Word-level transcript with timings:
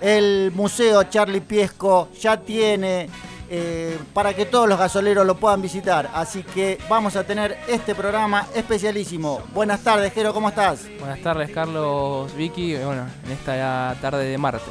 El 0.00 0.52
Museo 0.54 1.02
Charlie 1.04 1.40
Piesco 1.40 2.10
ya 2.20 2.36
tiene 2.36 3.08
eh, 3.56 3.98
para 4.12 4.34
que 4.34 4.46
todos 4.46 4.68
los 4.68 4.78
gasoleros 4.78 5.24
lo 5.24 5.36
puedan 5.36 5.62
visitar. 5.62 6.10
Así 6.12 6.42
que 6.42 6.78
vamos 6.88 7.14
a 7.14 7.22
tener 7.24 7.56
este 7.68 7.94
programa 7.94 8.46
especialísimo. 8.54 9.40
Buenas 9.54 9.80
tardes, 9.82 10.12
Jero, 10.12 10.34
¿cómo 10.34 10.48
estás? 10.48 10.80
Buenas 10.98 11.20
tardes, 11.20 11.50
Carlos, 11.50 12.34
Vicky. 12.34 12.74
Bueno, 12.76 13.06
en 13.24 13.30
esta 13.30 13.96
tarde 14.00 14.24
de 14.24 14.38
martes. 14.38 14.64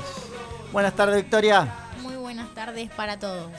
Buenas 0.74 0.94
tardes, 0.94 1.16
Victoria. 1.16 1.74
Muy 2.02 2.16
buenas 2.16 2.54
tardes 2.54 2.90
para 2.92 3.18
todos. 3.18 3.52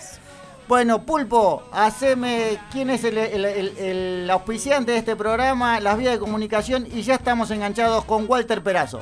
Bueno, 0.68 1.02
Pulpo, 1.04 1.62
haceme 1.72 2.58
quién 2.72 2.90
es 2.90 3.04
el, 3.04 3.16
el- 3.18 3.44
el- 3.44 3.78
el 3.78 4.30
auspiciante 4.30 4.92
de 4.92 4.98
este 4.98 5.14
programa, 5.16 5.78
las 5.80 5.96
vías 5.98 6.12
de 6.12 6.18
comunicación 6.18 6.86
y 6.92 7.02
ya 7.02 7.14
estamos 7.14 7.50
enganchados 7.50 8.04
con 8.04 8.24
Walter 8.28 8.62
Perazo. 8.62 9.00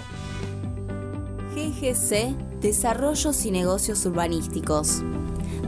GGC 1.55 2.35
Desarrollos 2.61 3.45
y 3.45 3.51
Negocios 3.51 4.05
Urbanísticos. 4.07 5.03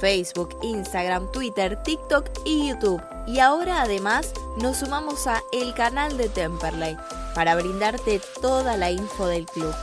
Facebook, 0.00 0.56
Instagram, 0.62 1.32
Twitter, 1.32 1.76
TikTok 1.82 2.30
y 2.44 2.68
YouTube. 2.68 3.02
Y 3.26 3.40
ahora 3.40 3.82
además 3.82 4.32
nos 4.62 4.76
sumamos 4.78 5.26
a 5.26 5.42
el 5.52 5.74
canal 5.74 6.16
de 6.16 6.28
Temperley 6.28 6.96
para 7.34 7.54
brindarte 7.54 8.20
toda 8.40 8.76
la 8.76 8.90
info 8.90 9.26
del 9.26 9.46
club. 9.46 9.74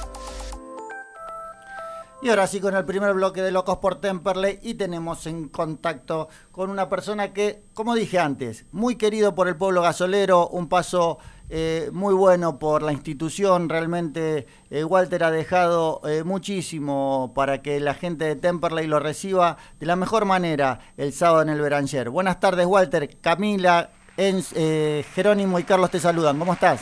Y 2.19 2.29
ahora 2.29 2.47
sí 2.47 2.59
con 2.59 2.75
el 2.75 2.83
primer 2.83 3.13
bloque 3.13 3.43
de 3.43 3.51
Locos 3.51 3.77
por 3.77 4.01
Temperley 4.01 4.59
y 4.63 4.73
tenemos 4.73 5.27
en 5.27 5.49
contacto 5.49 6.29
con 6.51 6.71
una 6.71 6.89
persona 6.89 7.31
que, 7.31 7.61
como 7.75 7.93
dije 7.93 8.17
antes, 8.17 8.65
muy 8.71 8.95
querido 8.95 9.35
por 9.35 9.47
el 9.47 9.55
pueblo 9.55 9.83
gasolero, 9.83 10.47
un 10.47 10.67
paso 10.67 11.19
eh, 11.49 11.91
muy 11.93 12.15
bueno 12.15 12.57
por 12.57 12.81
la 12.81 12.91
institución, 12.91 13.69
realmente 13.69 14.47
eh, 14.71 14.83
Walter 14.83 15.23
ha 15.25 15.31
dejado 15.31 16.01
eh, 16.05 16.23
muchísimo 16.23 17.33
para 17.35 17.61
que 17.61 17.79
la 17.79 17.93
gente 17.93 18.25
de 18.25 18.35
Temperley 18.35 18.87
lo 18.87 18.99
reciba 18.99 19.57
de 19.79 19.85
la 19.85 19.95
mejor 19.95 20.25
manera 20.25 20.79
el 20.97 21.13
sábado 21.13 21.43
en 21.43 21.49
el 21.49 21.61
Beranger. 21.61 22.09
Buenas 22.09 22.39
tardes 22.39 22.65
Walter, 22.65 23.15
Camila, 23.21 23.91
Jerónimo 24.17 25.59
y 25.59 25.63
Carlos 25.63 25.91
te 25.91 25.99
saludan, 25.99 26.39
¿cómo 26.39 26.53
estás? 26.53 26.81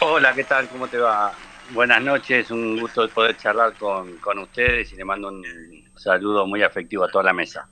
Hola, 0.00 0.34
¿qué 0.34 0.44
tal? 0.44 0.68
¿Cómo 0.68 0.88
te 0.88 0.98
va? 0.98 1.32
Buenas 1.72 2.02
noches, 2.02 2.50
un 2.50 2.78
gusto 2.78 3.08
poder 3.08 3.34
charlar 3.38 3.72
con, 3.74 4.18
con 4.18 4.38
ustedes 4.38 4.92
y 4.92 4.96
le 4.96 5.04
mando 5.04 5.28
un 5.28 5.42
saludo 5.96 6.46
muy 6.46 6.62
afectivo 6.62 7.04
a 7.04 7.08
toda 7.08 7.24
la 7.24 7.32
mesa. 7.32 7.66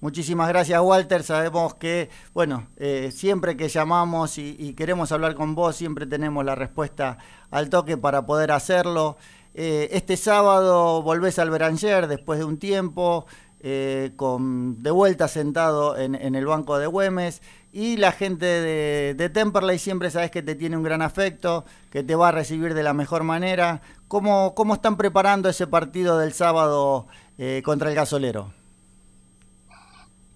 Muchísimas 0.00 0.48
gracias, 0.48 0.78
Walter. 0.82 1.22
Sabemos 1.22 1.74
que, 1.76 2.10
bueno, 2.34 2.68
eh, 2.76 3.10
siempre 3.10 3.56
que 3.56 3.68
llamamos 3.68 4.36
y, 4.36 4.74
queremos 4.74 5.10
hablar 5.12 5.34
con 5.34 5.54
vos, 5.54 5.76
siempre 5.76 6.04
tenemos 6.04 6.44
la 6.44 6.54
respuesta 6.54 7.16
al 7.50 7.70
toque 7.70 7.96
para 7.96 8.26
poder 8.26 8.52
hacerlo. 8.52 9.16
Eh, 9.54 9.88
este 9.92 10.18
sábado 10.18 11.00
volvés 11.00 11.38
al 11.38 11.48
Beranger 11.48 12.08
después 12.08 12.38
de 12.38 12.44
un 12.44 12.58
tiempo, 12.58 13.24
eh, 13.66 14.12
con, 14.16 14.82
de 14.82 14.90
vuelta 14.90 15.26
sentado 15.26 15.96
en, 15.96 16.14
el 16.14 16.44
banco 16.44 16.78
de 16.78 16.86
Güemes. 16.86 17.40
Y 17.72 17.96
la 17.96 18.12
gente 18.12 18.44
de, 18.44 19.14
de 19.14 19.30
Temperley 19.30 19.78
siempre 19.78 20.10
sabes 20.10 20.30
que 20.30 20.42
te 20.42 20.54
tiene 20.54 20.76
un 20.76 20.82
gran 20.82 21.00
afecto, 21.00 21.64
que 21.90 22.02
te 22.02 22.14
va 22.14 22.28
a 22.28 22.32
recibir 22.32 22.74
de 22.74 22.82
la 22.82 22.92
mejor 22.92 23.22
manera. 23.22 23.80
¿Cómo, 24.06 24.54
cómo 24.54 24.74
están 24.74 24.98
preparando 24.98 25.48
ese 25.48 25.66
partido 25.66 26.18
del 26.18 26.34
sábado 26.34 27.06
eh, 27.38 27.62
contra 27.64 27.88
el 27.88 27.94
gasolero? 27.94 28.52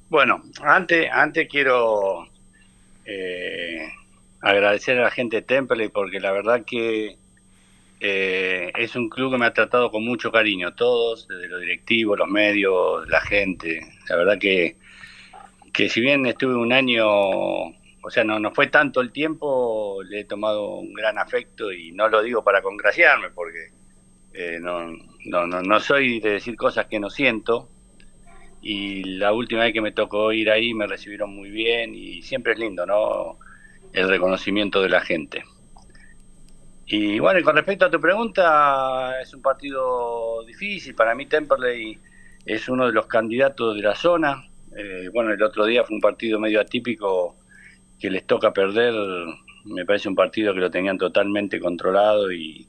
Bueno, 0.09 0.43
antes, 0.63 1.11
antes 1.13 1.49
quiero 1.51 2.29
eh, 3.05 3.91
agradecer 4.41 4.99
a 4.99 5.03
la 5.03 5.11
gente 5.11 5.37
de 5.37 5.43
Temperley 5.43 5.91
porque 5.91 6.19
la 6.19 6.33
verdad 6.33 6.65
que 6.65 7.19
eh, 8.01 8.71
es 8.77 8.95
un 8.97 9.09
club 9.09 9.33
que 9.33 9.39
me 9.39 9.47
ha 9.47 9.53
tratado 9.53 9.91
con 9.91 10.05
mucho 10.05 10.31
cariño, 10.31 10.75
todos, 10.75 11.27
desde 11.29 11.49
los 11.49 11.61
directivos, 11.61 12.19
los 12.19 12.29
medios, 12.29 13.09
la 13.09 13.21
gente. 13.21 13.81
La 14.09 14.17
verdad 14.17 14.39
que, 14.39 14.77
que 15.73 15.89
si 15.89 16.01
bien 16.01 16.27
estuve 16.27 16.55
un 16.55 16.73
año, 16.73 17.07
o 17.09 18.11
sea, 18.11 18.25
no, 18.25 18.39
no 18.39 18.53
fue 18.53 18.69
tanto 18.69 19.01
el 19.01 19.13
tiempo, 19.13 20.03
le 20.05 20.21
he 20.21 20.25
tomado 20.25 20.77
un 20.77 20.93
gran 20.95 21.19
afecto 21.19 21.73
y 21.73 21.93
no 21.93 22.09
lo 22.09 22.23
digo 22.23 22.45
para 22.45 22.63
congraciarme 22.63 23.31
porque 23.31 23.73
eh, 24.33 24.59
no, 24.61 24.87
no, 25.25 25.47
no, 25.47 25.63
no 25.63 25.81
soy 25.81 26.21
de 26.21 26.31
decir 26.31 26.57
cosas 26.57 26.87
que 26.87 27.01
no 27.01 27.11
siento 27.11 27.69
y 28.61 29.05
la 29.05 29.33
última 29.33 29.63
vez 29.63 29.73
que 29.73 29.81
me 29.81 29.93
tocó 29.93 30.33
ir 30.33 30.51
ahí 30.51 30.75
me 30.75 30.87
recibieron 30.87 31.35
muy 31.35 31.51
bien 31.51 31.95
y 31.95 32.23
siempre 32.23 32.53
es 32.53 32.59
lindo, 32.59 32.87
¿no? 32.87 33.39
El 33.93 34.09
reconocimiento 34.09 34.83
de 34.83 34.89
la 34.89 35.01
gente. 35.01 35.45
Y 36.91 37.19
bueno, 37.19 37.39
y 37.39 37.43
con 37.43 37.55
respecto 37.55 37.85
a 37.85 37.91
tu 37.91 38.01
pregunta, 38.01 39.21
es 39.21 39.35
un 39.35 39.43
partido 39.43 40.43
difícil. 40.47 40.95
Para 40.95 41.15
mí 41.15 41.27
Temperley 41.27 41.99
es 42.47 42.67
uno 42.71 42.87
de 42.87 42.93
los 42.93 43.07
candidatos 43.07 43.77
de 43.77 43.83
la 43.83 43.95
zona. 43.95 44.49
Eh, 44.75 45.11
bueno, 45.13 45.33
el 45.33 45.43
otro 45.43 45.67
día 45.67 45.85
fue 45.85 45.97
un 45.97 46.01
partido 46.01 46.41
medio 46.41 46.63
atípico 46.63 47.37
que 48.01 48.11
les 48.11 48.27
toca 48.27 48.55
perder. 48.55 48.95
Me 49.67 49.85
parece 49.85 50.09
un 50.09 50.15
partido 50.15 50.55
que 50.55 50.61
lo 50.61 50.71
tenían 50.71 50.97
totalmente 50.97 51.61
controlado 51.61 52.33
y, 52.33 52.67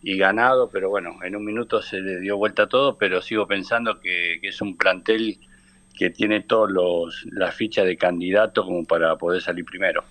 y 0.00 0.16
ganado, 0.16 0.70
pero 0.70 0.88
bueno, 0.88 1.18
en 1.22 1.36
un 1.36 1.44
minuto 1.44 1.82
se 1.82 2.00
le 2.00 2.20
dio 2.20 2.38
vuelta 2.38 2.62
a 2.62 2.68
todo, 2.68 2.96
pero 2.96 3.20
sigo 3.20 3.46
pensando 3.46 4.00
que, 4.00 4.38
que 4.40 4.48
es 4.48 4.62
un 4.62 4.78
plantel 4.78 5.38
que 5.94 6.08
tiene 6.08 6.40
todos 6.40 6.70
los 6.70 7.26
las 7.30 7.54
fichas 7.54 7.84
de 7.84 7.98
candidato 7.98 8.64
como 8.64 8.82
para 8.84 9.14
poder 9.16 9.42
salir 9.42 9.66
primero. 9.66 10.04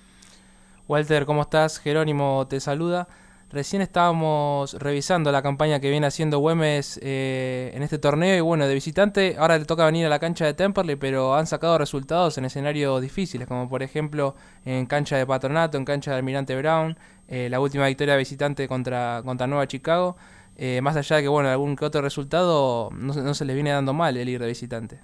Walter, 0.88 1.26
¿cómo 1.26 1.42
estás? 1.42 1.80
Jerónimo 1.80 2.46
te 2.48 2.60
saluda. 2.60 3.08
Recién 3.52 3.82
estábamos 3.82 4.76
revisando 4.76 5.30
la 5.30 5.42
campaña 5.42 5.82
que 5.82 5.90
viene 5.90 6.08
haciendo 6.08 6.40
Güemes 6.40 6.98
eh, 7.04 7.72
en 7.74 7.84
este 7.84 7.98
torneo 7.98 8.38
y 8.38 8.40
bueno, 8.40 8.66
de 8.66 8.74
visitante 8.74 9.36
ahora 9.38 9.58
le 9.58 9.66
toca 9.66 9.86
venir 9.86 10.06
a 10.06 10.10
la 10.10 10.20
cancha 10.20 10.46
de 10.46 10.54
Temperley, 10.54 10.96
pero 10.96 11.36
han 11.36 11.48
sacado 11.48 11.78
resultados 11.78 12.38
en 12.38 12.46
escenarios 12.46 13.02
difíciles, 13.02 13.50
como 13.50 13.68
por 13.68 13.84
ejemplo 13.84 14.36
en 14.64 14.86
cancha 14.86 15.18
de 15.18 15.26
Patronato, 15.26 15.78
en 15.78 15.84
cancha 15.84 16.12
de 16.12 16.18
Almirante 16.18 16.56
Brown, 16.56 16.98
eh, 17.28 17.50
la 17.50 17.60
última 17.60 17.88
victoria 17.88 18.16
visitante 18.16 18.70
contra, 18.70 19.22
contra 19.26 19.48
Nueva 19.48 19.68
Chicago. 19.68 20.16
Eh, 20.56 20.80
más 20.82 20.96
allá 20.96 21.18
de 21.18 21.24
que 21.24 21.28
bueno, 21.28 21.50
algún 21.50 21.76
que 21.76 21.84
otro 21.84 22.02
resultado 22.02 22.90
no, 22.94 23.14
no 23.14 23.34
se 23.34 23.44
les 23.44 23.56
viene 23.56 23.72
dando 23.72 23.92
mal 23.92 24.16
el 24.16 24.30
ir 24.30 24.40
de 24.40 24.48
visitante. 24.48 25.02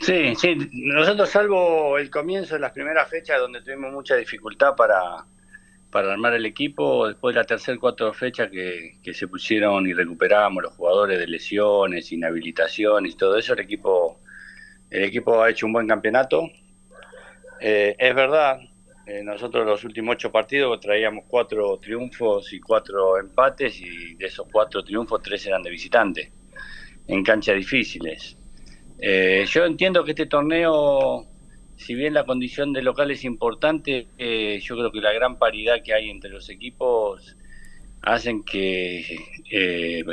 Sí, 0.00 0.36
sí, 0.36 0.56
nosotros 0.72 1.28
salvo 1.30 1.98
el 1.98 2.10
comienzo 2.10 2.54
de 2.54 2.60
las 2.60 2.70
primeras 2.70 3.08
fechas 3.08 3.40
donde 3.40 3.60
tuvimos 3.60 3.92
mucha 3.92 4.14
dificultad 4.14 4.76
para 4.76 5.24
para 5.90 6.12
armar 6.12 6.34
el 6.34 6.46
equipo. 6.46 7.06
Después 7.08 7.34
de 7.34 7.40
la 7.40 7.46
tercera 7.46 7.78
cuatro 7.78 8.12
fechas 8.12 8.50
que, 8.50 9.12
se 9.12 9.28
pusieron 9.28 9.86
y 9.86 9.92
recuperamos 9.92 10.62
los 10.62 10.74
jugadores 10.74 11.18
de 11.18 11.26
lesiones, 11.26 12.12
inhabilitaciones 12.12 13.14
y 13.14 13.16
todo 13.16 13.36
eso, 13.36 13.54
el 13.54 13.60
equipo, 13.60 14.20
el 14.90 15.04
equipo 15.04 15.42
ha 15.42 15.50
hecho 15.50 15.66
un 15.66 15.72
buen 15.72 15.86
campeonato. 15.86 16.48
Eh, 17.60 17.96
es 17.98 18.14
verdad, 18.14 18.60
eh, 19.06 19.22
nosotros 19.22 19.64
los 19.64 19.82
últimos 19.84 20.16
ocho 20.16 20.30
partidos 20.30 20.78
traíamos 20.80 21.24
cuatro 21.26 21.78
triunfos 21.78 22.52
y 22.52 22.60
cuatro 22.60 23.18
empates 23.18 23.80
y 23.80 24.14
de 24.14 24.26
esos 24.26 24.46
cuatro 24.52 24.84
triunfos 24.84 25.22
tres 25.22 25.46
eran 25.46 25.62
de 25.62 25.70
visitantes 25.70 26.30
en 27.06 27.24
canchas 27.24 27.56
difíciles. 27.56 28.36
Eh, 28.98 29.46
yo 29.48 29.64
entiendo 29.64 30.04
que 30.04 30.10
este 30.10 30.26
torneo 30.26 31.26
si 31.78 31.94
bien 31.94 32.12
la 32.12 32.24
condición 32.24 32.72
de 32.72 32.82
local 32.82 33.10
es 33.12 33.24
importante, 33.24 34.08
eh, 34.18 34.60
yo 34.60 34.76
creo 34.76 34.90
que 34.90 35.00
la 35.00 35.12
gran 35.12 35.38
paridad 35.38 35.82
que 35.84 35.94
hay 35.94 36.10
entre 36.10 36.28
los 36.28 36.50
equipos 36.50 37.36
hacen 38.02 38.42
que 38.42 39.04
eh, 39.50 40.04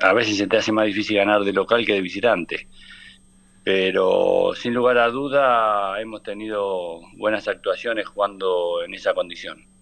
a 0.00 0.12
veces 0.14 0.38
se 0.38 0.46
te 0.46 0.56
hace 0.56 0.72
más 0.72 0.86
difícil 0.86 1.18
ganar 1.18 1.44
de 1.44 1.52
local 1.52 1.84
que 1.84 1.92
de 1.92 2.00
visitante. 2.00 2.68
Pero 3.62 4.52
sin 4.54 4.72
lugar 4.72 4.96
a 4.98 5.08
duda 5.08 6.00
hemos 6.00 6.22
tenido 6.22 7.00
buenas 7.16 7.46
actuaciones 7.46 8.06
jugando 8.06 8.82
en 8.82 8.94
esa 8.94 9.12
condición. 9.12 9.73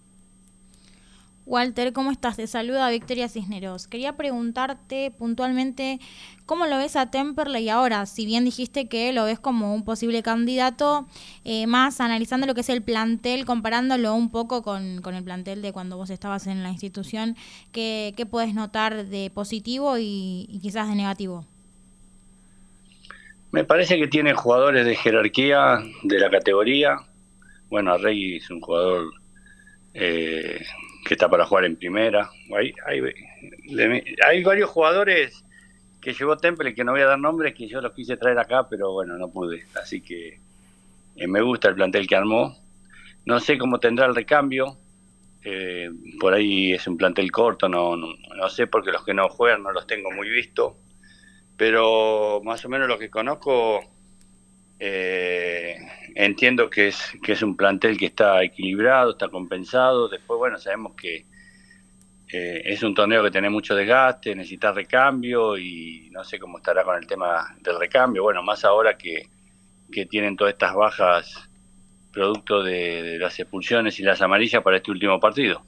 Walter, 1.45 1.91
¿cómo 1.91 2.11
estás? 2.11 2.37
Te 2.37 2.47
saluda 2.47 2.89
Victoria 2.89 3.27
Cisneros. 3.27 3.87
Quería 3.87 4.15
preguntarte 4.15 5.11
puntualmente 5.11 5.99
cómo 6.45 6.67
lo 6.67 6.77
ves 6.77 6.95
a 6.95 7.11
Temperley 7.11 7.67
ahora, 7.67 8.05
si 8.05 8.25
bien 8.25 8.45
dijiste 8.45 8.87
que 8.87 9.11
lo 9.11 9.25
ves 9.25 9.39
como 9.39 9.73
un 9.73 9.83
posible 9.83 10.23
candidato, 10.23 11.05
eh, 11.43 11.67
más 11.67 11.99
analizando 11.99 12.47
lo 12.47 12.55
que 12.55 12.61
es 12.61 12.69
el 12.69 12.81
plantel, 12.81 13.43
comparándolo 13.45 14.15
un 14.15 14.31
poco 14.31 14.63
con, 14.63 15.01
con, 15.01 15.15
el 15.15 15.23
plantel 15.23 15.61
de 15.61 15.73
cuando 15.73 15.97
vos 15.97 16.09
estabas 16.09 16.47
en 16.47 16.63
la 16.63 16.69
institución, 16.69 17.35
¿qué, 17.73 18.13
qué 18.15 18.25
puedes 18.25 18.53
notar 18.53 19.05
de 19.05 19.29
positivo 19.29 19.97
y, 19.99 20.59
quizás 20.61 20.87
de 20.87 20.95
negativo? 20.95 21.45
Me 23.51 23.65
parece 23.65 23.97
que 23.97 24.07
tiene 24.07 24.33
jugadores 24.33 24.85
de 24.85 24.95
jerarquía 24.95 25.79
de 26.03 26.19
la 26.19 26.29
categoría. 26.29 26.95
Bueno, 27.69 27.93
Arregui 27.93 28.37
es 28.37 28.49
un 28.49 28.61
jugador... 28.61 29.13
Eh, 29.93 30.59
que 31.03 31.13
está 31.13 31.29
para 31.29 31.45
jugar 31.45 31.65
en 31.65 31.75
primera. 31.75 32.29
Hay, 32.55 32.73
hay, 34.25 34.43
varios 34.43 34.69
jugadores 34.69 35.43
que 36.01 36.13
llevó 36.13 36.37
Temple, 36.37 36.73
que 36.73 36.83
no 36.83 36.91
voy 36.91 37.01
a 37.01 37.07
dar 37.07 37.19
nombres, 37.19 37.53
que 37.53 37.67
yo 37.67 37.81
los 37.81 37.93
quise 37.93 38.17
traer 38.17 38.39
acá, 38.39 38.67
pero 38.69 38.91
bueno, 38.91 39.17
no 39.17 39.29
pude. 39.29 39.65
Así 39.81 40.01
que 40.01 40.39
eh, 41.15 41.27
me 41.27 41.41
gusta 41.41 41.69
el 41.69 41.75
plantel 41.75 42.07
que 42.07 42.15
armó. 42.15 42.57
No 43.25 43.39
sé 43.39 43.57
cómo 43.57 43.79
tendrá 43.79 44.05
el 44.05 44.15
recambio. 44.15 44.77
Eh, 45.45 45.89
por 46.19 46.33
ahí 46.33 46.71
es 46.71 46.87
un 46.87 46.97
plantel 46.97 47.29
corto, 47.29 47.67
no, 47.67 47.97
no, 47.97 48.07
no, 48.33 48.49
sé 48.49 48.65
porque 48.65 48.93
los 48.93 49.03
que 49.03 49.13
no 49.13 49.27
juegan 49.27 49.61
no 49.61 49.71
los 49.71 49.85
tengo 49.87 50.11
muy 50.11 50.29
visto. 50.29 50.77
Pero 51.57 52.41
más 52.43 52.63
o 52.65 52.69
menos 52.69 52.87
lo 52.87 52.97
que 52.97 53.09
conozco, 53.09 53.81
eh, 54.79 55.77
entiendo 56.15 56.69
que 56.69 56.89
es, 56.89 57.13
que 57.23 57.33
es 57.33 57.41
un 57.41 57.55
plantel 57.55 57.97
que 57.97 58.07
está 58.07 58.43
equilibrado, 58.43 59.11
está 59.11 59.29
compensado. 59.29 60.09
Después, 60.09 60.37
bueno, 60.37 60.57
sabemos 60.57 60.93
que 60.95 61.25
eh, 62.31 62.61
es 62.65 62.83
un 62.83 62.95
torneo 62.95 63.23
que 63.23 63.31
tiene 63.31 63.49
mucho 63.49 63.75
desgaste, 63.75 64.35
necesita 64.35 64.71
recambio 64.71 65.57
y 65.57 66.09
no 66.11 66.23
sé 66.23 66.39
cómo 66.39 66.57
estará 66.57 66.83
con 66.83 66.97
el 66.97 67.07
tema 67.07 67.55
del 67.61 67.79
recambio. 67.79 68.23
Bueno, 68.23 68.43
más 68.43 68.65
ahora 68.65 68.97
que, 68.97 69.29
que 69.91 70.05
tienen 70.05 70.35
todas 70.35 70.53
estas 70.53 70.73
bajas 70.73 71.49
producto 72.11 72.63
de, 72.63 73.03
de 73.03 73.19
las 73.19 73.39
expulsiones 73.39 73.99
y 73.99 74.03
las 74.03 74.21
amarillas 74.21 74.63
para 74.63 74.77
este 74.77 74.91
último 74.91 75.19
partido. 75.19 75.63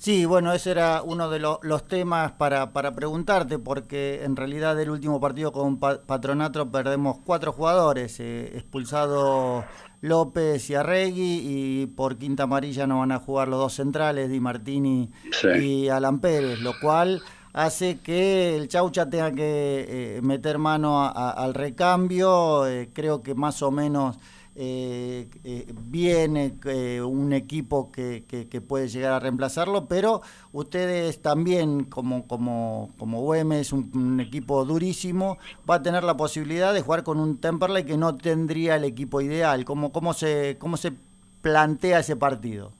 Sí, 0.00 0.24
bueno, 0.24 0.54
ese 0.54 0.70
era 0.70 1.02
uno 1.02 1.28
de 1.28 1.38
lo, 1.38 1.60
los 1.62 1.86
temas 1.86 2.32
para, 2.32 2.72
para, 2.72 2.94
preguntarte, 2.94 3.58
porque 3.58 4.24
en 4.24 4.34
realidad 4.34 4.74
del 4.74 4.88
último 4.88 5.20
partido 5.20 5.52
con 5.52 5.78
Patronato 5.78 6.70
perdemos 6.70 7.18
cuatro 7.22 7.52
jugadores, 7.52 8.18
eh, 8.18 8.50
expulsado 8.54 9.62
López 10.00 10.70
y 10.70 10.74
Arregui, 10.74 11.42
y 11.44 11.86
por 11.86 12.16
quinta 12.16 12.44
amarilla 12.44 12.86
no 12.86 13.00
van 13.00 13.12
a 13.12 13.18
jugar 13.18 13.48
los 13.48 13.58
dos 13.60 13.74
centrales, 13.74 14.30
Di 14.30 14.40
Martini 14.40 15.10
sí. 15.32 15.48
y 15.48 15.88
Alan 15.90 16.18
Pérez, 16.20 16.60
lo 16.60 16.72
cual 16.80 17.20
hace 17.52 17.98
que 17.98 18.56
el 18.56 18.68
Chaucha 18.68 19.10
tenga 19.10 19.30
que 19.32 20.16
eh, 20.16 20.20
meter 20.22 20.56
mano 20.56 21.02
a, 21.04 21.10
a, 21.10 21.30
al 21.32 21.52
recambio, 21.52 22.66
eh, 22.66 22.88
creo 22.94 23.22
que 23.22 23.34
más 23.34 23.60
o 23.60 23.70
menos 23.70 24.16
eh, 24.62 25.26
eh, 25.42 25.64
viene 25.74 26.54
eh, 26.66 27.00
un 27.00 27.32
equipo 27.32 27.90
que, 27.90 28.24
que, 28.28 28.60
puede 28.60 28.88
llegar 28.88 29.14
a 29.14 29.18
reemplazarlo, 29.18 29.86
pero 29.88 30.20
ustedes 30.52 31.22
también, 31.22 31.84
como, 31.84 32.28
como, 32.28 32.92
como 32.98 33.22
Güemes, 33.22 33.72
un, 33.72 33.90
un, 33.94 34.20
equipo 34.20 34.66
durísimo, 34.66 35.38
va 35.68 35.76
a 35.76 35.82
tener 35.82 36.04
la 36.04 36.18
posibilidad 36.18 36.74
de 36.74 36.82
jugar 36.82 37.04
con 37.04 37.18
un 37.18 37.40
Temperley 37.40 37.84
que 37.84 37.96
no 37.96 38.18
tendría 38.18 38.76
el 38.76 38.84
equipo 38.84 39.22
ideal. 39.22 39.64
¿Cómo, 39.64 39.92
cómo, 39.92 40.12
se, 40.12 40.58
cómo 40.58 40.76
se 40.76 40.92
plantea 41.40 42.00
ese 42.00 42.16
partido? 42.16 42.74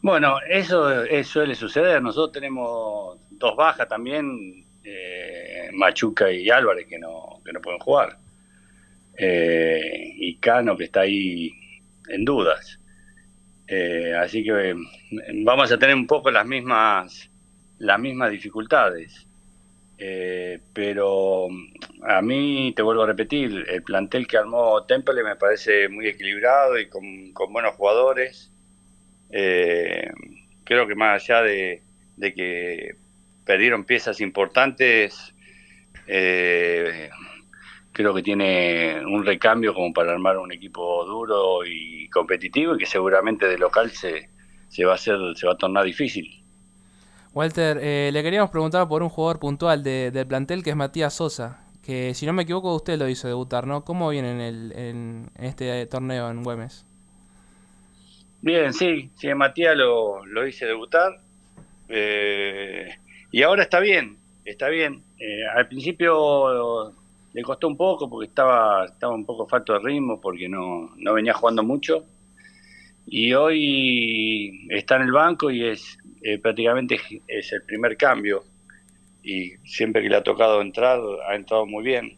Bueno, 0.00 0.36
eso, 0.48 1.02
eso 1.02 1.30
suele 1.30 1.54
suceder. 1.54 2.00
Nosotros 2.00 2.32
tenemos 2.32 3.18
dos 3.32 3.54
bajas 3.54 3.86
también, 3.86 4.64
eh, 4.82 5.68
Machuca 5.74 6.32
y 6.32 6.48
Álvarez, 6.48 6.86
que 6.86 6.98
no, 6.98 7.42
que 7.44 7.52
no 7.52 7.60
pueden 7.60 7.80
jugar 7.80 8.16
eh, 9.16 10.12
y 10.16 10.36
Cano 10.36 10.76
que 10.76 10.84
está 10.84 11.00
ahí 11.00 11.52
en 12.08 12.24
dudas. 12.24 12.78
Eh, 13.68 14.14
así 14.14 14.44
que 14.44 14.74
vamos 15.44 15.72
a 15.72 15.78
tener 15.78 15.94
un 15.94 16.06
poco 16.06 16.30
las 16.30 16.46
mismas 16.46 17.30
las 17.78 17.98
mismas 17.98 18.30
dificultades. 18.30 19.26
Eh, 19.98 20.60
pero 20.74 21.48
a 22.02 22.20
mí, 22.20 22.72
te 22.76 22.82
vuelvo 22.82 23.02
a 23.02 23.06
repetir, 23.06 23.64
el 23.68 23.82
plantel 23.82 24.26
que 24.26 24.36
armó 24.36 24.84
Temple 24.84 25.22
me 25.22 25.36
parece 25.36 25.88
muy 25.88 26.06
equilibrado 26.06 26.78
y 26.78 26.88
con, 26.88 27.32
buenos 27.50 27.74
jugadores. 27.74 28.52
Eh, 29.30 30.10
creo 30.64 30.86
que 30.86 30.94
más 30.94 31.22
allá 31.22 31.42
de, 31.42 31.82
de 32.16 32.34
que 32.34 32.96
perdieron 33.44 33.84
piezas 33.84 34.20
importantes, 34.20 35.34
eh, 36.06 37.08
creo 37.96 38.12
que 38.12 38.22
tiene 38.22 39.00
un 39.06 39.24
recambio 39.24 39.72
como 39.72 39.90
para 39.90 40.12
armar 40.12 40.36
un 40.36 40.52
equipo 40.52 41.02
duro 41.06 41.64
y 41.64 42.06
competitivo 42.10 42.74
y 42.74 42.78
que 42.78 42.84
seguramente 42.84 43.48
de 43.48 43.56
local 43.56 43.90
se, 43.90 44.28
se 44.68 44.84
va 44.84 44.92
a 44.92 44.94
hacer, 44.96 45.16
se 45.34 45.46
va 45.46 45.54
a 45.54 45.56
tornar 45.56 45.84
difícil. 45.84 46.44
Walter, 47.32 47.78
eh, 47.80 48.10
le 48.12 48.22
queríamos 48.22 48.50
preguntar 48.50 48.86
por 48.86 49.02
un 49.02 49.08
jugador 49.08 49.38
puntual 49.38 49.82
de, 49.82 50.10
del 50.10 50.26
plantel 50.26 50.62
que 50.62 50.70
es 50.70 50.76
Matías 50.76 51.14
Sosa, 51.14 51.64
que 51.82 52.12
si 52.12 52.26
no 52.26 52.34
me 52.34 52.42
equivoco 52.42 52.74
usted 52.74 52.98
lo 52.98 53.08
hizo 53.08 53.28
debutar, 53.28 53.66
¿no? 53.66 53.82
¿Cómo 53.82 54.10
viene 54.10 54.30
en, 54.32 54.40
el, 54.42 54.72
en 54.72 55.30
este 55.38 55.86
torneo 55.86 56.28
en 56.28 56.42
Güemes? 56.42 56.84
Bien, 58.42 58.74
sí, 58.74 59.10
sí, 59.16 59.32
Matías 59.32 59.74
lo, 59.74 60.22
lo 60.26 60.46
hice 60.46 60.66
debutar 60.66 61.18
eh, 61.88 62.90
y 63.32 63.42
ahora 63.42 63.62
está 63.62 63.80
bien, 63.80 64.18
está 64.44 64.68
bien. 64.68 65.02
Eh, 65.18 65.46
al 65.54 65.66
principio 65.66 66.94
le 67.36 67.42
costó 67.42 67.68
un 67.68 67.76
poco 67.76 68.08
porque 68.08 68.28
estaba, 68.28 68.86
estaba 68.86 69.14
un 69.14 69.26
poco 69.26 69.46
falto 69.46 69.74
de 69.74 69.80
ritmo, 69.80 70.18
porque 70.18 70.48
no, 70.48 70.90
no 70.96 71.12
venía 71.12 71.34
jugando 71.34 71.62
mucho. 71.62 72.06
y 73.04 73.34
hoy 73.34 74.66
está 74.70 74.96
en 74.96 75.02
el 75.02 75.12
banco 75.12 75.50
y 75.50 75.66
es 75.66 75.98
eh, 76.22 76.38
prácticamente 76.38 76.98
es 77.28 77.52
el 77.52 77.62
primer 77.64 77.98
cambio 77.98 78.42
y 79.22 79.50
siempre 79.64 80.02
que 80.02 80.08
le 80.08 80.16
ha 80.16 80.22
tocado 80.22 80.62
entrar 80.62 80.98
ha 81.28 81.34
entrado 81.34 81.66
muy 81.66 81.84
bien. 81.84 82.16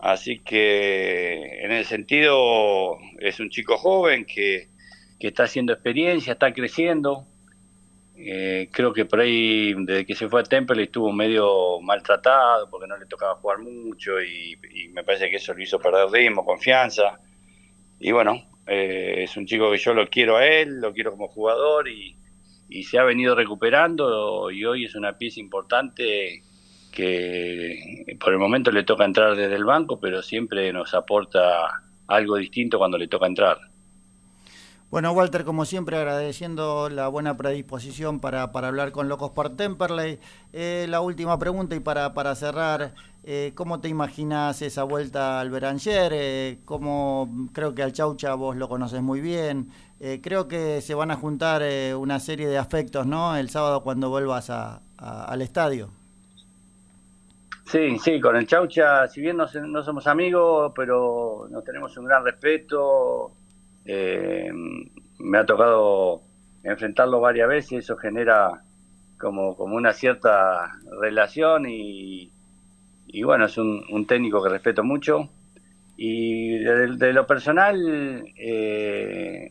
Así 0.00 0.38
que 0.38 1.60
en 1.62 1.72
ese 1.72 1.90
sentido 1.90 2.96
es 3.18 3.38
un 3.38 3.50
chico 3.50 3.76
joven 3.76 4.24
que, 4.24 4.68
que 5.20 5.28
está 5.28 5.42
haciendo 5.42 5.74
experiencia, 5.74 6.32
está 6.32 6.54
creciendo. 6.54 7.26
Eh, 8.18 8.68
creo 8.72 8.92
que 8.92 9.04
por 9.04 9.20
ahí, 9.20 9.74
desde 9.84 10.06
que 10.06 10.14
se 10.14 10.28
fue 10.28 10.40
a 10.40 10.44
Temple, 10.44 10.84
estuvo 10.84 11.12
medio 11.12 11.80
maltratado 11.80 12.68
porque 12.70 12.86
no 12.86 12.96
le 12.96 13.06
tocaba 13.06 13.36
jugar 13.36 13.58
mucho 13.58 14.20
y, 14.22 14.56
me 14.92 15.04
parece 15.04 15.28
que 15.28 15.36
eso 15.36 15.52
lo 15.52 15.62
hizo 15.62 15.78
perder 15.78 16.08
ritmo, 16.10 16.44
confianza. 16.44 17.20
Y 18.00 18.12
bueno, 18.12 18.42
eh, 18.66 19.24
es 19.24 19.36
un 19.36 19.46
chico 19.46 19.70
que 19.70 19.78
yo 19.78 19.92
lo 19.92 20.08
quiero 20.08 20.36
a 20.36 20.46
él, 20.46 20.80
lo 20.80 20.92
quiero 20.92 21.12
como 21.12 21.28
jugador 21.28 21.88
y, 21.88 22.16
y 22.68 22.84
se 22.84 22.98
ha 22.98 23.04
venido 23.04 23.34
recuperando 23.34 24.50
y 24.50 24.64
hoy 24.64 24.84
es 24.86 24.94
una 24.94 25.16
pieza 25.18 25.40
importante 25.40 26.42
que 26.92 28.16
por 28.18 28.32
el 28.32 28.38
momento 28.38 28.70
le 28.72 28.84
toca 28.84 29.04
entrar 29.04 29.36
desde 29.36 29.54
el 29.54 29.64
banco, 29.64 30.00
pero 30.00 30.22
siempre 30.22 30.72
nos 30.72 30.94
aporta 30.94 31.82
algo 32.06 32.36
distinto 32.36 32.78
cuando 32.78 32.96
le 32.96 33.08
toca 33.08 33.26
entrar. 33.26 33.58
Bueno, 34.90 35.12
Walter, 35.12 35.44
como 35.44 35.64
siempre, 35.64 35.96
agradeciendo 35.96 36.88
la 36.88 37.08
buena 37.08 37.36
predisposición 37.36 38.20
para, 38.20 38.42
hablar 38.42 38.92
con 38.92 39.08
Locos 39.08 39.32
por 39.32 39.56
Temperley. 39.56 40.20
Eh, 40.52 40.86
la 40.88 41.00
última 41.00 41.38
pregunta 41.38 41.74
y 41.74 41.80
para, 41.80 42.14
para 42.14 42.34
cerrar, 42.36 42.94
eh, 43.24 43.50
¿cómo 43.56 43.80
te 43.80 43.88
imaginas 43.88 44.62
esa 44.62 44.84
vuelta 44.84 45.40
al 45.40 45.50
Beranger? 45.50 46.12
Eh, 46.14 46.58
¿cómo, 46.64 47.48
creo 47.52 47.74
que 47.74 47.82
al 47.82 47.92
Chaucha 47.92 48.34
vos 48.34 48.54
lo 48.54 48.68
conoces 48.68 49.02
muy 49.02 49.20
bien. 49.20 49.70
Eh, 49.98 50.20
creo 50.22 50.46
que 50.46 50.80
se 50.80 50.94
van 50.94 51.10
a 51.10 51.16
juntar 51.16 51.62
eh, 51.64 51.94
una 51.94 52.20
serie 52.20 52.46
de 52.46 52.58
aspectos, 52.58 53.04
¿no? 53.04 53.36
El 53.36 53.50
sábado 53.50 53.82
cuando 53.82 54.10
vuelvas 54.10 54.50
al 54.50 55.42
estadio. 55.42 55.90
Sí, 57.64 57.98
sí, 57.98 58.20
con 58.20 58.36
el 58.36 58.46
Chaucha, 58.46 59.08
si 59.08 59.20
bien 59.20 59.36
no, 59.36 59.48
somos 59.82 60.06
amigos, 60.06 60.72
pero 60.76 61.48
nos 61.50 61.64
tenemos 61.64 61.96
un 61.96 62.04
gran 62.04 62.24
respeto. 62.24 63.32
Eh, 63.86 64.50
me 65.18 65.38
ha 65.38 65.46
tocado 65.46 66.22
enfrentarlo 66.62 67.20
varias 67.20 67.48
veces, 67.48 67.84
eso 67.84 67.96
genera 67.96 68.62
como, 69.18 69.56
como 69.56 69.76
una 69.76 69.92
cierta 69.92 70.72
relación 71.00 71.66
y, 71.68 72.32
bueno, 73.24 73.46
es 73.46 73.56
un, 73.56 74.06
técnico 74.06 74.42
que 74.42 74.50
respeto 74.50 74.84
mucho. 74.84 75.30
Y 75.96 76.58
de, 76.58 77.12
lo 77.12 77.26
personal, 77.26 78.24
eh, 78.36 79.48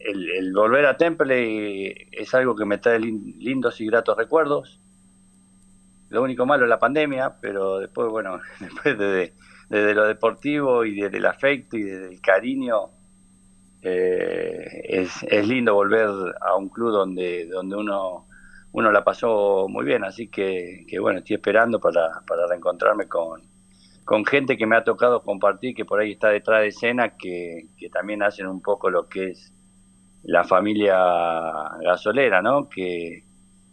el, 0.00 0.52
volver 0.52 0.86
a 0.86 0.96
Temple 0.96 2.08
es 2.12 2.34
algo 2.34 2.54
que 2.54 2.66
me 2.66 2.78
trae 2.78 2.98
lindos 3.00 3.80
y 3.80 3.86
gratos 3.86 4.16
recuerdos. 4.16 4.80
Lo 6.08 6.22
único 6.22 6.46
malo 6.46 6.64
es 6.64 6.70
la 6.70 6.78
pandemia, 6.78 7.36
pero 7.40 7.78
después, 7.78 8.08
bueno, 8.08 8.40
después 8.60 8.98
de, 8.98 9.32
lo 9.94 10.06
deportivo 10.06 10.84
y 10.84 11.00
del 11.00 11.26
afecto 11.26 11.76
y 11.76 11.82
del 11.82 12.20
cariño, 12.20 12.90
eh, 13.88 14.82
es, 14.88 15.46
lindo 15.46 15.74
volver 15.74 16.08
a 16.40 16.56
un 16.56 16.68
club 16.68 16.90
donde, 16.90 17.46
donde 17.46 17.76
uno, 17.76 18.26
uno 18.72 18.90
la 18.90 19.04
pasó 19.04 19.66
muy 19.68 19.84
bien. 19.84 20.02
Así 20.02 20.28
que, 20.28 20.84
que 20.88 20.98
bueno, 20.98 21.20
estoy 21.20 21.36
esperando 21.36 21.78
para, 21.78 22.22
para 22.26 22.48
reencontrarme 22.48 23.06
con, 23.06 23.42
con 24.04 24.24
gente 24.24 24.56
que 24.56 24.66
me 24.66 24.76
ha 24.76 24.82
tocado 24.82 25.22
compartir, 25.22 25.74
que 25.74 25.84
por 25.84 26.00
ahí 26.00 26.12
está 26.12 26.30
detrás 26.30 26.62
de 26.62 26.68
escena, 26.68 27.16
que, 27.16 27.68
que 27.76 27.88
también 27.88 28.24
hacen 28.24 28.48
un 28.48 28.60
poco 28.60 28.90
lo 28.90 29.08
que 29.08 29.30
es 29.30 29.54
la 30.24 30.42
familia 30.42 30.96
gasolera, 31.80 32.42
¿no? 32.42 32.68
Que, 32.68 33.24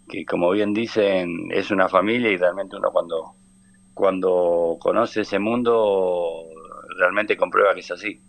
que 0.08 0.26
como 0.26 0.52
bien 0.52 0.74
dicen, 0.74 1.50
es 1.52 1.72
una 1.72 1.90
familia 1.90 2.30
y 2.30 2.38
realmente 2.38 2.76
uno 2.76 2.92
cuando, 2.92 3.36
cuando 3.96 4.78
conoce 4.80 5.22
ese 5.22 5.40
mundo 5.40 6.44
realmente 7.00 7.36
comprueba 7.36 7.74
que 7.74 7.80
es 7.80 7.90
así. 7.90 8.22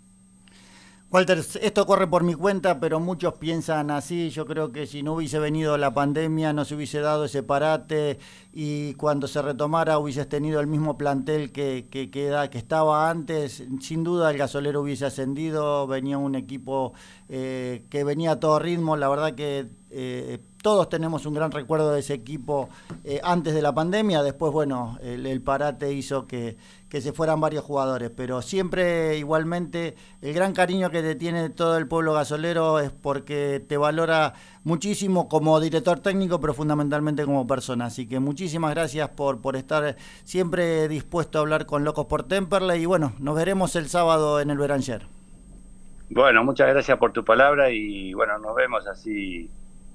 Walter, 1.14 1.38
esto 1.38 1.86
corre 1.86 2.08
por 2.08 2.24
mi 2.24 2.34
cuenta, 2.34 2.80
pero 2.80 2.98
muchos 2.98 3.34
piensan 3.34 3.92
así. 3.92 4.30
Yo 4.30 4.46
creo 4.46 4.72
que 4.72 4.84
si 4.84 5.04
no 5.04 5.12
hubiese 5.12 5.38
venido 5.38 5.78
la 5.78 5.94
pandemia, 5.94 6.52
no 6.52 6.64
se 6.64 6.74
hubiese 6.74 6.98
dado 6.98 7.26
ese 7.26 7.44
parate 7.44 8.18
y 8.52 8.94
cuando 8.94 9.28
se 9.28 9.40
retomara 9.40 10.00
hubieses 10.00 10.28
tenido 10.28 10.58
el 10.58 10.66
mismo 10.66 10.98
plantel 10.98 11.52
que, 11.52 11.86
que, 11.88 12.10
que, 12.10 12.48
que 12.50 12.58
estaba 12.58 13.08
antes. 13.08 13.62
Sin 13.80 14.02
duda 14.02 14.28
el 14.32 14.38
gasolero 14.38 14.80
hubiese 14.80 15.06
ascendido, 15.06 15.86
venía 15.86 16.18
un 16.18 16.34
equipo 16.34 16.94
eh, 17.28 17.84
que 17.90 18.02
venía 18.02 18.32
a 18.32 18.40
todo 18.40 18.58
ritmo. 18.58 18.96
La 18.96 19.08
verdad 19.08 19.36
que 19.36 19.68
eh, 19.90 20.40
todos 20.60 20.88
tenemos 20.88 21.24
un 21.26 21.34
gran 21.34 21.52
recuerdo 21.52 21.92
de 21.92 22.00
ese 22.00 22.14
equipo 22.14 22.68
eh, 23.04 23.20
antes 23.22 23.54
de 23.54 23.62
la 23.62 23.72
pandemia. 23.72 24.22
Después, 24.24 24.52
bueno, 24.52 24.98
el, 25.00 25.40
parate 25.42 25.92
hizo 25.92 26.26
que, 26.26 26.56
se 27.00 27.12
fueran 27.12 27.40
varios 27.40 27.64
jugadores. 27.64 28.10
Pero 28.16 28.42
siempre, 28.42 29.16
igualmente, 29.16 29.94
el 30.20 30.32
gran 30.34 30.52
cariño 30.52 30.90
que 30.90 31.02
te 31.02 31.14
tiene 31.14 31.50
todo 31.50 31.76
el 31.76 31.86
pueblo 31.86 32.12
gasolero 32.12 32.78
es 32.78 32.90
porque 32.90 33.64
te 33.66 33.76
valora 33.76 34.34
muchísimo 34.62 35.28
como 35.28 35.60
director 35.60 36.00
técnico, 36.00 36.40
pero 36.40 36.54
fundamentalmente 36.54 37.24
como 37.24 37.46
persona. 37.46 37.86
Así 37.86 38.06
que 38.06 38.20
muchísimas 38.20 38.70
gracias 38.72 39.08
por, 39.10 39.40
por 39.40 39.56
estar 39.56 39.96
siempre 40.24 40.88
dispuesto 40.88 41.38
a 41.38 41.40
hablar 41.42 41.66
con 41.66 41.84
Locos 41.84 42.06
por 42.06 42.22
Temperley. 42.24 42.82
Y 42.82 42.86
bueno, 42.86 43.12
nos 43.18 43.36
veremos 43.36 43.76
el 43.76 43.88
sábado 43.88 44.40
en 44.40 44.50
el 44.50 44.58
Beranger. 44.58 45.06
Bueno, 46.10 46.44
muchas 46.44 46.68
gracias 46.68 46.98
por 46.98 47.12
tu 47.12 47.24
palabra 47.24 47.70
y 47.70 48.12
bueno, 48.14 48.38
nos 48.38 48.54
vemos 48.54 48.86
así, 48.86 49.50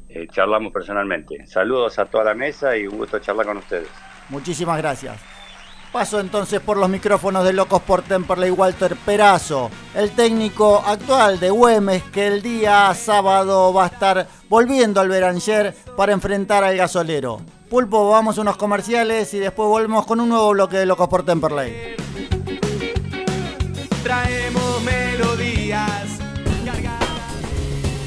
eh, 0.09 0.27
charlamos 0.31 0.73
personalmente. 0.73 1.45
Saludos 1.47 1.99
a 1.99 2.05
toda 2.05 2.25
la 2.25 2.33
mesa 2.33 2.75
y 2.75 2.87
un 2.87 2.97
gusto 2.97 3.19
charlar 3.19 3.45
con 3.45 3.57
ustedes. 3.57 3.87
Muchísimas 4.29 4.77
gracias. 4.77 5.38
Paso 5.91 6.19
entonces 6.19 6.59
por 6.59 6.77
los 6.77 6.87
micrófonos 6.87 7.43
de 7.43 7.51
Locos 7.51 7.81
por 7.81 8.03
Temperley 8.03 8.51
Walter 8.51 8.95
Perazo, 8.95 9.71
el 9.95 10.11
técnico 10.11 10.83
actual 10.85 11.39
de 11.39 11.49
Güemes 11.49 12.03
que 12.03 12.27
el 12.27 12.43
día 12.43 12.93
sábado 12.93 13.73
va 13.73 13.85
a 13.85 13.87
estar 13.87 14.27
volviendo 14.47 15.01
al 15.01 15.09
Beranger 15.09 15.75
para 15.97 16.13
enfrentar 16.13 16.63
al 16.63 16.77
gasolero. 16.77 17.41
Pulpo, 17.71 18.11
vamos 18.11 18.37
a 18.37 18.41
unos 18.41 18.57
comerciales 18.57 19.33
y 19.33 19.39
después 19.39 19.67
volvemos 19.67 20.05
con 20.05 20.19
un 20.19 20.29
nuevo 20.29 20.51
bloque 20.51 20.77
de 20.77 20.85
Locos 20.85 21.07
por 21.07 21.23
Temperley. 21.23 21.95
Traemos 24.03 24.48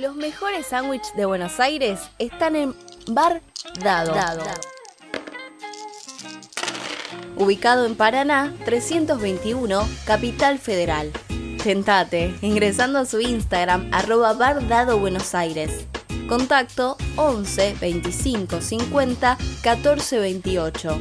Los 0.00 0.16
mejores 0.16 0.68
sándwiches 0.68 1.14
de 1.14 1.26
Buenos 1.26 1.60
Aires 1.60 2.00
están 2.18 2.56
en 2.56 2.74
Bar 3.08 3.42
Dado. 3.84 4.14
Ubicado 7.36 7.84
en 7.84 7.94
Paraná 7.94 8.54
321, 8.64 9.86
Capital 10.06 10.58
Federal. 10.58 11.12
Tentate 11.62 12.34
ingresando 12.40 12.98
a 12.98 13.04
su 13.04 13.20
Instagram 13.20 13.90
arroba 13.92 14.32
Bar 14.32 14.66
Dado 14.68 14.98
Buenos 14.98 15.34
Aires. 15.34 15.84
Contacto 16.30 16.96
11 17.16 17.76
25 17.78 18.62
50 18.62 19.36
14 19.62 20.18
28. 20.18 20.98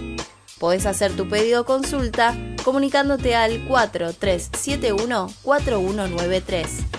Podés 0.59 0.85
hacer 0.85 1.13
tu 1.13 1.29
pedido 1.29 1.61
o 1.61 1.65
consulta 1.65 2.35
comunicándote 2.65 3.33
al 3.33 3.65
4371 3.65 5.31
4193. 5.41 6.98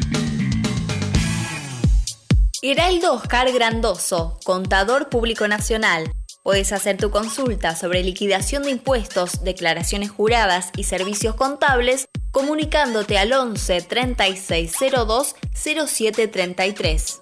Heraldo 2.63 3.13
Oscar 3.13 3.51
Grandoso, 3.51 4.37
contador 4.43 5.09
público 5.09 5.47
nacional. 5.47 6.11
Puedes 6.43 6.71
hacer 6.71 6.95
tu 6.95 7.09
consulta 7.09 7.75
sobre 7.75 8.03
liquidación 8.03 8.61
de 8.61 8.69
impuestos, 8.69 9.43
declaraciones 9.43 10.11
juradas 10.11 10.69
y 10.77 10.83
servicios 10.83 11.33
contables 11.33 12.05
comunicándote 12.29 13.17
al 13.17 13.33
11 13.33 13.81
3602 13.81 15.35
0733. 15.55 17.21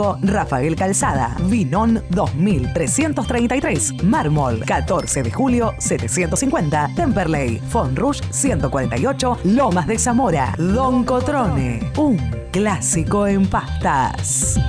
Rafael 0.21 0.75
Calzada, 0.75 1.35
Vinón 1.43 2.03
2333, 2.09 4.03
Mármol 4.03 4.63
14 4.65 5.23
de 5.23 5.31
julio 5.31 5.73
750, 5.77 6.91
Temperley, 6.95 7.59
Fonrush 7.59 8.21
148, 8.31 9.39
Lomas 9.43 9.87
de 9.87 9.99
Zamora, 9.99 10.55
Don 10.57 11.03
Cotrone, 11.03 11.91
un 11.97 12.17
clásico 12.51 13.27
en 13.27 13.47
pastas. 13.47 14.59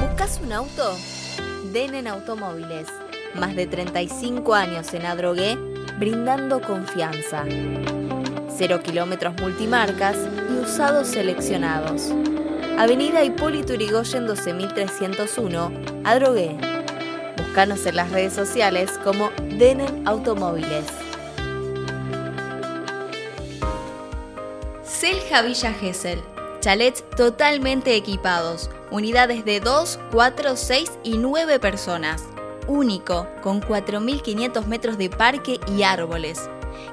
¿Buscas 0.00 0.40
un 0.44 0.52
auto? 0.52 0.96
Denen 1.72 2.06
Automóviles. 2.06 2.86
Más 3.34 3.54
de 3.56 3.66
35 3.66 4.54
años 4.54 4.92
en 4.94 5.06
Adrogué, 5.06 5.56
brindando 5.98 6.60
confianza. 6.60 7.44
Cero 8.56 8.80
kilómetros 8.82 9.34
multimarcas 9.40 10.16
y 10.48 10.64
usados 10.64 11.08
seleccionados. 11.08 12.12
Avenida 12.80 13.22
Hipólito 13.22 13.74
Yrigoyen 13.74 14.26
12301, 14.26 15.70
Adrogué. 16.02 16.56
Búscanos 17.36 17.84
en 17.84 17.96
las 17.96 18.10
redes 18.10 18.32
sociales 18.32 18.92
como 19.04 19.28
Denen 19.58 20.08
Automóviles. 20.08 20.86
Selja 24.82 25.42
Villa 25.42 25.74
Gesell. 25.74 26.22
Chalets 26.60 27.04
totalmente 27.18 27.94
equipados. 27.94 28.70
Unidades 28.90 29.44
de 29.44 29.60
2, 29.60 29.98
4, 30.10 30.56
6 30.56 30.92
y 31.02 31.18
9 31.18 31.58
personas. 31.58 32.24
Único, 32.66 33.28
con 33.42 33.60
4.500 33.60 34.64
metros 34.64 34.96
de 34.96 35.10
parque 35.10 35.60
y 35.76 35.82
árboles 35.82 36.48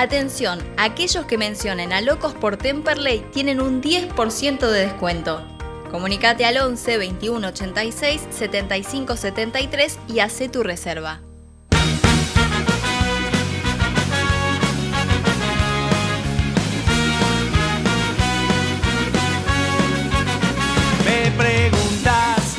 Atención, 0.00 0.60
aquellos 0.76 1.26
que 1.26 1.36
mencionen 1.36 1.92
a 1.92 2.00
Locos 2.00 2.32
por 2.32 2.56
Temperley 2.56 3.26
tienen 3.32 3.60
un 3.60 3.82
10% 3.82 4.70
de 4.70 4.86
descuento. 4.86 5.44
Comunicate 5.90 6.44
al 6.44 6.58
11 6.58 6.98
21 6.98 7.48
86 7.48 8.28
75 8.30 9.16
73 9.16 9.98
y 10.06 10.20
hace 10.20 10.48
tu 10.48 10.62
reserva. 10.62 11.20
Me 21.04 21.32
preguntas 21.36 22.56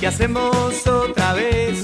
qué 0.00 0.06
hacemos 0.06 0.86
otra 0.86 1.32
vez. 1.32 1.83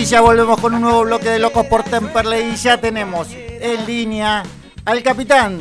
Y 0.00 0.06
ya 0.06 0.22
volvemos 0.22 0.58
con 0.58 0.72
un 0.72 0.80
nuevo 0.80 1.02
bloque 1.02 1.28
de 1.28 1.38
Locos 1.38 1.66
por 1.66 1.82
Temperley 1.82 2.54
y 2.54 2.56
ya 2.56 2.80
tenemos 2.80 3.28
en 3.34 3.84
línea 3.84 4.42
al 4.86 5.02
capitán 5.02 5.60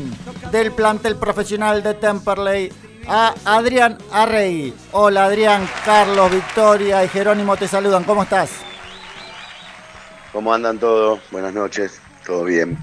del 0.49 0.71
plantel 0.71 1.17
profesional 1.17 1.83
de 1.83 1.93
Temperley, 1.95 2.71
a 3.05 3.33
Adrián 3.43 3.97
Arrey. 4.13 4.73
Hola 4.93 5.25
Adrián, 5.25 5.67
Carlos, 5.83 6.31
Victoria 6.31 7.03
y 7.03 7.09
Jerónimo 7.09 7.57
te 7.57 7.67
saludan, 7.67 8.05
¿cómo 8.05 8.23
estás? 8.23 8.51
¿Cómo 10.31 10.53
andan 10.53 10.79
todos? 10.79 11.19
Buenas 11.31 11.53
noches, 11.53 11.99
todo 12.25 12.45
bien. 12.45 12.77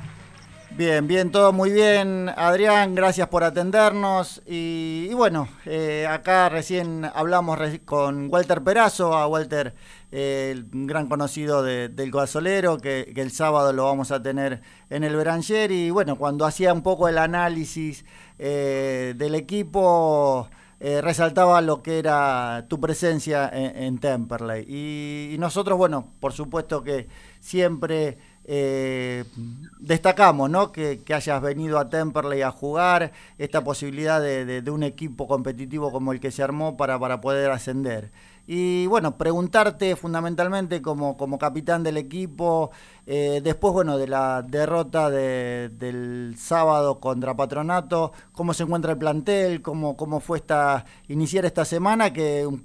Bien, 0.77 1.07
bien, 1.09 1.31
todo 1.31 1.55
muy 1.55 1.71
bien. 1.71 2.31
Adrián, 2.37 2.95
gracias 2.95 3.29
por 3.29 3.45
atendernos. 3.45 4.42
Y, 4.47 5.09
y 5.11 5.14
bueno, 5.14 5.49
eh, 5.64 6.07
acá 6.07 6.51
recién 6.51 7.11
hablamos 7.14 7.59
con 7.87 8.29
Walter 8.31 8.61
Perazo, 8.61 9.14
a 9.14 9.27
Walter, 9.27 9.75
el 10.12 10.66
gran 10.73 11.09
conocido 11.09 11.62
de- 11.62 11.88
del 11.88 12.11
gasolero, 12.11 12.79
que, 12.79 13.12
el 13.16 13.31
sábado 13.31 13.73
lo 13.73 13.85
vamos 13.85 14.11
a 14.12 14.23
tener 14.23 14.61
en 14.90 15.05
el 15.05 15.16
Beranger. 15.16 15.71
Y 15.73 15.90
bueno, 15.90 16.16
cuando 16.16 16.45
hacía 16.47 16.73
un 16.73 16.83
poco 16.83 17.09
el 17.09 17.19
análisis 17.19 18.05
eh, 18.38 19.14
del 19.16 19.35
equipo, 19.35 20.49
eh, 20.81 21.01
resaltaba 21.01 21.61
lo 21.62 21.83
que 21.83 21.99
era 21.99 22.66
tu 22.69 22.79
presencia 22.81 23.49
en, 23.53 23.99
Temperley. 23.99 24.64
Y, 24.69 25.37
nosotros, 25.38 25.79
bueno, 25.79 26.12
por 26.21 26.33
supuesto 26.33 26.83
que 26.83 27.09
siempre 27.40 28.19
eh, 28.45 29.25
destacamos 29.81 30.51
¿no? 30.51 30.71
que, 30.73 31.01
hayas 31.14 31.40
venido 31.42 31.79
a 31.79 31.88
Temperley 31.88 32.42
a 32.42 32.51
jugar, 32.51 33.12
esta 33.38 33.62
posibilidad 33.64 34.21
de, 34.21 34.45
de- 34.45 34.62
de 34.62 34.71
un 34.71 34.83
equipo 34.83 35.27
competitivo 35.27 35.90
como 35.92 36.12
el 36.12 36.21
que 36.21 36.31
se 36.31 36.42
armó 36.42 36.77
para, 36.77 36.99
para 36.99 37.21
poder 37.21 37.51
ascender. 37.51 38.11
Y 38.48 38.87
bueno, 38.87 39.16
preguntarte 39.18 39.96
fundamentalmente 39.96 40.80
como, 40.80 41.16
como 41.16 41.37
capitán 41.38 41.82
del 41.82 41.96
equipo, 41.96 42.70
eh, 43.06 43.40
después 43.42 43.72
bueno, 43.74 43.98
de 43.98 44.06
la 44.06 44.42
derrota 44.42 45.11
de- 45.11 45.70
del 45.76 46.37
sábado 46.38 47.00
contra 47.00 47.37
Patronato, 47.37 48.12
cómo 48.32 48.54
se 48.54 48.62
encuentra 48.62 48.92
el 48.92 48.98
plantel, 48.98 49.62
cómo, 49.62 49.96
cómo 49.96 50.20
fue 50.20 50.38
esta, 50.38 50.85
iniciar 51.09 51.44
esta 51.44 51.64
semana 51.64 52.12
que 52.12 52.46
un, 52.46 52.64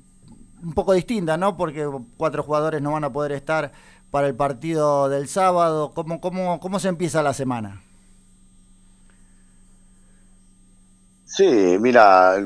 un 0.64 0.74
poco 0.74 0.94
distinta, 0.94 1.38
¿no? 1.38 1.58
Porque 1.58 1.90
cuatro 2.18 2.44
jugadores 2.44 2.82
no 2.82 2.92
van 2.94 3.04
a 3.06 3.12
poder 3.14 3.32
estar 3.34 3.72
para 4.12 4.28
el 4.28 4.36
partido 4.36 5.10
del 5.10 5.28
sábado. 5.28 5.94
¿Cómo, 5.96 6.22
cómo, 6.22 6.60
cómo 6.60 6.80
se 6.80 6.90
empieza 6.90 7.24
la 7.24 7.34
semana? 7.34 7.82
Sí, 11.26 11.78
mira, 11.80 12.38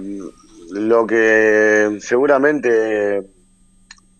lo 0.71 1.05
que 1.05 1.97
seguramente 2.01 3.21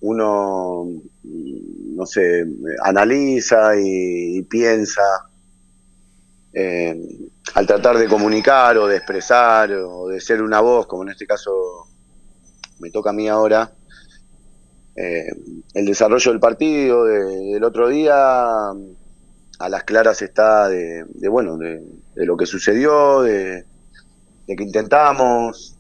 uno, 0.02 0.86
no 1.24 2.06
sé, 2.06 2.46
analiza 2.84 3.74
y, 3.78 4.42
piensa, 4.44 5.02
eh, 6.54 6.98
al 7.54 7.68
tratar 7.68 7.98
de 7.98 8.08
comunicar 8.08 8.78
o 8.78 8.88
de 8.88 8.98
expresar 8.98 9.72
o 9.72 10.08
de 10.08 10.20
ser 10.20 10.42
una 10.42 10.62
voz, 10.62 10.88
como 10.88 11.04
en 11.04 11.10
este 11.10 11.26
caso 11.26 11.88
me 12.80 12.92
toca 12.92 13.10
a 13.10 13.14
mí 13.14 13.28
ahora, 13.28 13.72
eh, 14.96 15.28
el 15.74 15.86
desarrollo 15.86 16.32
del 16.32 16.40
partido 16.40 17.04
del 17.04 17.64
otro 17.64 17.90
día 17.90 18.70
a 19.60 19.70
las 19.70 19.84
claras 19.84 20.22
está 20.22 20.70
de, 20.70 21.06
bueno 21.30 21.58
de, 21.58 21.82
lo 22.16 22.38
que 22.38 22.46
sucedió, 22.46 23.22
de, 23.22 23.66
que 24.48 24.64
intentamos, 24.64 25.75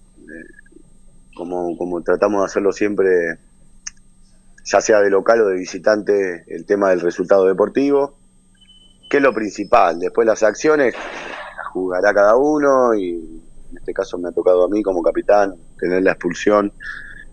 como, 1.35 1.77
como 1.77 2.01
tratamos 2.01 2.41
de 2.41 2.45
hacerlo 2.45 2.71
siempre, 2.71 3.37
ya 4.63 4.81
sea 4.81 5.01
de 5.01 5.09
local 5.09 5.41
o 5.41 5.47
de 5.47 5.55
visitante, 5.55 6.43
el 6.47 6.65
tema 6.65 6.89
del 6.89 7.01
resultado 7.01 7.45
deportivo, 7.45 8.17
que 9.09 9.17
es 9.17 9.23
lo 9.23 9.33
principal. 9.33 9.99
Después 9.99 10.25
las 10.25 10.41
acciones 10.41 10.95
las 10.95 11.67
jugará 11.67 12.13
cada 12.13 12.35
uno 12.35 12.95
y 12.95 13.11
en 13.11 13.77
este 13.77 13.93
caso 13.93 14.17
me 14.17 14.29
ha 14.29 14.31
tocado 14.31 14.63
a 14.63 14.69
mí 14.69 14.81
como 14.81 15.03
capitán 15.03 15.55
tener 15.77 16.01
la 16.01 16.11
expulsión 16.11 16.71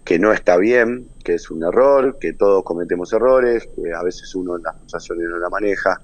que 0.04 0.18
no 0.18 0.32
está 0.32 0.56
bien, 0.56 1.08
que 1.24 1.34
es 1.34 1.50
un 1.50 1.62
error, 1.62 2.18
que 2.18 2.32
todos 2.32 2.64
cometemos 2.64 3.12
errores, 3.12 3.68
que 3.76 3.92
a 3.92 4.02
veces 4.02 4.34
uno 4.34 4.56
en 4.56 4.64
las 4.64 4.74
pulsaciones 4.74 5.28
no 5.28 5.38
la 5.38 5.48
maneja. 5.48 6.00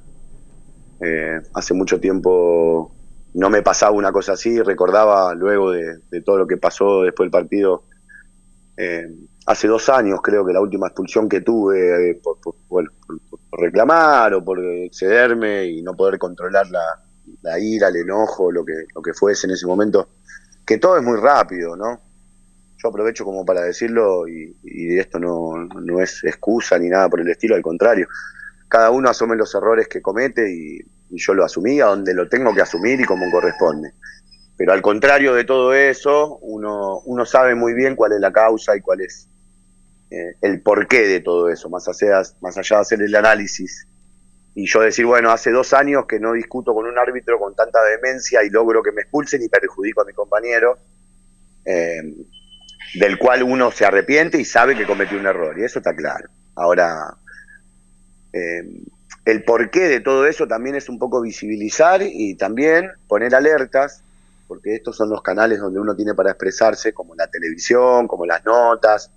Eh, 1.00 1.40
hace 1.54 1.74
mucho 1.74 2.00
tiempo 2.00 2.92
no 3.38 3.50
me 3.50 3.62
pasaba 3.62 3.92
una 3.92 4.10
cosa 4.10 4.32
así, 4.32 4.60
recordaba 4.60 5.32
luego 5.32 5.70
de, 5.70 6.00
todo 6.24 6.38
lo 6.38 6.46
que 6.48 6.56
pasó 6.56 7.02
después 7.02 7.26
del 7.26 7.30
partido, 7.30 7.84
eh, 8.76 9.06
hace 9.46 9.68
dos 9.68 9.88
años 9.88 10.18
creo 10.20 10.44
que 10.44 10.52
la 10.52 10.60
última 10.60 10.88
expulsión 10.88 11.28
que 11.28 11.42
tuve 11.42 12.10
eh, 12.10 12.20
por, 12.20 12.92
reclamar 13.52 14.34
o 14.34 14.44
por 14.44 14.58
excederme 14.58 15.66
y 15.66 15.82
no 15.82 15.94
poder 15.94 16.18
controlar 16.18 16.68
la, 16.68 17.00
la 17.42 17.60
ira, 17.60 17.88
el 17.88 17.96
enojo, 17.98 18.50
lo 18.50 18.64
que, 18.64 18.74
lo 18.92 19.00
que 19.00 19.14
fuese 19.14 19.46
en 19.46 19.52
ese 19.52 19.68
momento, 19.68 20.08
que 20.66 20.78
todo 20.78 20.96
es 20.96 21.04
muy 21.04 21.16
rápido, 21.16 21.76
¿no? 21.76 22.00
yo 22.82 22.88
aprovecho 22.88 23.24
como 23.24 23.44
para 23.44 23.62
decirlo 23.62 24.28
y, 24.28 24.56
esto 24.98 25.20
no, 25.20 25.64
no, 25.64 26.00
es 26.00 26.24
excusa 26.24 26.76
ni 26.78 26.88
nada 26.88 27.08
por 27.08 27.20
el 27.20 27.28
estilo, 27.28 27.54
al 27.54 27.62
contrario. 27.62 28.08
Cada 28.68 28.90
uno 28.90 29.08
asume 29.08 29.36
los 29.36 29.54
errores 29.54 29.88
que 29.88 30.02
comete 30.02 30.52
y, 30.52 30.80
yo 31.10 31.34
lo 31.34 31.44
asumí 31.44 31.80
a 31.80 31.86
donde 31.86 32.14
lo 32.14 32.28
tengo 32.28 32.54
que 32.54 32.62
asumir 32.62 33.00
y 33.00 33.04
como 33.04 33.30
corresponde. 33.30 33.92
Pero 34.56 34.72
al 34.72 34.82
contrario 34.82 35.34
de 35.34 35.44
todo 35.44 35.72
eso, 35.72 36.38
uno, 36.38 37.00
uno 37.04 37.24
sabe 37.24 37.54
muy 37.54 37.74
bien 37.74 37.94
cuál 37.94 38.12
es 38.12 38.20
la 38.20 38.32
causa 38.32 38.76
y 38.76 38.80
cuál 38.80 39.00
es 39.00 39.28
eh, 40.10 40.34
el 40.42 40.60
porqué 40.62 41.06
de 41.06 41.20
todo 41.20 41.48
eso, 41.48 41.68
más 41.68 41.86
allá, 41.88 42.22
más 42.40 42.58
allá 42.58 42.76
de 42.76 42.82
hacer 42.82 43.02
el 43.02 43.14
análisis. 43.14 43.86
Y 44.54 44.66
yo 44.66 44.80
decir, 44.80 45.06
bueno, 45.06 45.30
hace 45.30 45.52
dos 45.52 45.72
años 45.72 46.06
que 46.06 46.18
no 46.18 46.32
discuto 46.32 46.74
con 46.74 46.86
un 46.86 46.98
árbitro 46.98 47.38
con 47.38 47.54
tanta 47.54 47.82
demencia 47.84 48.42
y 48.42 48.50
logro 48.50 48.82
que 48.82 48.90
me 48.90 49.02
expulsen 49.02 49.42
y 49.42 49.48
perjudico 49.48 50.02
a 50.02 50.04
mi 50.04 50.12
compañero. 50.12 50.78
Eh, 51.64 52.02
del 52.94 53.18
cual 53.18 53.42
uno 53.42 53.70
se 53.70 53.84
arrepiente 53.84 54.40
y 54.40 54.44
sabe 54.44 54.76
que 54.76 54.86
cometió 54.86 55.18
un 55.18 55.26
error, 55.26 55.58
y 55.58 55.64
eso 55.64 55.78
está 55.78 55.94
claro. 55.94 56.28
Ahora, 56.54 57.16
eh, 58.32 58.62
el 59.30 59.44
porqué 59.44 59.88
de 59.88 60.00
todo 60.00 60.26
eso 60.26 60.46
también 60.46 60.74
es 60.74 60.88
un 60.88 60.98
poco 60.98 61.20
visibilizar 61.20 62.00
y 62.02 62.34
también 62.36 62.92
poner 63.08 63.34
alertas, 63.34 64.02
porque 64.46 64.74
estos 64.74 64.96
son 64.96 65.10
los 65.10 65.20
canales 65.20 65.60
donde 65.60 65.78
uno 65.78 65.94
tiene 65.94 66.14
para 66.14 66.30
expresarse, 66.30 66.94
como 66.94 67.14
la 67.14 67.26
televisión, 67.26 68.08
como 68.08 68.24
las 68.24 68.42
notas. 68.46 69.10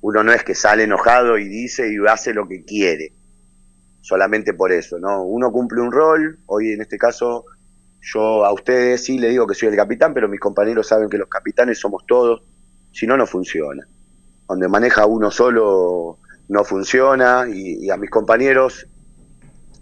Uno 0.00 0.24
no 0.24 0.32
es 0.32 0.42
que 0.42 0.54
sale 0.54 0.84
enojado 0.84 1.36
y 1.36 1.48
dice 1.48 1.92
y 1.92 1.98
hace 2.08 2.32
lo 2.32 2.48
que 2.48 2.64
quiere, 2.64 3.12
solamente 4.00 4.54
por 4.54 4.72
eso, 4.72 4.98
¿no? 4.98 5.22
Uno 5.24 5.52
cumple 5.52 5.82
un 5.82 5.92
rol, 5.92 6.38
hoy 6.46 6.72
en 6.72 6.80
este 6.80 6.96
caso 6.96 7.44
yo 8.00 8.46
a 8.46 8.52
ustedes 8.54 9.04
sí 9.04 9.18
le 9.18 9.28
digo 9.28 9.46
que 9.46 9.54
soy 9.54 9.68
el 9.68 9.76
capitán, 9.76 10.14
pero 10.14 10.28
mis 10.28 10.40
compañeros 10.40 10.88
saben 10.88 11.10
que 11.10 11.18
los 11.18 11.28
capitanes 11.28 11.78
somos 11.78 12.06
todos, 12.06 12.42
si 12.90 13.06
no, 13.06 13.18
no 13.18 13.26
funciona. 13.26 13.86
Donde 14.48 14.66
maneja 14.66 15.04
uno 15.04 15.30
solo 15.30 16.16
no 16.48 16.64
funciona 16.64 17.44
y, 17.52 17.90
a 17.90 17.98
mis 17.98 18.08
compañeros 18.08 18.86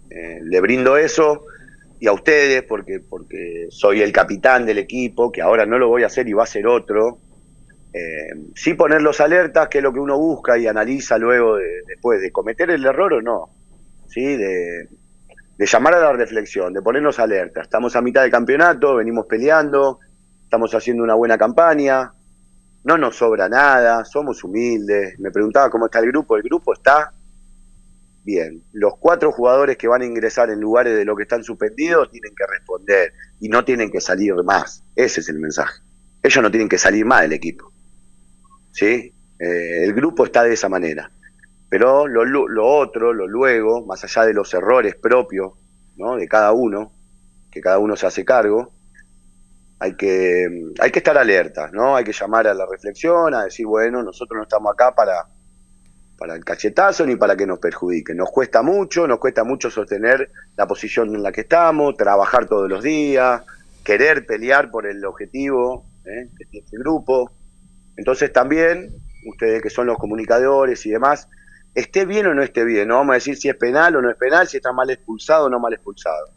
eh, 0.09 0.39
le 0.43 0.61
brindo 0.61 0.97
eso 0.97 1.45
y 1.99 2.07
a 2.07 2.13
ustedes 2.13 2.63
porque, 2.63 2.99
porque 2.99 3.67
soy 3.69 4.01
el 4.01 4.11
capitán 4.11 4.65
del 4.65 4.77
equipo, 4.77 5.31
que 5.31 5.41
ahora 5.41 5.65
no 5.65 5.79
lo 5.79 5.87
voy 5.87 6.03
a 6.03 6.07
hacer 6.07 6.27
y 6.27 6.33
va 6.33 6.43
a 6.43 6.47
ser 6.47 6.67
otro. 6.67 7.19
Eh, 7.93 8.29
sí 8.55 8.73
poner 8.75 9.01
los 9.01 9.19
alertas, 9.19 9.67
que 9.69 9.79
es 9.79 9.83
lo 9.83 9.91
que 9.91 9.99
uno 9.99 10.17
busca 10.17 10.57
y 10.57 10.67
analiza 10.67 11.17
luego 11.17 11.55
de, 11.55 11.81
después 11.87 12.21
de 12.21 12.31
cometer 12.31 12.69
el 12.69 12.85
error 12.85 13.13
o 13.13 13.21
no. 13.21 13.49
¿sí? 14.07 14.35
De, 14.35 14.87
de 15.57 15.65
llamar 15.65 15.95
a 15.95 15.99
la 15.99 16.13
reflexión, 16.13 16.73
de 16.73 16.81
ponernos 16.81 17.19
alertas. 17.19 17.63
Estamos 17.63 17.95
a 17.95 18.01
mitad 18.01 18.21
del 18.21 18.31
campeonato, 18.31 18.95
venimos 18.95 19.25
peleando, 19.25 19.99
estamos 20.43 20.73
haciendo 20.75 21.03
una 21.03 21.15
buena 21.15 21.37
campaña, 21.37 22.13
no 22.83 22.97
nos 22.97 23.17
sobra 23.17 23.49
nada, 23.49 24.05
somos 24.05 24.43
humildes. 24.43 25.19
Me 25.19 25.31
preguntaba 25.31 25.69
cómo 25.69 25.87
está 25.87 25.99
el 25.99 26.07
grupo, 26.07 26.37
el 26.37 26.43
grupo 26.43 26.73
está 26.73 27.11
bien. 28.27 28.61
Los 28.73 28.97
cuatro 28.99 29.31
jugadores 29.31 29.77
que 29.77 29.87
van 29.87 30.01
a 30.01 30.05
ingresar 30.05 30.49
en 30.49 30.59
lugares 30.59 30.95
de 30.95 31.05
lo 31.05 31.15
que 31.15 31.23
están 31.23 31.45
suspendidos 31.45 32.11
tienen 32.11 32.35
que 32.35 32.45
responder 32.45 33.13
y 33.39 33.47
no 33.47 33.63
tienen 33.63 33.89
que 33.89 34.01
salir 34.01 34.35
más. 34.43 34.83
Ese 34.95 35.21
es 35.21 35.29
el 35.29 35.39
mensaje. 35.39 35.81
Ellos 36.21 36.43
no 36.43 36.51
tienen 36.51 36.67
que 36.67 36.77
salir 36.77 37.05
más 37.05 37.21
del 37.21 37.31
equipo. 37.31 37.71
¿Sí? 38.71 39.13
Eh, 39.39 39.83
el 39.85 39.93
grupo 39.93 40.25
está 40.25 40.43
de 40.43 40.53
esa 40.53 40.67
manera. 40.67 41.09
Pero 41.69 42.05
lo, 42.05 42.25
lo, 42.25 42.67
otro, 42.67 43.13
lo 43.13 43.27
luego, 43.27 43.85
más 43.85 44.03
allá 44.03 44.25
de 44.25 44.33
los 44.33 44.53
errores 44.53 44.95
propios 44.95 45.53
¿no? 45.95 46.17
de 46.17 46.27
cada 46.27 46.51
uno, 46.51 46.91
que 47.49 47.61
cada 47.61 47.79
uno 47.79 47.95
se 47.95 48.07
hace 48.07 48.25
cargo, 48.25 48.73
hay 49.79 49.95
que, 49.95 50.47
hay 50.79 50.91
que 50.91 50.99
estar 50.99 51.17
alerta, 51.17 51.69
¿no? 51.71 51.95
Hay 51.95 52.03
que 52.03 52.11
llamar 52.11 52.47
a 52.47 52.53
la 52.53 52.65
reflexión, 52.65 53.33
a 53.35 53.43
decir, 53.43 53.67
bueno, 53.67 54.01
nosotros 54.01 54.37
no 54.37 54.43
estamos 54.43 54.73
acá 54.73 54.95
para, 54.95 55.27
para 56.17 56.35
el 56.35 56.43
cachetazo 56.43 57.05
ni 57.05 57.15
para 57.15 57.35
que 57.35 57.45
nos 57.45 57.59
perjudique. 57.59 58.13
Nos 58.13 58.29
cuesta 58.31 58.61
mucho, 58.61 59.07
nos 59.07 59.19
cuesta 59.19 59.43
mucho 59.43 59.69
sostener 59.69 60.31
la 60.55 60.67
posición 60.67 61.15
en 61.15 61.23
la 61.23 61.31
que 61.31 61.41
estamos, 61.41 61.95
trabajar 61.95 62.47
todos 62.47 62.69
los 62.69 62.83
días, 62.83 63.43
querer 63.83 64.25
pelear 64.25 64.71
por 64.71 64.87
el 64.87 65.05
objetivo 65.05 65.85
¿eh? 66.05 66.29
que 66.37 66.45
tiene 66.45 66.65
este 66.65 66.77
grupo. 66.77 67.31
Entonces 67.95 68.33
también, 68.33 68.93
ustedes 69.27 69.61
que 69.61 69.69
son 69.69 69.87
los 69.87 69.97
comunicadores 69.97 70.85
y 70.85 70.91
demás, 70.91 71.29
esté 71.73 72.05
bien 72.05 72.25
o 72.25 72.33
no 72.33 72.41
esté 72.41 72.63
bien, 72.63 72.87
no 72.87 72.95
vamos 72.95 73.11
a 73.11 73.15
decir 73.15 73.37
si 73.37 73.49
es 73.49 73.55
penal 73.55 73.95
o 73.95 74.01
no 74.01 74.09
es 74.09 74.17
penal, 74.17 74.47
si 74.47 74.57
está 74.57 74.71
mal 74.71 74.89
expulsado 74.89 75.45
o 75.45 75.49
no 75.49 75.59
mal 75.59 75.73
expulsado, 75.73 76.31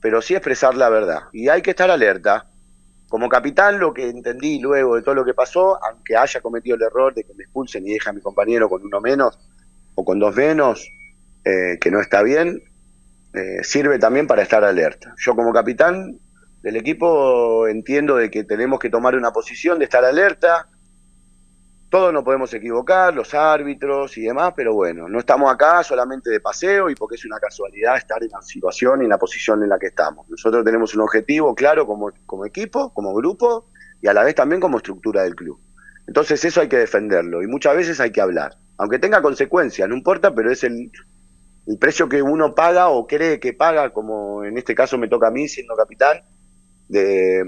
pero 0.00 0.22
sí 0.22 0.34
expresar 0.34 0.74
la 0.74 0.88
verdad. 0.88 1.24
Y 1.32 1.48
hay 1.48 1.60
que 1.60 1.70
estar 1.70 1.90
alerta, 1.90 2.46
como 3.10 3.28
capitán, 3.28 3.80
lo 3.80 3.92
que 3.92 4.08
entendí 4.08 4.60
luego 4.60 4.94
de 4.94 5.02
todo 5.02 5.16
lo 5.16 5.24
que 5.24 5.34
pasó, 5.34 5.82
aunque 5.84 6.16
haya 6.16 6.40
cometido 6.40 6.76
el 6.76 6.82
error 6.82 7.12
de 7.12 7.24
que 7.24 7.34
me 7.34 7.42
expulsen 7.42 7.84
y 7.84 7.94
deje 7.94 8.08
a 8.08 8.12
mi 8.12 8.20
compañero 8.20 8.68
con 8.68 8.84
uno 8.84 9.00
menos 9.00 9.36
o 9.96 10.04
con 10.04 10.20
dos 10.20 10.32
menos, 10.36 10.88
eh, 11.44 11.76
que 11.80 11.90
no 11.90 12.00
está 12.00 12.22
bien, 12.22 12.62
eh, 13.34 13.64
sirve 13.64 13.98
también 13.98 14.28
para 14.28 14.42
estar 14.42 14.62
alerta. 14.62 15.12
Yo 15.18 15.34
como 15.34 15.52
capitán 15.52 16.20
del 16.62 16.76
equipo 16.76 17.66
entiendo 17.66 18.14
de 18.14 18.30
que 18.30 18.44
tenemos 18.44 18.78
que 18.78 18.90
tomar 18.90 19.16
una 19.16 19.32
posición 19.32 19.80
de 19.80 19.86
estar 19.86 20.04
alerta, 20.04 20.68
todos 21.90 22.12
nos 22.12 22.22
podemos 22.22 22.54
equivocar, 22.54 23.12
los 23.12 23.34
árbitros 23.34 24.16
y 24.16 24.22
demás, 24.22 24.52
pero 24.56 24.72
bueno, 24.74 25.08
no 25.08 25.18
estamos 25.18 25.52
acá 25.52 25.82
solamente 25.82 26.30
de 26.30 26.38
paseo 26.38 26.88
y 26.88 26.94
porque 26.94 27.16
es 27.16 27.24
una 27.24 27.40
casualidad 27.40 27.96
estar 27.96 28.22
en 28.22 28.30
la 28.30 28.40
situación 28.42 29.00
y 29.02 29.04
en 29.04 29.10
la 29.10 29.18
posición 29.18 29.64
en 29.64 29.70
la 29.70 29.78
que 29.78 29.88
estamos. 29.88 30.28
Nosotros 30.28 30.64
tenemos 30.64 30.94
un 30.94 31.00
objetivo 31.00 31.52
claro 31.52 31.88
como, 31.88 32.12
como 32.26 32.46
equipo, 32.46 32.94
como 32.94 33.12
grupo 33.12 33.66
y 34.00 34.06
a 34.06 34.14
la 34.14 34.22
vez 34.22 34.36
también 34.36 34.60
como 34.60 34.76
estructura 34.76 35.24
del 35.24 35.34
club. 35.34 35.60
Entonces 36.06 36.44
eso 36.44 36.60
hay 36.60 36.68
que 36.68 36.78
defenderlo 36.78 37.42
y 37.42 37.48
muchas 37.48 37.74
veces 37.74 37.98
hay 37.98 38.12
que 38.12 38.20
hablar, 38.20 38.56
aunque 38.78 39.00
tenga 39.00 39.20
consecuencias, 39.20 39.88
no 39.88 39.96
importa, 39.96 40.32
pero 40.32 40.52
es 40.52 40.62
el, 40.62 40.92
el 41.66 41.78
precio 41.78 42.08
que 42.08 42.22
uno 42.22 42.54
paga 42.54 42.88
o 42.88 43.08
cree 43.08 43.40
que 43.40 43.52
paga, 43.52 43.92
como 43.92 44.44
en 44.44 44.56
este 44.56 44.76
caso 44.76 44.96
me 44.96 45.08
toca 45.08 45.26
a 45.26 45.32
mí 45.32 45.48
siendo 45.48 45.74
capitán, 45.74 46.22
de, 46.88 47.44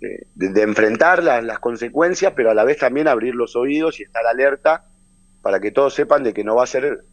de, 0.00 0.62
enfrentar 0.62 1.22
las, 1.22 1.58
consecuencias, 1.58 2.32
pero 2.34 2.50
a 2.50 2.54
la 2.54 2.64
vez 2.64 2.78
también 2.78 3.08
abrir 3.08 3.34
los 3.34 3.54
oídos 3.56 4.00
y 4.00 4.04
estar 4.04 4.26
alerta 4.26 4.84
para 5.42 5.60
que 5.60 5.70
todos 5.70 5.94
sepan 5.94 6.22
de 6.22 6.32
que 6.32 6.44
no 6.44 6.56
va 6.56 6.64
a 6.64 6.66
ser 6.66 7.04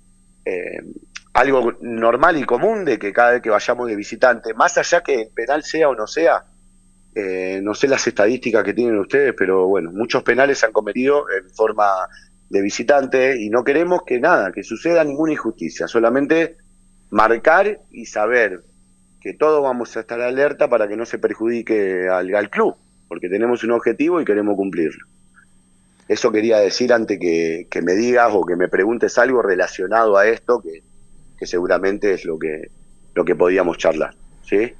eh, 0.45 0.81
algo 1.33 1.73
normal 1.81 2.37
y 2.37 2.43
común 2.45 2.85
de 2.85 2.97
que 2.97 3.11
cada 3.11 3.31
vez 3.31 3.41
que 3.41 3.49
vayamos 3.49 3.87
de 3.87 3.95
visitante, 3.95 4.53
más 4.53 4.77
allá 4.77 5.01
que 5.01 5.21
el 5.21 5.29
penal 5.29 5.63
sea 5.63 5.89
o 5.89 5.95
no 5.95 6.07
sea, 6.07 6.45
eh, 7.13 7.59
no 7.61 7.73
sé 7.73 7.87
las 7.87 8.05
estadísticas 8.07 8.63
que 8.63 8.73
tienen 8.73 8.97
ustedes, 8.97 9.33
pero 9.37 9.67
bueno, 9.67 9.91
muchos 9.91 10.23
penales 10.23 10.59
se 10.59 10.65
han 10.65 10.71
cometido 10.71 11.25
en 11.29 11.49
forma 11.49 11.85
de 12.49 12.61
visitante 12.61 13.41
y 13.41 13.49
no 13.49 13.63
queremos 13.63 14.03
que 14.05 14.19
nada, 14.19 14.51
que 14.51 14.63
suceda 14.63 15.03
ninguna 15.03 15.33
injusticia, 15.33 15.87
solamente 15.87 16.57
marcar 17.09 17.81
y 17.91 18.05
saber 18.05 18.63
que 19.27 19.33
todos 19.33 19.61
vamos 19.61 19.97
a 19.97 19.99
estar 19.99 20.21
alerta 20.21 20.69
para 20.69 20.87
que 20.87 20.95
no 20.95 21.05
se 21.05 21.19
perjudique 21.19 22.07
al, 22.07 22.49
club, 22.49 22.77
porque 23.09 23.27
tenemos 23.27 23.61
un 23.65 23.71
objetivo 23.71 24.21
y 24.21 24.25
queremos 24.25 24.55
cumplirlo. 24.55 25.05
Eso 26.07 26.31
quería 26.31 26.59
decir 26.59 26.93
antes 26.93 27.19
que, 27.19 27.81
me 27.83 27.93
digas 27.93 28.29
o 28.33 28.45
que 28.45 28.55
me 28.55 28.69
preguntes 28.69 29.17
algo 29.17 29.41
relacionado 29.41 30.15
a 30.15 30.27
esto, 30.27 30.61
que, 30.61 31.45
seguramente 31.45 32.13
es 32.13 32.23
lo 32.23 32.39
que, 32.39 32.71
lo 33.15 33.25
que 33.25 33.35
podíamos 33.35 33.77
charlar. 33.77 34.15
¿sí? 34.43 34.73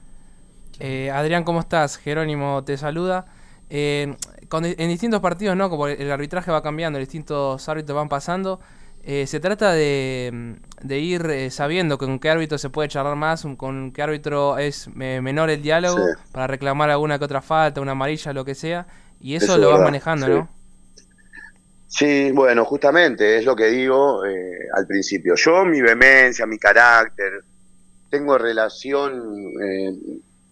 Eh, 0.79 1.12
Adrián, 1.12 1.43
¿cómo 1.43 1.60
estás? 1.60 1.97
Jerónimo 1.97 2.63
te 2.63 2.77
saluda. 2.77 3.25
Eh, 3.69 4.15
en 4.49 4.88
distintos 4.88 5.19
partidos, 5.19 5.57
¿no? 5.57 5.69
Como 5.69 5.88
el 5.88 6.10
arbitraje 6.10 6.51
va 6.51 6.63
cambiando, 6.63 6.99
distintos 6.99 7.67
árbitros 7.67 7.97
van 7.97 8.07
pasando. 8.07 8.62
Eh, 9.09 9.25
se 9.25 9.39
trata 9.39 9.71
de, 9.71 10.59
ir 10.89 11.49
sabiendo 11.49 11.97
con 11.97 12.19
qué 12.19 12.29
árbitro 12.29 12.57
se 12.57 12.69
puede 12.69 12.89
charlar 12.89 13.15
más, 13.15 13.47
con 13.55 13.93
qué 13.93 14.01
árbitro 14.01 14.57
es 14.57 14.89
menor 14.89 15.49
el 15.49 15.61
diálogo 15.61 16.03
para 16.33 16.47
reclamar 16.47 16.89
alguna 16.89 17.17
que 17.17 17.23
otra 17.23 17.41
falta, 17.41 17.79
una 17.79 17.93
amarilla, 17.93 18.33
lo 18.33 18.43
que 18.43 18.53
sea. 18.53 18.85
Y 19.21 19.35
eso, 19.35 19.57
lo 19.57 19.71
vas 19.71 19.81
manejando, 19.81 20.27
¿no? 20.27 20.49
Sí, 21.87 22.31
bueno, 22.33 22.65
justamente 22.65 23.37
es 23.37 23.45
lo 23.45 23.55
que 23.55 23.67
digo 23.67 24.21
al 24.73 24.85
principio. 24.85 25.35
Yo, 25.35 25.63
mi 25.63 25.81
vehemencia, 25.81 26.45
mi 26.45 26.59
carácter, 26.59 27.45
tengo 28.09 28.37
relación 28.37 29.23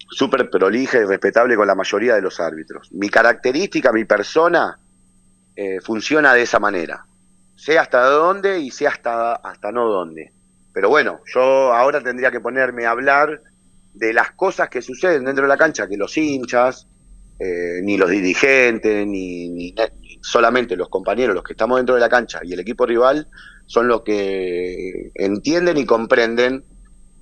súper 0.09 0.49
prolija 0.49 0.99
y 0.99 1.03
respetable 1.03 1.55
con 1.55 1.67
la 1.67 1.75
mayoría 1.75 2.15
de 2.15 2.21
los 2.21 2.39
árbitros. 2.39 2.91
Mi 2.93 3.09
característica, 3.09 3.91
mi 3.91 4.05
persona, 4.05 4.79
eh, 5.55 5.79
funciona 5.81 6.33
de 6.33 6.41
esa 6.41 6.59
manera. 6.59 7.05
Sé 7.55 7.79
hasta 7.79 8.03
dónde 8.05 8.59
y 8.59 8.71
sé 8.71 8.87
hasta, 8.87 9.35
hasta 9.35 9.71
no 9.71 9.89
dónde. 9.89 10.33
Pero 10.73 10.89
bueno, 10.89 11.21
yo 11.33 11.41
ahora 11.73 12.01
tendría 12.01 12.31
que 12.31 12.41
ponerme 12.41 12.85
a 12.85 12.91
hablar 12.91 13.41
de 13.93 14.13
las 14.13 14.31
cosas 14.31 14.69
que 14.69 14.81
suceden 14.81 15.23
dentro 15.23 15.43
de 15.43 15.49
la 15.49 15.57
cancha, 15.57 15.87
que 15.87 15.95
los 15.95 16.17
hinchas, 16.17 16.87
eh, 17.39 17.79
ni 17.81 17.97
los 17.97 18.09
dirigentes, 18.09 19.07
ni, 19.07 19.49
ni, 19.49 19.73
solamente 20.21 20.75
los 20.75 20.89
compañeros, 20.89 21.35
los 21.35 21.43
que 21.43 21.53
estamos 21.53 21.77
dentro 21.77 21.95
de 21.95 22.01
la 22.01 22.09
cancha 22.09 22.39
y 22.43 22.53
el 22.53 22.59
equipo 22.59 22.85
rival, 22.85 23.27
son 23.65 23.87
los 23.87 24.01
que 24.01 25.11
entienden 25.15 25.77
y 25.77 25.85
comprenden 25.85 26.65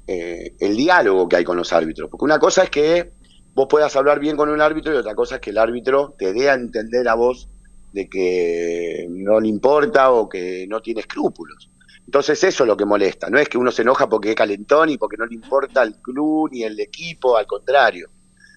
eh, 0.08 0.56
el 0.60 0.76
diálogo 0.76 1.30
que 1.30 1.38
hay 1.38 1.44
con 1.44 1.58
los 1.58 1.72
árbitros. 1.74 2.10
Porque 2.10 2.26
una 2.26 2.40
cosa 2.40 2.64
es 2.64 2.70
que 2.70 3.12
vos 3.54 3.68
puedas 3.70 3.96
hablar 3.96 4.20
bien 4.20 4.36
con 4.36 4.50
un 4.50 4.62
árbitro 4.62 4.94
y 4.94 4.98
otra 4.98 5.16
cosa 5.16 5.36
es 5.36 5.42
que 5.42 5.52
el 5.52 5.58
árbitro 5.58 6.16
te 6.18 6.34
dé 6.34 6.50
a 6.50 6.56
entender 6.56 7.08
a 7.08 7.14
vos 7.14 7.50
de 7.94 8.10
que 8.10 9.08
no 9.10 9.40
le 9.40 9.48
importa 9.48 10.12
o 10.12 10.28
que 10.28 10.66
no 10.68 10.82
tiene 10.82 11.02
escrúpulos. 11.02 11.70
Entonces 12.06 12.44
eso 12.44 12.64
es 12.64 12.68
lo 12.68 12.76
que 12.76 12.86
molesta, 12.86 13.30
no 13.30 13.40
es 13.40 13.48
que 13.48 13.58
uno 13.58 13.72
se 13.72 13.84
enoja 13.84 14.10
porque 14.10 14.32
es 14.32 14.36
calentón 14.36 14.90
y 14.90 14.98
porque 14.98 15.16
no 15.16 15.26
le 15.26 15.36
importa 15.36 15.84
el 15.84 15.96
club 15.96 16.50
ni 16.52 16.64
el 16.64 16.80
equipo, 16.80 17.38
al 17.38 17.48
contrario. 17.48 18.10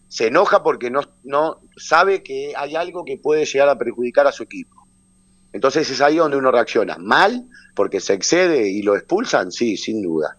Se 0.09 0.29
enoja 0.29 0.63
porque 0.63 0.91
no, 0.91 1.01
no 1.25 1.61
sabe 1.77 2.23
que 2.23 2.55
hay 2.57 2.77
algo 2.77 3.05
que 3.05 3.19
puede 3.19 3.45
llegar 3.45 3.69
a 3.69 3.79
perjudicar 3.79 4.27
a 4.27 4.33
su 4.33 4.43
equipo. 4.43 4.87
Entonces 5.53 5.89
es 5.91 6.01
ahí 6.01 6.17
donde 6.17 6.37
uno 6.37 6.51
reacciona. 6.51 6.97
Mal, 6.99 7.49
porque 7.75 8.01
se 8.01 8.15
excede 8.15 8.69
y 8.69 8.83
lo 8.83 8.97
expulsan, 8.97 9.53
sí, 9.53 9.77
sin 9.77 10.03
duda. 10.03 10.37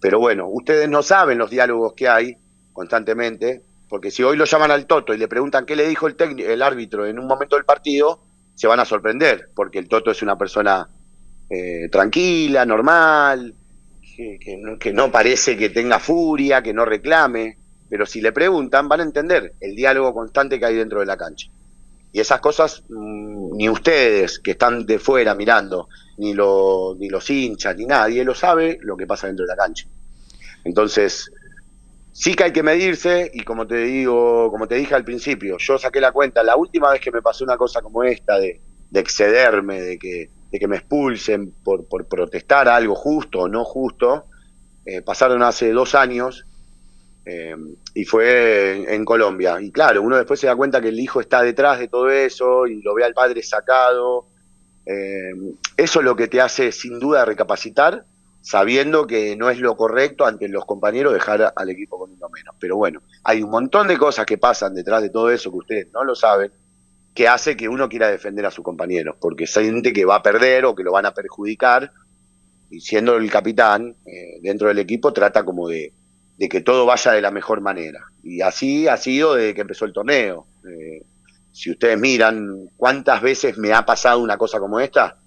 Pero 0.00 0.18
bueno, 0.18 0.48
ustedes 0.48 0.88
no 0.88 1.02
saben 1.02 1.38
los 1.38 1.50
diálogos 1.50 1.94
que 1.94 2.08
hay 2.08 2.36
constantemente, 2.72 3.62
porque 3.88 4.10
si 4.10 4.22
hoy 4.22 4.36
lo 4.36 4.44
llaman 4.44 4.70
al 4.70 4.86
Toto 4.86 5.14
y 5.14 5.18
le 5.18 5.28
preguntan 5.28 5.66
qué 5.66 5.76
le 5.76 5.88
dijo 5.88 6.06
el, 6.06 6.16
el 6.40 6.62
árbitro 6.62 7.06
en 7.06 7.18
un 7.18 7.26
momento 7.26 7.56
del 7.56 7.64
partido, 7.64 8.25
se 8.56 8.66
van 8.66 8.80
a 8.80 8.84
sorprender, 8.84 9.50
porque 9.54 9.78
el 9.78 9.86
Toto 9.86 10.10
es 10.10 10.22
una 10.22 10.36
persona 10.36 10.88
eh, 11.48 11.88
tranquila, 11.92 12.64
normal, 12.64 13.54
que, 14.16 14.92
no, 14.94 15.12
parece 15.12 15.56
que 15.56 15.68
tenga 15.68 16.00
furia, 16.00 16.62
que 16.62 16.72
no 16.72 16.86
reclame, 16.86 17.58
pero 17.88 18.06
si 18.06 18.20
le 18.20 18.32
preguntan 18.32 18.88
van 18.88 19.00
a 19.00 19.04
entender 19.04 19.54
el 19.60 19.76
diálogo 19.76 20.14
constante 20.14 20.58
que 20.58 20.66
hay 20.66 20.74
dentro 20.74 21.00
de 21.00 21.06
la 21.06 21.18
cancha. 21.18 21.48
Y 22.12 22.20
esas 22.20 22.40
cosas 22.40 22.82
mm, 22.88 23.56
ni 23.56 23.68
ustedes 23.68 24.38
que 24.38 24.52
están 24.52 24.86
de 24.86 24.98
fuera 24.98 25.34
mirando, 25.34 25.88
ni, 26.16 26.32
ni 26.32 27.08
los 27.10 27.30
hinchas, 27.30 27.76
ni 27.76 27.84
nadie 27.84 28.24
lo 28.24 28.34
sabe 28.34 28.78
lo 28.80 28.96
que 28.96 29.06
pasa 29.06 29.26
dentro 29.26 29.44
de 29.44 29.50
la 29.50 29.56
cancha. 29.56 29.86
Entonces, 30.64 31.30
sí 32.18 32.34
que 32.34 32.44
hay 32.44 32.52
que 32.52 32.62
medirse 32.62 33.30
y 33.34 33.44
como 33.44 33.66
te 33.66 33.76
digo, 33.76 34.50
como 34.50 34.66
te 34.66 34.76
dije 34.76 34.94
al 34.94 35.04
principio, 35.04 35.58
yo 35.58 35.76
saqué 35.76 36.00
la 36.00 36.12
cuenta, 36.12 36.42
la 36.42 36.56
última 36.56 36.90
vez 36.90 36.98
que 37.02 37.12
me 37.12 37.20
pasó 37.20 37.44
una 37.44 37.58
cosa 37.58 37.82
como 37.82 38.04
esta 38.04 38.38
de, 38.38 38.62
excederme, 38.94 39.82
de 39.82 39.98
que, 39.98 40.30
de 40.50 40.58
que 40.58 40.66
me 40.66 40.76
expulsen 40.76 41.52
por, 41.62 41.86
por 41.86 42.06
protestar 42.06 42.70
algo 42.70 42.94
justo 42.94 43.40
o 43.40 43.48
no 43.48 43.64
justo, 43.64 44.24
eh, 44.86 45.02
pasaron 45.02 45.42
hace 45.42 45.72
dos 45.72 45.94
años 45.94 46.46
eh, 47.26 47.54
y 47.92 48.04
fue 48.06 48.94
en, 48.94 49.04
Colombia. 49.04 49.60
Y 49.60 49.70
claro, 49.70 50.00
uno 50.00 50.16
después 50.16 50.40
se 50.40 50.46
da 50.46 50.56
cuenta 50.56 50.80
que 50.80 50.88
el 50.88 50.98
hijo 50.98 51.20
está 51.20 51.42
detrás 51.42 51.78
de 51.78 51.88
todo 51.88 52.08
eso 52.08 52.66
y 52.66 52.80
lo 52.80 52.94
ve 52.94 53.04
al 53.04 53.12
padre 53.12 53.42
sacado. 53.42 54.28
Eh, 54.86 55.32
eso 55.76 55.98
es 55.98 56.04
lo 56.04 56.16
que 56.16 56.28
te 56.28 56.40
hace 56.40 56.72
sin 56.72 56.98
duda 56.98 57.26
recapacitar 57.26 58.06
sabiendo 58.40 59.06
que 59.06 59.36
no 59.36 59.50
es 59.50 59.58
lo 59.58 59.76
correcto 59.76 60.24
ante 60.24 60.48
los 60.48 60.64
compañeros 60.64 61.12
dejar 61.12 61.52
al 61.54 61.68
equipo 61.68 61.98
con 61.98 62.12
uno 62.12 62.28
menos. 62.28 62.54
Pero 62.60 62.76
bueno, 62.76 63.02
hay 63.24 63.42
un 63.42 63.50
montón 63.50 63.88
de 63.88 63.98
cosas 63.98 64.24
que 64.24 64.38
pasan 64.38 64.74
detrás 64.74 65.02
de 65.02 65.10
todo 65.10 65.30
eso 65.30 65.50
que 65.50 65.58
ustedes 65.58 65.88
no 65.92 66.04
lo 66.04 66.14
saben, 66.14 66.52
que 67.12 67.26
hace 67.26 67.56
que 67.56 67.68
uno 67.68 67.88
quiera 67.88 68.08
defender 68.08 68.46
a 68.46 68.50
sus 68.50 68.64
compañeros, 68.64 69.16
porque 69.20 69.46
siente 69.46 69.92
que 69.92 70.04
va 70.04 70.16
a 70.16 70.22
perder 70.22 70.64
o 70.64 70.74
que 70.74 70.84
lo 70.84 70.92
van 70.92 71.06
a 71.06 71.14
perjudicar, 71.14 71.92
y 72.70 72.80
siendo 72.80 73.16
el 73.16 73.30
capitán 73.30 73.96
eh, 74.04 74.38
dentro 74.42 74.68
del 74.68 74.78
equipo 74.78 75.12
trata 75.12 75.44
como 75.44 75.68
de, 75.68 75.92
que 76.38 76.60
todo 76.60 76.86
vaya 76.86 77.12
de 77.12 77.22
la 77.22 77.30
mejor 77.30 77.60
manera. 77.60 78.00
Y 78.22 78.42
así 78.42 78.86
ha 78.86 78.96
sido 78.96 79.34
desde 79.34 79.54
que 79.54 79.62
empezó 79.62 79.86
el 79.86 79.92
torneo. 79.92 80.46
Eh, 80.68 81.02
si 81.52 81.70
ustedes 81.70 81.98
miran 81.98 82.68
cuántas 82.76 83.22
veces 83.22 83.56
me 83.56 83.72
ha 83.72 83.86
pasado 83.86 84.20
una 84.20 84.36
cosa 84.36 84.60
como 84.60 84.78
esta, 84.78 85.18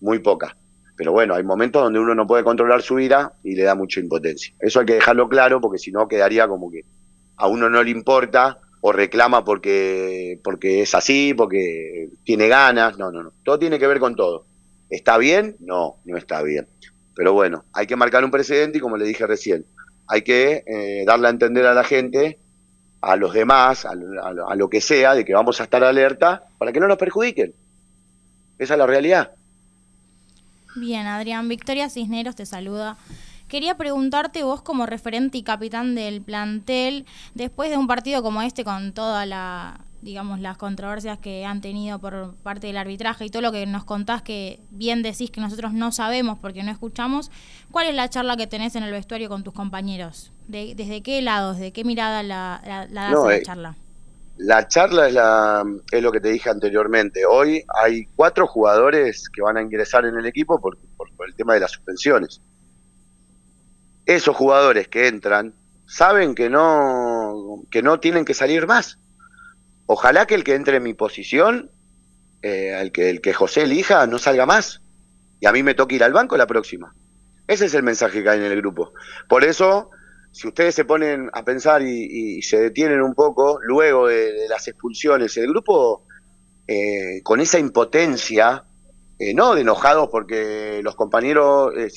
muy 0.00 0.18
pocas 0.18 0.54
pero 0.98 1.12
bueno, 1.12 1.36
hay 1.36 1.44
momentos 1.44 1.80
donde 1.80 2.00
uno 2.00 2.12
no 2.12 2.26
puede 2.26 2.42
controlar 2.42 2.82
su 2.82 2.98
ira 2.98 3.32
y 3.44 3.54
le 3.54 3.62
da 3.62 3.76
mucha 3.76 4.00
impotencia. 4.00 4.52
Eso 4.58 4.80
hay 4.80 4.86
que 4.86 4.94
dejarlo 4.94 5.28
claro 5.28 5.60
porque 5.60 5.78
si 5.78 5.92
no 5.92 6.08
quedaría 6.08 6.48
como 6.48 6.72
que 6.72 6.84
a 7.36 7.46
uno 7.46 7.70
no 7.70 7.80
le 7.84 7.90
importa 7.90 8.58
o 8.80 8.90
reclama 8.90 9.44
porque, 9.44 10.40
porque 10.42 10.82
es 10.82 10.96
así, 10.96 11.34
porque 11.34 12.10
tiene 12.24 12.48
ganas. 12.48 12.98
No, 12.98 13.12
no, 13.12 13.22
no. 13.22 13.32
Todo 13.44 13.60
tiene 13.60 13.78
que 13.78 13.86
ver 13.86 14.00
con 14.00 14.16
todo. 14.16 14.46
¿Está 14.90 15.18
bien? 15.18 15.54
No, 15.60 15.98
no 16.04 16.16
está 16.16 16.42
bien. 16.42 16.66
Pero 17.14 17.32
bueno, 17.32 17.64
hay 17.72 17.86
que 17.86 17.94
marcar 17.94 18.24
un 18.24 18.32
precedente 18.32 18.78
y 18.78 18.80
como 18.80 18.96
le 18.96 19.04
dije 19.04 19.24
recién, 19.24 19.66
hay 20.08 20.22
que 20.22 20.64
eh, 20.66 21.04
darle 21.06 21.28
a 21.28 21.30
entender 21.30 21.64
a 21.66 21.74
la 21.74 21.84
gente, 21.84 22.40
a 23.02 23.14
los 23.14 23.32
demás, 23.34 23.86
a, 23.86 23.90
a 23.92 24.56
lo 24.56 24.68
que 24.68 24.80
sea, 24.80 25.14
de 25.14 25.24
que 25.24 25.32
vamos 25.32 25.60
a 25.60 25.64
estar 25.64 25.84
alerta 25.84 26.48
para 26.58 26.72
que 26.72 26.80
no 26.80 26.88
nos 26.88 26.98
perjudiquen. 26.98 27.54
Esa 28.58 28.74
es 28.74 28.78
la 28.78 28.86
realidad. 28.88 29.37
Bien, 30.78 31.06
Adrián. 31.06 31.48
Victoria 31.48 31.88
Cisneros 31.90 32.36
te 32.36 32.46
saluda. 32.46 32.96
Quería 33.48 33.76
preguntarte 33.76 34.42
vos 34.44 34.60
como 34.62 34.86
referente 34.86 35.38
y 35.38 35.42
capitán 35.42 35.94
del 35.94 36.20
plantel, 36.20 37.06
después 37.34 37.70
de 37.70 37.78
un 37.78 37.86
partido 37.86 38.22
como 38.22 38.42
este 38.42 38.62
con 38.62 38.92
toda 38.92 39.24
la 39.24 39.80
digamos 40.02 40.38
las 40.38 40.56
controversias 40.56 41.18
que 41.18 41.44
han 41.44 41.60
tenido 41.60 41.98
por 41.98 42.36
parte 42.36 42.68
del 42.68 42.76
arbitraje 42.76 43.24
y 43.24 43.30
todo 43.30 43.42
lo 43.42 43.50
que 43.50 43.66
nos 43.66 43.84
contás 43.84 44.22
que 44.22 44.60
bien 44.70 45.02
decís 45.02 45.30
que 45.30 45.40
nosotros 45.40 45.72
no 45.72 45.90
sabemos 45.90 46.38
porque 46.38 46.62
no 46.62 46.70
escuchamos, 46.70 47.32
¿cuál 47.72 47.88
es 47.88 47.94
la 47.96 48.08
charla 48.08 48.36
que 48.36 48.46
tenés 48.46 48.76
en 48.76 48.84
el 48.84 48.92
vestuario 48.92 49.28
con 49.28 49.42
tus 49.42 49.54
compañeros? 49.54 50.30
¿Desde 50.46 51.02
qué 51.02 51.20
lado, 51.20 51.54
desde 51.54 51.72
qué 51.72 51.84
mirada 51.84 52.22
la, 52.22 52.62
la, 52.64 52.86
das 52.86 53.24
la 53.24 53.36
eh, 53.36 53.42
charla? 53.42 53.76
La 54.38 54.68
charla 54.68 55.08
es, 55.08 55.14
la, 55.14 55.64
es 55.90 56.00
lo 56.00 56.12
que 56.12 56.20
te 56.20 56.28
dije 56.28 56.48
anteriormente. 56.48 57.26
Hoy 57.26 57.64
hay 57.82 58.06
cuatro 58.14 58.46
jugadores 58.46 59.28
que 59.28 59.42
van 59.42 59.56
a 59.56 59.62
ingresar 59.62 60.04
en 60.04 60.16
el 60.16 60.26
equipo 60.26 60.60
por, 60.60 60.78
el 61.26 61.34
tema 61.34 61.54
de 61.54 61.60
las 61.60 61.72
suspensiones. 61.72 62.40
Esos 64.06 64.36
jugadores 64.36 64.86
que 64.86 65.08
entran 65.08 65.54
saben 65.86 66.36
que 66.36 66.48
no, 66.48 67.64
que 67.68 67.82
no 67.82 67.98
tienen 67.98 68.24
que 68.24 68.32
salir 68.32 68.68
más. 68.68 69.00
Ojalá 69.86 70.24
que 70.26 70.36
el 70.36 70.44
que 70.44 70.54
entre 70.54 70.76
en 70.76 70.84
mi 70.84 70.94
posición, 70.94 71.72
eh, 72.42 72.78
el, 72.80 72.92
que, 72.92 73.10
el 73.10 73.20
que 73.20 73.32
José 73.32 73.62
elija, 73.62 74.06
no 74.06 74.18
salga 74.18 74.46
más. 74.46 74.82
Y 75.40 75.46
a 75.46 75.52
mí 75.52 75.64
me 75.64 75.74
toque 75.74 75.96
ir 75.96 76.04
al 76.04 76.12
banco 76.12 76.36
la 76.36 76.46
próxima. 76.46 76.94
Ese 77.48 77.64
es 77.64 77.74
el 77.74 77.82
mensaje 77.82 78.22
que 78.22 78.28
hay 78.28 78.38
en 78.38 78.52
el 78.52 78.60
grupo. 78.60 78.92
Por 79.28 79.42
eso 79.42 79.90
si 80.30 80.48
ustedes 80.48 80.74
se 80.74 80.84
ponen 80.84 81.30
a 81.32 81.44
pensar 81.44 81.82
y, 81.82 82.40
se 82.42 82.58
detienen 82.58 83.02
un 83.02 83.14
poco, 83.14 83.58
luego 83.62 84.08
de, 84.08 84.46
las 84.48 84.68
expulsiones, 84.68 85.36
el 85.36 85.48
grupo 85.48 86.04
eh, 86.66 87.20
con 87.22 87.40
esa 87.40 87.58
impotencia, 87.58 88.64
eh, 89.18 89.34
no 89.34 89.54
de 89.54 89.62
enojados 89.62 90.08
porque 90.10 90.80
los 90.82 90.94
compañeros 90.94 91.72
eh, 91.76 91.90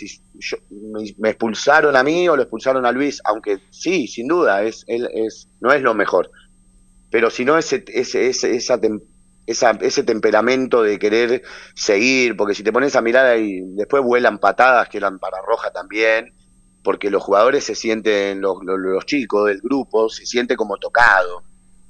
me, 1.20 1.30
expulsaron 1.30 1.96
a 1.96 2.04
mí 2.04 2.28
o 2.28 2.36
lo 2.36 2.41
expulsaron 2.41 2.86
a 2.86 2.91
Luis, 2.91 3.22
aunque 3.26 3.60
sí, 3.70 4.08
sin 4.08 4.28
duda, 4.28 4.63
es, 4.63 4.84
es, 4.88 5.50
no 5.60 5.72
es 5.72 5.82
lo 5.82 5.94
mejor, 5.94 6.32
pero 7.12 7.30
sino 7.30 7.58
ese, 7.58 7.84
ese, 7.89 8.28
ese, 8.28 8.56
esa, 8.56 8.80
esa, 9.46 9.72
ese 9.82 10.04
temperamento 10.04 10.82
de 10.82 10.98
querer 10.98 11.44
seguir, 11.76 12.36
porque 12.36 12.56
si 12.56 12.63
te 12.63 12.74
pones 12.74 12.96
a 12.96 13.02
mirar 13.02 13.28
ahí, 13.28 13.62
después 13.76 14.02
vuelan 14.02 14.39
patadas 14.39 14.89
que 14.89 14.98
eran 14.98 15.20
para 15.20 15.38
Roja 15.46 15.72
también, 15.72 16.34
porque 16.84 17.10
los 17.10 17.24
jugadores 17.24 17.63
se 17.63 17.76
sienten, 17.76 18.41
los, 18.41 18.58
los, 18.63 19.06
chicos 19.06 19.48
del 19.48 19.62
grupo, 19.62 20.10
se 20.10 20.26
siente 20.26 20.56
como 20.56 20.78
tocado, 20.78 21.44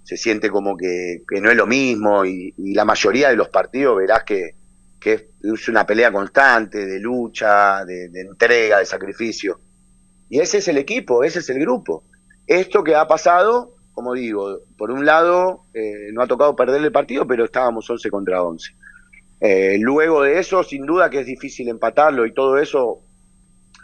se 0.04 0.18
siente 0.18 0.50
como 0.50 0.76
que, 0.76 1.24
no 1.42 1.50
es 1.50 1.56
lo 1.56 1.68
mismo 1.68 2.26
y, 2.26 2.54
la 2.58 2.86
mayoría 2.86 3.30
de 3.30 3.36
los 3.36 3.50
partidos 3.50 3.98
verás 3.98 4.24
que, 4.24 4.56
es 5.04 5.68
una 5.68 5.86
pelea 5.86 6.12
constante 6.12 6.86
de 6.86 7.00
lucha, 7.00 7.84
de, 7.86 8.06
entrega, 8.14 8.80
de 8.80 8.86
sacrificio. 8.86 9.60
Y 10.30 10.40
ese 10.40 10.60
es 10.60 10.68
el 10.68 10.78
equipo, 10.78 11.24
ese 11.24 11.40
es 11.40 11.50
el 11.50 11.60
grupo. 11.60 12.04
Esto 12.46 12.84
que 12.84 12.96
ha 12.96 13.08
pasado 13.08 13.76
como 13.94 14.14
digo, 14.14 14.62
por 14.78 14.90
un 14.92 15.06
lado, 15.06 15.66
eh, 15.74 16.10
no 16.14 16.22
ha 16.22 16.28
tocado 16.28 16.56
perder 16.56 16.82
el 16.82 16.92
partido, 16.92 17.28
pero 17.28 17.46
estábamos 17.46 17.90
11 17.90 18.10
contra 18.10 18.42
11. 18.42 18.74
Eh, 19.42 19.78
luego 19.80 20.24
de 20.24 20.40
eso, 20.40 20.64
sin 20.64 20.86
duda 20.86 21.10
que 21.10 21.20
es 21.20 21.26
difícil 21.26 21.68
empatarlo 21.68 22.26
y 22.26 22.34
todo 22.34 22.58
eso 22.58 23.02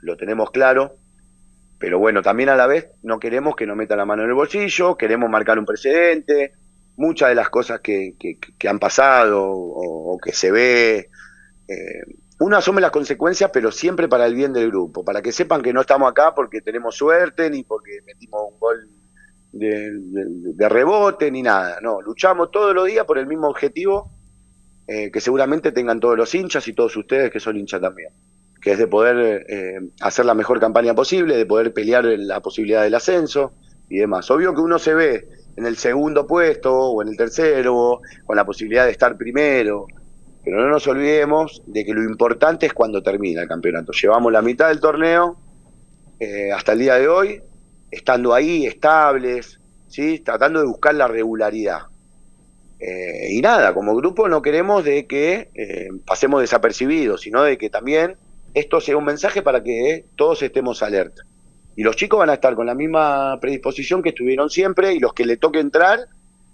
lo 0.01 0.17
tenemos 0.17 0.51
claro, 0.51 0.97
pero 1.79 1.99
bueno, 1.99 2.21
también 2.21 2.49
a 2.49 2.55
la 2.55 2.67
vez 2.67 2.89
no 3.03 3.19
queremos 3.19 3.55
que 3.55 3.67
nos 3.67 3.77
meta 3.77 3.95
la 3.95 4.05
mano 4.05 4.23
en 4.23 4.29
el 4.29 4.35
bolsillo, 4.35 4.97
queremos 4.97 5.29
marcar 5.29 5.59
un 5.59 5.65
precedente, 5.65 6.53
muchas 6.95 7.29
de 7.29 7.35
las 7.35 7.49
cosas 7.49 7.81
que, 7.81 8.15
que, 8.17 8.67
han 8.67 8.79
pasado 8.79 9.43
o, 9.47 10.17
que 10.17 10.33
se 10.33 10.51
ve, 10.51 11.09
eh, 11.67 12.01
uno 12.39 12.57
asume 12.57 12.81
las 12.81 12.91
consecuencias, 12.91 13.51
pero 13.53 13.71
siempre 13.71 14.07
para 14.07 14.25
el 14.25 14.33
bien 14.33 14.53
del 14.53 14.69
grupo, 14.69 15.03
para 15.05 15.21
que 15.21 15.31
sepan 15.31 15.61
que 15.61 15.73
no 15.73 15.81
estamos 15.81 16.09
acá 16.09 16.33
porque 16.33 16.61
tenemos 16.61 16.95
suerte, 16.95 17.49
ni 17.49 17.63
porque 17.63 18.01
metimos 18.05 18.41
un 18.53 18.59
gol 18.59 18.89
de, 19.51 20.69
rebote, 20.69 21.29
ni 21.29 21.43
nada, 21.43 21.79
no, 21.81 22.01
luchamos 22.01 22.49
todos 22.51 22.73
los 22.73 22.87
días 22.87 23.05
por 23.05 23.17
el 23.17 23.27
mismo 23.27 23.47
objetivo 23.47 24.11
eh, 24.87 25.11
que 25.11 25.21
seguramente 25.21 25.71
tengan 25.71 25.99
todos 25.99 26.17
los 26.17 26.33
hinchas 26.33 26.67
y 26.67 26.73
todos 26.73 26.95
ustedes 26.95 27.31
que 27.31 27.39
son 27.39 27.57
hinchas 27.57 27.81
también 27.81 28.09
que 28.61 28.71
es 28.71 28.77
de 28.77 28.87
poder 28.87 29.45
eh, 29.47 29.79
hacer 30.01 30.25
la 30.25 30.33
mejor 30.33 30.59
campaña 30.59 30.95
posible, 30.95 31.37
de 31.37 31.45
poder 31.45 31.73
pelear 31.73 32.05
la 32.05 32.41
posibilidad 32.41 32.83
del 32.83 32.95
ascenso 32.95 33.53
y 33.89 33.97
demás. 33.97 34.29
Obvio 34.31 34.53
que 34.53 34.61
uno 34.61 34.79
se 34.79 34.93
ve 34.93 35.27
en 35.55 35.65
el 35.65 35.77
segundo 35.77 36.25
puesto 36.27 36.73
o 36.73 37.01
en 37.01 37.09
el 37.09 37.17
tercero, 37.17 38.01
con 38.25 38.35
la 38.35 38.45
posibilidad 38.45 38.85
de 38.85 38.91
estar 38.91 39.17
primero, 39.17 39.87
pero 40.43 40.61
no 40.61 40.69
nos 40.69 40.87
olvidemos 40.87 41.61
de 41.65 41.85
que 41.85 41.93
lo 41.93 42.03
importante 42.03 42.65
es 42.65 42.73
cuando 42.73 43.01
termina 43.01 43.41
el 43.41 43.47
campeonato. 43.47 43.91
Llevamos 43.91 44.31
la 44.31 44.41
mitad 44.41 44.69
del 44.69 44.79
torneo 44.79 45.37
eh, 46.19 46.51
hasta 46.51 46.73
el 46.73 46.79
día 46.79 46.95
de 46.95 47.07
hoy, 47.07 47.41
estando 47.91 48.33
ahí, 48.33 48.65
estables, 48.65 49.59
¿sí? 49.87 50.19
tratando 50.19 50.59
de 50.59 50.67
buscar 50.67 50.95
la 50.95 51.07
regularidad. 51.07 51.83
Eh, 52.79 53.29
y 53.31 53.41
nada, 53.41 53.73
como 53.73 53.95
grupo 53.95 54.29
no 54.29 54.43
queremos 54.43 54.83
de 54.83 55.07
que 55.07 55.49
pasemos 56.05 56.41
desapercibidos, 56.41 57.21
sino 57.21 57.41
de 57.41 57.57
que 57.57 57.71
también 57.71 58.17
esto 58.59 58.81
sea 58.81 58.97
un 58.97 59.05
mensaje 59.05 59.41
para 59.41 59.61
que 59.61 60.05
todos 60.15 60.41
estemos 60.41 60.81
alerta. 60.81 61.23
Y 61.75 61.83
los 61.83 61.95
chicos 61.95 62.19
van 62.19 62.31
a 62.31 62.33
estar 62.33 62.55
con 62.55 62.65
la 62.65 62.73
misma 62.73 63.39
predisposición 63.39 64.01
que 64.01 64.09
estuvieron 64.09 64.49
siempre 64.49 64.93
y 64.93 64.99
los 64.99 65.13
que 65.13 65.25
le 65.25 65.37
toque 65.37 65.59
entrar 65.59 65.99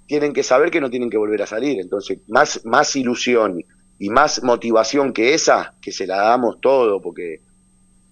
tienen 0.06 0.34
que 0.34 0.44
saber 0.44 0.70
que 0.70 0.82
no 0.82 0.90
tienen 0.90 1.10
que 1.10 1.18
volver 1.18 1.42
a 1.42 1.48
salir. 1.48 1.80
Entonces, 1.80 2.20
más, 2.28 2.66
más 2.66 2.94
ilusión 2.98 3.64
y 4.00 4.10
más 4.10 4.44
motivación 4.44 5.14
que 5.14 5.34
esa, 5.34 5.76
que 5.82 5.94
se 5.94 6.06
la 6.06 6.18
damos 6.18 6.60
todo, 6.60 7.02
porque 7.02 7.40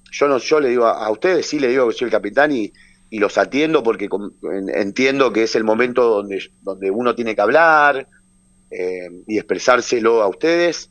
yo 0.10 0.28
no 0.28 0.38
yo 0.38 0.60
le 0.62 0.70
digo 0.70 0.86
a, 0.86 1.10
ustedes, 1.12 1.48
sí 1.48 1.60
le 1.60 1.68
digo 1.68 1.88
que 1.88 1.94
soy 1.94 2.06
el 2.06 2.12
capitán 2.12 2.54
y, 2.54 2.72
y 3.10 3.20
los 3.20 3.38
atiendo 3.38 3.84
porque 3.84 4.08
entiendo 4.74 5.34
que 5.34 5.44
es 5.44 5.56
el 5.56 5.66
momento 5.66 6.04
donde, 6.04 6.42
donde 6.62 6.92
uno 6.92 7.14
tiene 7.14 7.36
que 7.36 7.42
hablar 7.42 8.08
eh, 8.70 9.10
y 9.28 9.38
expresárselo 9.38 10.22
a 10.22 10.30
ustedes 10.30 10.90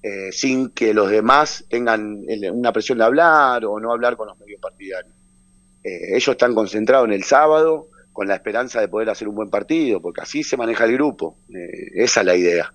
eh, 0.00 0.30
sin 0.30 0.70
que 0.70 0.94
los 0.94 1.10
demás 1.10 1.64
tengan 1.68 2.24
una 2.52 2.72
presión 2.72 2.98
de 2.98 3.04
hablar 3.04 3.64
o 3.64 3.80
no 3.80 3.92
hablar 3.92 4.16
con 4.16 4.28
los 4.28 4.38
medios 4.38 4.60
partidarios. 4.60 5.12
Eh, 5.82 6.16
ellos 6.16 6.28
están 6.28 6.54
concentrados 6.54 7.06
en 7.08 7.14
el 7.14 7.24
sábado 7.24 7.88
con 8.12 8.28
la 8.28 8.34
esperanza 8.34 8.80
de 8.80 8.88
poder 8.88 9.10
hacer 9.10 9.26
un 9.26 9.34
buen 9.34 9.50
partido, 9.50 10.00
porque 10.00 10.20
así 10.20 10.44
se 10.44 10.56
maneja 10.56 10.84
el 10.84 10.92
grupo. 10.92 11.38
Eh, 11.48 11.90
esa 11.94 12.20
es 12.20 12.26
la 12.26 12.36
idea. 12.36 12.72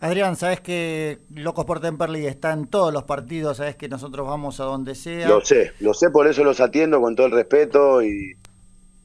Adrián, 0.00 0.36
sabes 0.36 0.60
que 0.60 1.18
Locos 1.34 1.64
por 1.64 1.80
Temperley 1.80 2.26
está 2.26 2.52
en 2.52 2.66
todos 2.66 2.92
los 2.92 3.04
partidos, 3.04 3.58
sabes 3.58 3.76
que 3.76 3.88
nosotros 3.88 4.26
vamos 4.26 4.60
a 4.60 4.64
donde 4.64 4.94
sea. 4.94 5.28
Lo 5.28 5.42
sé, 5.42 5.72
lo 5.80 5.92
sé, 5.92 6.10
por 6.10 6.26
eso 6.26 6.42
los 6.44 6.60
atiendo 6.60 7.00
con 7.00 7.16
todo 7.16 7.26
el 7.26 7.32
respeto 7.32 8.02
y, 8.02 8.36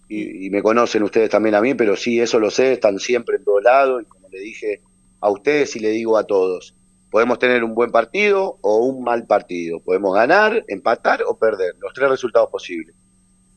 y 0.10 0.50
me 0.50 0.62
conocen 0.62 1.04
ustedes 1.04 1.30
también 1.30 1.56
a 1.56 1.62
mí, 1.62 1.74
pero 1.74 1.96
sí, 1.96 2.20
eso 2.20 2.40
lo 2.40 2.52
sé, 2.52 2.74
están 2.74 3.00
siempre 3.00 3.38
en 3.38 3.46
todos 3.46 3.64
lados 3.64 4.04
y 4.04 4.06
como 4.06 4.28
le 4.28 4.40
dije, 4.40 4.82
a 5.22 5.30
ustedes 5.30 5.76
y 5.76 5.80
le 5.80 5.90
digo 5.90 6.18
a 6.18 6.26
todos, 6.26 6.76
podemos 7.12 7.40
tener 7.40 7.64
un 7.64 7.76
buen 7.76 7.92
partido 7.92 8.58
o 8.62 8.78
un 8.78 9.04
mal 9.04 9.28
partido, 9.28 9.80
podemos 9.80 10.16
ganar, 10.16 10.66
empatar 10.68 11.24
o 11.28 11.38
perder, 11.38 11.76
los 11.80 11.94
tres 11.94 12.10
resultados 12.10 12.50
posibles. 12.50 12.96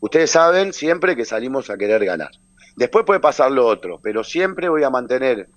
Ustedes 0.00 0.30
saben 0.30 0.72
siempre 0.72 1.16
que 1.16 1.24
salimos 1.24 1.70
a 1.70 1.78
querer 1.78 2.04
ganar. 2.04 2.30
Después 2.76 3.06
puede 3.06 3.20
pasar 3.20 3.50
lo 3.52 3.66
otro, 3.66 4.00
pero 4.02 4.22
siempre 4.24 4.68
voy 4.68 4.82
a 4.82 4.90
mantener, 4.90 5.48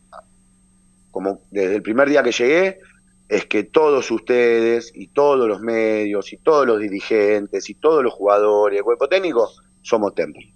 como 1.12 1.42
desde 1.52 1.76
el 1.76 1.82
primer 1.82 2.08
día 2.08 2.24
que 2.24 2.32
llegué, 2.32 2.80
es 3.28 3.46
que 3.46 3.64
todos 3.64 4.10
ustedes 4.10 4.92
y 4.96 5.08
todos 5.08 5.48
los 5.48 5.60
medios 5.60 6.32
y 6.32 6.38
todos 6.38 6.66
los 6.66 6.80
dirigentes 6.80 7.70
y 7.70 7.74
todos 7.74 8.04
los 8.04 8.14
jugadores, 8.14 8.78
el 8.78 8.86
cuerpo 8.86 9.10
técnico, 9.10 9.50
somos 9.82 10.16
Temple. 10.16 10.54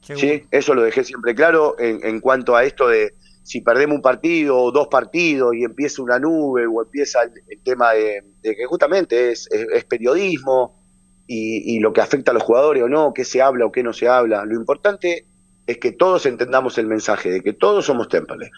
¿Sí? 0.00 0.44
Eso 0.52 0.72
lo 0.72 0.82
dejé 0.82 1.02
siempre 1.02 1.34
claro 1.34 1.74
en 1.80 2.20
cuanto 2.20 2.54
a 2.54 2.62
esto 2.62 2.86
de, 2.86 3.12
si 3.46 3.60
perdemos 3.60 3.94
un 3.94 4.02
partido 4.02 4.58
o 4.58 4.72
dos 4.72 4.88
partidos 4.88 5.54
y 5.54 5.62
empieza 5.62 6.02
una 6.02 6.18
nube 6.18 6.66
o 6.66 6.82
empieza 6.82 7.20
el, 7.22 7.60
tema 7.62 7.92
de, 7.92 8.24
que 8.42 8.66
justamente 8.66 9.30
es, 9.30 9.48
periodismo 9.88 10.82
y, 11.28 11.78
lo 11.78 11.92
que 11.92 12.00
afecta 12.00 12.32
a 12.32 12.34
los 12.34 12.42
jugadores 12.42 12.82
o 12.82 12.88
no, 12.88 13.14
qué 13.14 13.24
se 13.24 13.40
habla 13.40 13.64
o 13.64 13.70
qué 13.70 13.84
no 13.84 13.92
se 13.92 14.08
habla. 14.08 14.44
Lo 14.44 14.56
importante 14.56 15.28
es 15.64 15.78
que 15.78 15.92
todos 15.92 16.26
entendamos 16.26 16.76
el 16.78 16.88
mensaje 16.88 17.30
de 17.30 17.40
que 17.40 17.52
todos 17.52 17.86
somos 17.86 18.08
Temple. 18.08 18.50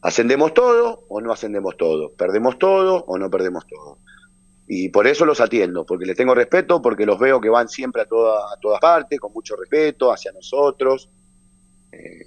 Ascendemos 0.00 0.54
todo 0.54 1.04
o 1.08 1.20
no 1.20 1.30
ascendemos 1.32 1.76
todo, 1.76 2.12
perdemos 2.14 2.58
todo 2.58 3.04
o 3.06 3.16
no 3.16 3.30
perdemos 3.30 3.64
todo. 3.68 3.98
Y 4.66 4.88
por 4.88 5.06
eso 5.06 5.24
los 5.24 5.40
atiendo, 5.40 5.86
porque 5.86 6.06
les 6.06 6.16
tengo 6.16 6.34
respeto, 6.34 6.82
porque 6.82 7.06
los 7.06 7.20
veo 7.20 7.40
que 7.40 7.48
van 7.48 7.68
siempre 7.68 8.02
a, 8.02 8.06
toda, 8.06 8.52
a 8.52 8.56
todas 8.60 8.80
partes, 8.80 9.20
con 9.20 9.32
mucho 9.32 9.54
respeto 9.54 10.12
hacia 10.12 10.32
nosotros. 10.32 11.08
Eh, 11.92 12.24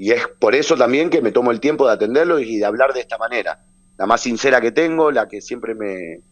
y 0.00 0.12
es 0.12 0.26
por 0.38 0.54
eso 0.54 0.76
también 0.76 1.10
que 1.10 1.20
me 1.20 1.30
tomo 1.30 1.50
el 1.50 1.60
tiempo 1.60 1.86
de 1.86 1.92
atenderlo 1.92 2.38
y 2.38 2.56
de 2.56 2.64
hablar 2.64 2.94
de 2.94 3.00
esta 3.00 3.18
manera. 3.18 3.60
La 3.98 4.06
más 4.06 4.22
sincera 4.22 4.58
que 4.58 4.72
tengo, 4.72 5.10
la 5.10 5.28
que 5.28 5.42
siempre 5.42 5.74
me, 5.74 6.22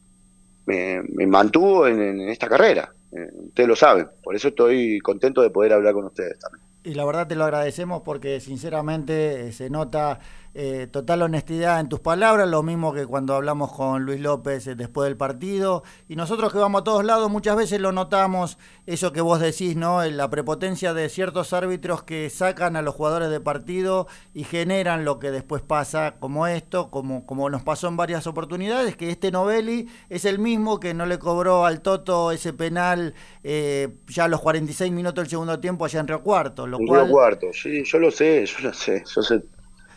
me, 0.65 1.27
mantuvo 1.27 1.87
en, 1.87 2.19
esta 2.31 2.49
carrera. 2.49 2.91
Eh, 3.13 3.29
ustedes 3.35 3.69
lo 3.69 3.77
saben. 3.77 4.09
Por 4.23 4.35
eso 4.35 4.49
estoy 4.49 4.99
contento 5.01 5.43
de 5.43 5.51
poder 5.51 5.75
hablar 5.75 5.93
con 5.93 6.07
ustedes 6.07 6.39
también. 6.39 6.65
Y 6.83 6.95
la 6.95 7.05
verdad 7.05 7.27
te 7.27 7.35
lo 7.35 7.45
agradecemos 7.45 8.01
porque 8.07 8.41
sinceramente 8.41 9.49
eh, 9.49 9.53
se 9.53 9.69
nota 9.69 10.19
eh, 10.61 10.89
total 10.89 11.23
honestidad 11.23 11.79
en 11.79 11.89
tus 11.89 12.01
palabras, 12.01 12.49
lo 12.49 12.65
mismo 12.65 12.93
que 12.93 13.07
cuando 13.07 13.37
hablamos 13.37 13.71
con 13.71 14.03
Luis 14.03 14.19
López 14.21 14.67
eh, 14.67 14.75
después 14.75 15.09
del 15.09 15.17
partido. 15.17 15.85
Y 16.09 16.17
nosotros 16.17 16.53
que 16.53 16.59
vamos 16.59 16.81
a 16.81 16.85
todos 16.85 17.05
lados 17.05 17.31
muchas 17.31 17.57
veces 17.57 17.81
lo 17.81 17.93
notamos, 17.93 18.59
eso 18.85 19.13
que 19.13 19.21
vos 19.21 19.39
decís, 19.39 19.77
¿no? 19.77 20.05
La 20.05 20.29
prepotencia 20.31 20.95
de 20.95 21.11
ciertos 21.11 21.53
árbitros 21.53 22.03
que 22.03 22.29
sacan 22.29 22.75
a 22.75 22.83
los 22.83 22.97
jugadores 22.97 23.31
de 23.31 23.39
partido 23.39 24.09
y 24.35 24.43
generan 24.43 25.05
lo 25.05 25.21
que 25.21 25.31
después 25.31 25.63
pasa, 25.63 26.17
como 26.19 26.49
esto, 26.49 26.91
como, 26.91 27.25
como 27.25 27.49
nos 27.51 27.63
pasó 27.63 27.87
en 27.87 27.97
varias 27.97 28.27
oportunidades, 28.27 28.97
que 28.97 29.11
este 29.11 29.31
Novelli 29.31 29.87
es 30.09 30.25
el 30.25 30.41
mismo 30.41 30.81
que 30.81 30.93
no 30.93 31.07
le 31.07 31.21
cobró 31.21 31.67
al 31.67 31.83
Toto 31.83 32.33
ese 32.33 32.53
penal 32.53 33.15
eh, 33.45 33.91
ya 34.09 34.25
a 34.25 34.29
los 34.29 34.41
46 34.41 34.91
minutos 34.91 35.23
del 35.23 35.31
segundo 35.31 35.61
tiempo 35.61 35.85
allá 35.85 36.01
en 36.01 36.09
Río 36.09 36.21
Cuarto. 36.21 36.67
Lo 36.67 36.81
en 36.81 36.89
Río 36.89 37.09
Cuarto, 37.09 37.47
sí, 37.53 37.85
yo 37.85 38.01
lo 38.01 38.11
sé, 38.11 38.45
yo 38.45 38.59
lo 38.61 38.75
sé, 38.75 39.05
yo 39.15 39.23
sé 39.23 39.41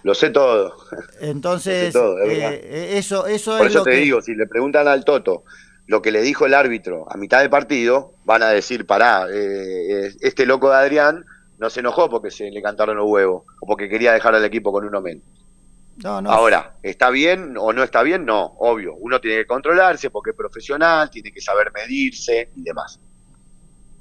lo 0.04 0.14
sé 0.14 0.30
todo. 0.30 0.76
Entonces, 1.20 1.96
eh, 2.26 2.98
eso, 2.98 3.28
eso 3.28 3.58
Por 3.58 3.68
es 3.68 3.76
eso 3.76 3.84
te 3.84 3.92
digo, 3.92 4.22
si 4.22 4.36
le 4.36 4.48
preguntan 4.48 4.88
al 4.88 5.06
Toto 5.06 5.44
lo 5.88 6.02
que 6.02 6.12
le 6.12 6.22
dijo 6.22 6.46
el 6.46 6.54
árbitro 6.54 7.06
a 7.12 7.17
mitad 7.17 7.42
de 7.42 7.50
partido, 7.50 8.13
van 8.23 8.44
a 8.44 8.50
decir, 8.50 8.86
pará, 8.86 9.28
eh, 9.30 10.08
eh, 10.08 10.12
este 10.21 10.46
loco 10.46 10.69
de 10.69 10.78
Adrián 10.78 11.25
no 11.60 11.69
se 11.69 11.82
enojó 11.82 12.10
porque 12.10 12.32
se 12.32 12.50
le 12.50 12.62
cantaron 12.62 12.96
los 12.96 13.08
huevos 13.10 13.44
o 13.60 13.67
porque 13.67 13.90
quería 13.90 14.13
dejar 14.13 14.34
al 14.34 14.46
equipo 14.46 14.71
con 14.71 14.86
uno 14.86 15.02
menos. 15.02 15.23
No, 15.98 16.21
no. 16.21 16.32
Ahora, 16.32 16.78
¿está 16.82 17.10
bien 17.10 17.56
o 17.58 17.73
no 17.73 17.84
está 17.84 18.02
bien? 18.04 18.25
No, 18.25 18.54
obvio. 18.60 18.96
Uno 18.96 19.19
tiene 19.19 19.40
que 19.40 19.48
controlarse 19.48 20.10
porque 20.10 20.32
es 20.32 20.36
profesional, 20.36 21.10
tiene 21.12 21.32
que 21.32 21.42
saber 21.42 21.71
medirse 21.73 22.50
y 22.56 22.63
demás. 22.63 23.00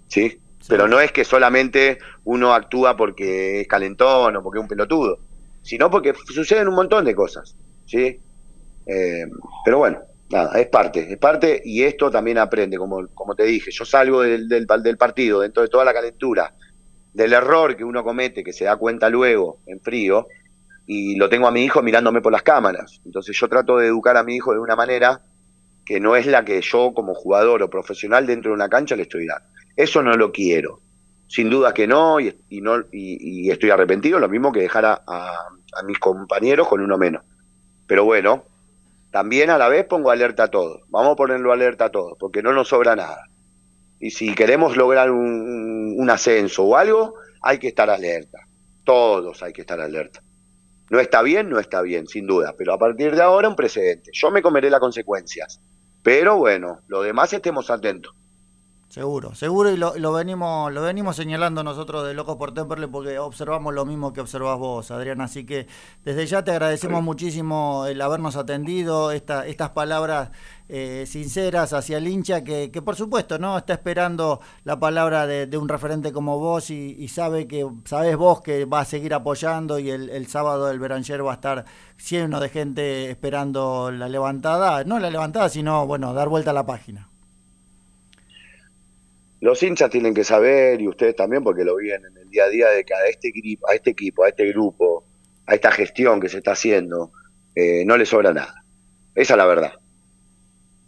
¿Sí? 0.07 0.41
Pero 0.69 0.87
no 0.87 1.01
es 1.01 1.11
que 1.11 1.25
solamente 1.25 1.99
uno 2.25 2.55
actúa 2.55 2.97
porque 2.97 3.63
es 3.63 3.69
calentón 3.69 4.37
o 4.37 4.43
porque 4.43 4.59
es 4.59 4.63
un 4.63 4.69
pelotudo 4.69 5.19
sino 5.63 5.91
porque 5.91 6.15
suceden 6.27 6.69
un 6.69 6.75
montón 6.75 7.05
de 7.05 7.15
cosas, 7.15 7.57
¿sí? 7.87 8.19
Eh, 8.87 9.27
pero 9.65 9.79
bueno, 9.79 10.01
nada, 10.31 10.59
es 10.61 10.69
parte, 10.69 11.13
es 11.13 11.19
parte 11.19 11.61
y 11.65 11.83
esto 11.83 12.11
también 12.11 12.39
aprende, 12.39 12.77
como, 12.77 13.07
como 13.09 13.35
te 13.35 13.45
dije, 13.45 13.71
yo 13.71 13.85
salgo 13.85 14.23
del, 14.23 14.49
del, 14.49 14.67
del 14.67 14.97
partido, 14.97 15.41
dentro 15.41 15.63
de 15.63 15.69
toda 15.69 15.85
la 15.85 15.93
calentura, 15.93 16.55
del 17.13 17.33
error 17.33 17.77
que 17.77 17.85
uno 17.85 18.03
comete, 18.05 18.45
que 18.45 18.53
se 18.53 18.65
da 18.65 18.77
cuenta 18.77 19.09
luego, 19.09 19.59
en 19.67 19.81
frío, 19.81 20.29
y 20.87 21.17
lo 21.17 21.29
tengo 21.29 21.47
a 21.47 21.53
mi 21.53 21.65
hijo 21.65 21.83
mirándome 21.83 22.21
por 22.21 22.33
las 22.33 22.43
cámaras. 22.43 23.01
Entonces 23.05 23.37
yo 23.39 23.49
trato 23.49 23.77
de 23.77 23.87
educar 23.87 24.17
a 24.17 24.25
mi 24.25 24.35
hijo 24.35 24.53
de 24.53 24.59
una 24.59 24.75
manera 24.75 25.21
que 25.85 26.01
no 26.01 26.17
es 26.17 26.27
la 26.27 26.45
que 26.45 26.61
yo 26.61 26.93
como 26.95 27.15
jugador 27.15 27.63
o 27.63 27.71
profesional 27.71 28.27
dentro 28.27 28.51
de 28.51 28.57
una 28.57 28.69
cancha 28.69 28.97
le 28.97 29.03
estoy 29.03 29.27
dando. 29.27 29.47
Eso 29.77 30.03
no 30.03 30.17
lo 30.17 30.33
quiero 30.33 30.81
sin 31.31 31.49
duda 31.49 31.73
que 31.73 31.87
no, 31.87 32.19
y, 32.19 32.35
no 32.61 32.83
y, 32.91 33.49
estoy 33.53 33.71
arrepentido, 33.71 34.19
lo 34.19 34.29
mismo 34.29 34.51
que 34.51 34.63
dejar 34.63 34.85
a, 34.85 35.49
mis 35.85 36.01
compañeros 36.01 36.67
con 36.67 36.81
uno 36.81 36.99
menos. 36.99 37.23
Pero 37.87 38.05
bueno, 38.05 38.47
también 39.13 39.49
a 39.51 39.57
la 39.57 39.69
vez 39.69 39.87
pongo 39.87 40.11
alerta 40.11 40.45
a 40.45 40.49
todos, 40.49 40.81
vamos 40.89 41.13
a 41.13 41.17
ponerlo 41.17 41.53
alerta 41.53 41.85
a 41.85 41.91
todos, 41.91 42.15
porque 42.19 42.43
no 42.43 42.53
nos 42.53 42.67
sobra 42.67 42.97
nada. 42.97 43.29
Y 44.01 44.11
si 44.11 44.35
queremos 44.35 44.77
lograr 44.77 45.13
un, 45.13 46.11
ascenso 46.11 46.65
o 46.65 46.77
algo, 46.77 47.15
hay 47.43 47.59
que 47.59 47.69
estar 47.69 47.89
alerta. 47.91 48.41
Todos 48.83 49.41
hay 49.45 49.53
que 49.53 49.61
estar 49.61 49.81
alerta. 49.81 50.21
No 50.91 50.99
está 50.99 51.23
bien, 51.23 51.49
no 51.49 51.61
está 51.61 51.81
bien, 51.81 52.09
sin 52.09 52.27
duda, 52.27 52.57
pero 52.59 52.75
a 52.75 52.79
partir 52.79 53.15
de 53.15 53.23
ahora 53.23 53.49
un 53.49 53.55
precedente. 53.55 54.11
Yo 54.13 54.33
me 54.33 54.43
comeré 54.43 54.69
las 54.69 54.81
consecuencias, 54.81 55.61
pero 56.03 56.39
bueno, 56.39 56.81
lo 56.89 57.03
demás 57.03 57.33
estemos 57.33 57.71
atentos. 57.71 58.17
Seguro, 58.91 59.37
seguro 59.37 59.71
y 59.71 59.77
lo, 59.77 59.97
lo, 59.97 60.13
venimos 60.13 60.73
lo 60.73 60.83
venimos 60.83 61.15
señalando 61.15 61.63
nosotros 61.63 62.05
de 62.05 62.13
Locos 62.13 62.35
por 62.35 62.53
Temperley 62.53 62.91
porque 62.91 63.21
observamos 63.21 63.73
lo 63.73 63.87
mismo 63.87 64.13
que 64.13 64.21
observás 64.21 64.59
vos, 64.59 64.91
Adrián. 64.91 65.21
Así 65.21 65.47
que 65.47 65.69
desde 66.05 66.27
ya 66.27 66.43
te 66.43 66.51
agradecemos 66.51 67.01
muchísimo 67.01 67.87
el 67.87 68.03
habernos 68.03 68.35
atendido, 68.35 69.13
esta, 69.13 69.47
estas 69.47 69.71
palabras 69.71 70.31
eh, 70.69 71.05
sinceras 71.07 71.73
hacia 71.73 71.99
el 71.99 72.09
hincha 72.09 72.43
que, 72.43 72.73
que, 72.73 72.83
por 72.83 72.97
supuesto 72.97 73.39
no 73.39 73.57
está 73.59 73.75
esperando 73.75 74.41
la 74.65 74.81
palabra 74.81 75.29
de, 75.29 75.47
de 75.47 75.57
un 75.57 75.69
referente 75.69 76.13
como 76.13 76.41
vos 76.41 76.71
y, 76.71 76.97
y, 76.99 77.07
sabe 77.07 77.47
que 77.47 77.65
sabes 77.85 78.17
vos 78.17 78.41
que 78.41 78.65
va 78.65 78.81
a 78.81 78.85
seguir 78.85 79.15
apoyando 79.15 79.79
y 79.79 79.91
el, 79.91 80.11
el 80.11 80.27
sábado 80.27 80.69
el 80.69 80.81
Beranger 80.81 81.25
va 81.25 81.31
a 81.31 81.35
estar 81.35 81.65
lleno 82.11 82.41
de 82.41 82.49
gente 82.49 83.09
esperando 83.09 83.93
la 83.93 84.09
levantada, 84.09 84.83
no 84.83 84.99
la 84.99 85.11
levantada, 85.11 85.49
sino 85.49 85.87
bueno, 85.87 86.13
dar 86.13 86.29
vuelta 86.29 86.51
a 86.51 86.55
la 86.55 86.67
página 86.67 87.10
los 89.41 89.63
hinchas 89.63 89.91
tienen 89.91 90.15
que 90.15 90.25
saber, 90.25 90.81
y 90.81 90.89
ustedes 90.89 91.17
también, 91.17 91.43
porque 91.43 91.65
lo 91.65 91.77
viven 91.77 92.03
en 92.05 92.17
el 92.17 92.29
día 92.29 92.45
a 92.45 92.49
día, 92.49 92.69
de 92.69 92.85
que 92.85 92.95
a 92.95 93.07
este 93.07 93.29
equipo, 93.29 93.69
a 93.69 93.75
este, 93.75 93.91
equipo, 93.91 94.25
a 94.25 94.29
este 94.29 94.47
grupo, 94.49 95.05
a 95.47 95.55
esta 95.55 95.71
gestión 95.71 96.21
que 96.21 96.29
se 96.29 96.39
está 96.39 96.53
haciendo, 96.53 97.13
eh, 97.55 97.85
no 97.87 97.97
le 97.97 98.05
sobra 98.05 98.35
nada. 98.35 98.65
Esa 99.15 99.35
es 99.35 99.39
la 99.39 99.47
verdad. 99.47 99.73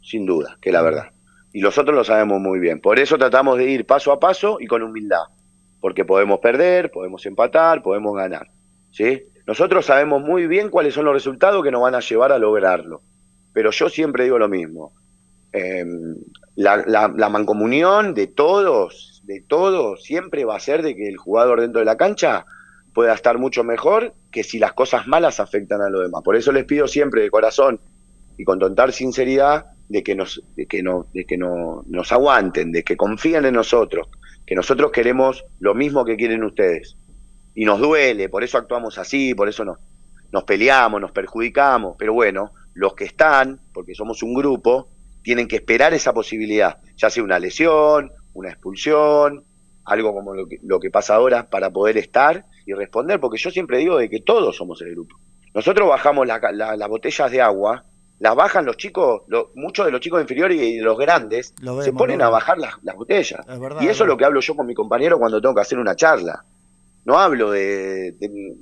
Sin 0.03 0.27
duda, 0.27 0.59
que 0.61 0.69
es 0.69 0.73
la 0.73 0.83
verdad. 0.83 1.13
Y 1.53 1.61
nosotros 1.61 1.95
lo 1.97 2.05
sabemos 2.05 2.41
muy 2.41 2.59
bien. 2.59 2.81
Por 2.81 2.99
eso 2.99 3.19
tratamos 3.19 3.59
de 3.59 3.71
ir 3.71 3.87
paso 3.87 4.13
a 4.13 4.21
paso 4.21 4.59
y 4.61 4.67
con 4.67 4.83
humildad. 4.83 5.25
Porque 5.81 6.05
podemos 6.05 6.39
perder, 6.41 6.91
podemos 6.91 7.25
empatar, 7.27 7.83
podemos 7.83 8.15
ganar. 8.17 8.49
¿sí? 8.91 9.23
Nosotros 9.47 9.87
sabemos 9.87 10.23
muy 10.23 10.47
bien 10.47 10.71
cuáles 10.71 10.95
son 10.95 11.05
los 11.05 11.15
resultados 11.15 11.63
que 11.65 11.71
nos 11.71 11.83
van 11.83 11.95
a 11.95 12.01
llevar 12.01 12.33
a 12.33 12.39
lograrlo. 12.39 13.03
Pero 13.53 13.71
yo 13.71 13.89
siempre 13.89 14.25
digo 14.25 14.39
lo 14.39 14.49
mismo. 14.49 14.93
La, 16.55 16.77
la, 16.87 17.13
la, 17.15 17.29
mancomunión 17.29 18.15
de 18.15 18.27
todos, 18.27 19.23
de 19.25 19.41
todos, 19.41 20.03
siempre 20.03 20.45
va 20.45 20.57
a 20.57 20.61
ser 20.61 20.83
de 20.83 20.97
que 20.97 21.09
el 21.09 21.17
jugador 21.17 21.61
dentro 21.61 21.81
de 21.81 21.85
la 21.85 21.97
cancha 21.97 22.47
pueda 22.95 23.15
estar 23.15 23.39
mucho 23.39 23.65
mejor 23.65 24.15
que 24.31 24.45
si 24.45 24.59
las 24.59 24.73
cosas 24.73 25.07
malas 25.07 25.41
afectan 25.41 25.81
a 25.83 25.91
los 25.91 26.03
demás. 26.03 26.23
Por 26.23 26.37
eso 26.37 26.53
les 26.53 26.65
pido 26.65 26.87
siempre 26.89 27.23
de 27.23 27.31
corazón 27.31 27.81
y 28.39 28.45
con 28.45 28.59
total 28.59 28.93
sinceridad 28.93 29.67
de 29.89 30.03
que 30.03 30.15
nos, 30.15 30.43
de 30.57 30.67
que 30.67 30.83
no, 30.83 31.07
de 31.13 31.25
que 31.25 31.37
no, 31.37 31.85
nos 31.87 32.13
aguanten, 32.13 32.73
de 32.73 32.83
que 32.83 32.97
confíen 32.97 33.45
en 33.45 33.55
nosotros, 33.55 34.09
que 34.47 34.55
nosotros 34.55 34.91
queremos 34.91 35.45
lo 35.61 35.75
mismo 35.75 36.05
que 36.05 36.17
quieren 36.17 36.45
ustedes. 36.45 36.97
Y 37.55 37.65
nos 37.65 37.81
duele, 37.81 38.29
por 38.29 38.43
eso 38.43 38.57
actuamos 38.57 38.99
así, 38.99 39.35
por 39.35 39.49
eso 39.49 39.65
nos, 39.65 39.79
nos 40.33 40.45
peleamos, 40.45 41.01
nos 41.01 41.13
perjudicamos, 41.13 41.97
pero 41.99 42.15
bueno, 42.15 42.53
los 42.73 42.95
que 42.95 43.05
están, 43.05 43.61
porque 43.75 43.95
somos 43.95 44.23
un 44.23 44.33
grupo, 44.33 44.89
tienen 45.23 45.49
que 45.49 45.57
esperar 45.57 45.95
esa 45.95 46.13
posibilidad, 46.13 46.79
ya 46.97 47.11
sea 47.11 47.23
una 47.23 47.39
lesión, 47.39 48.13
una 48.35 48.51
expulsión, 48.51 49.45
algo 49.85 50.15
como 50.15 50.35
lo 50.35 50.47
que, 50.47 50.59
lo 50.63 50.81
que 50.81 50.91
pasa 50.91 51.15
ahora 51.15 51.49
para 51.49 51.71
poder 51.71 51.97
estar 51.99 52.47
y 52.67 52.73
responder, 52.73 53.21
porque 53.21 53.39
yo 53.39 53.51
siempre 53.51 53.79
digo 53.79 53.99
de 53.99 54.09
que 54.09 54.21
todos 54.21 54.57
somos 54.57 54.81
el 54.83 54.93
grupo. 54.93 55.17
Nosotros 55.55 55.89
bajamos 55.89 56.27
las 56.27 56.41
la, 56.55 56.77
la 56.77 56.87
botellas 56.87 57.31
de 57.31 57.41
agua, 57.41 57.85
las 58.19 58.37
bajan 58.37 58.65
los 58.65 58.77
chicos, 58.77 59.23
lo, 59.27 59.51
muchos 59.55 59.85
de 59.85 59.93
los 59.93 60.01
chicos 60.01 60.21
inferiores 60.21 60.61
y 60.63 60.79
los 60.79 60.97
grandes 60.97 61.55
vemos, 61.61 61.85
se 61.85 61.93
ponen 61.93 62.23
a 62.23 62.29
bajar 62.29 62.59
las, 62.59 62.75
las 62.83 62.95
botellas. 62.95 63.45
Verdad, 63.47 63.83
y 63.83 63.89
eso 63.89 64.05
es 64.05 64.09
lo 64.09 64.17
que 64.17 64.25
hablo 64.25 64.41
yo 64.41 64.55
con 64.55 64.67
mi 64.67 64.75
compañero 64.75 65.19
cuando 65.19 65.41
tengo 65.41 65.55
que 65.55 65.61
hacer 65.61 65.79
una 65.79 65.97
charla. 65.97 66.45
No 67.05 67.19
hablo 67.19 67.51
de... 67.51 68.13
de 68.13 68.55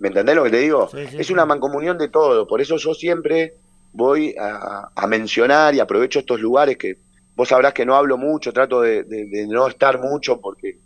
¿Me 0.00 0.08
entendés 0.08 0.34
lo 0.34 0.42
que 0.42 0.50
te 0.50 0.58
digo? 0.58 0.88
Sí, 0.88 1.06
sí, 1.06 1.16
es 1.20 1.30
una 1.30 1.46
mancomunión 1.46 1.96
de 1.96 2.08
todo, 2.08 2.46
por 2.48 2.60
eso 2.60 2.76
yo 2.76 2.92
siempre 2.92 3.54
voy 3.94 4.34
a, 4.38 5.06
mencionar 5.06 5.74
y 5.74 5.80
aprovecho 5.80 6.18
estos 6.18 6.40
lugares 6.40 6.76
que 6.76 6.98
vos 7.36 7.48
sabrás 7.48 7.72
que 7.72 7.86
no 7.86 7.94
hablo 7.94 8.18
mucho, 8.18 8.52
trato 8.52 8.80
de, 8.80 9.04
de, 9.04 9.26
de, 9.26 9.46
no 9.46 9.66
estar 9.68 10.00
mucho 10.00 10.40
porque 10.40 10.80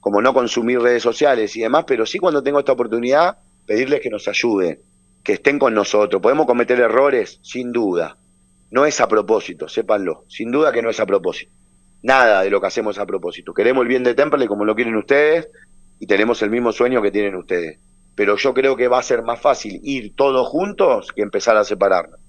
como 0.00 0.22
no 0.22 0.32
consumir 0.32 0.80
redes 0.80 1.02
sociales 1.02 1.54
y 1.56 1.60
demás, 1.60 1.84
pero 1.86 2.06
sí 2.06 2.18
cuando 2.18 2.42
tengo 2.42 2.58
esta 2.58 2.72
oportunidad 2.72 3.38
pedirles 3.66 4.00
que 4.00 4.08
nos 4.08 4.26
ayuden, 4.28 4.80
que 5.22 5.34
estén 5.34 5.58
con 5.58 5.74
nosotros. 5.74 6.22
Podemos 6.22 6.46
cometer 6.46 6.80
errores, 6.80 7.38
sin 7.42 7.70
duda. 7.70 8.16
No 8.70 8.86
es 8.86 8.98
a 9.00 9.08
propósito, 9.08 9.68
sépanlo. 9.68 10.24
Sin 10.28 10.50
duda 10.50 10.72
que 10.72 10.80
no 10.80 10.88
es 10.88 11.00
a 11.00 11.06
propósito. 11.06 11.52
Nada 12.02 12.42
de 12.42 12.50
lo 12.50 12.60
que 12.60 12.68
hacemos 12.68 12.98
a 12.98 13.04
propósito. 13.04 13.52
Queremos 13.52 13.82
el 13.82 13.88
bien 13.88 14.04
de 14.04 14.14
Temple 14.14 14.46
como 14.46 14.64
lo 14.64 14.74
quieren 14.74 14.96
ustedes 14.96 15.48
y 15.98 16.06
tenemos 16.06 16.40
el 16.40 16.50
mismo 16.50 16.72
sueño 16.72 17.02
que 17.02 17.10
tienen 17.10 17.34
ustedes. 17.34 17.78
Pero 18.14 18.36
yo 18.36 18.54
creo 18.54 18.74
que 18.74 18.88
va 18.88 19.00
a 19.00 19.02
ser 19.02 19.22
más 19.22 19.38
fácil 19.38 19.80
ir 19.82 20.14
todos 20.16 20.48
juntos 20.48 21.12
que 21.12 21.20
empezar 21.22 21.58
a 21.58 21.64
separarnos 21.64 22.20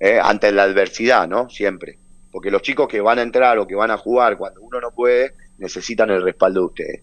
eh, 0.00 0.20
ante 0.22 0.52
la 0.52 0.64
adversidad, 0.64 1.28
¿no? 1.28 1.48
Siempre. 1.48 1.98
Porque 2.30 2.50
los 2.50 2.62
chicos 2.62 2.88
que 2.88 3.00
van 3.00 3.18
a 3.18 3.22
entrar 3.22 3.58
o 3.58 3.66
que 3.66 3.74
van 3.74 3.90
a 3.90 3.98
jugar 3.98 4.36
cuando 4.36 4.60
uno 4.60 4.80
no 4.80 4.90
puede, 4.92 5.34
necesitan 5.58 6.10
el 6.10 6.22
respaldo 6.22 6.60
de 6.60 6.66
ustedes. 6.66 7.02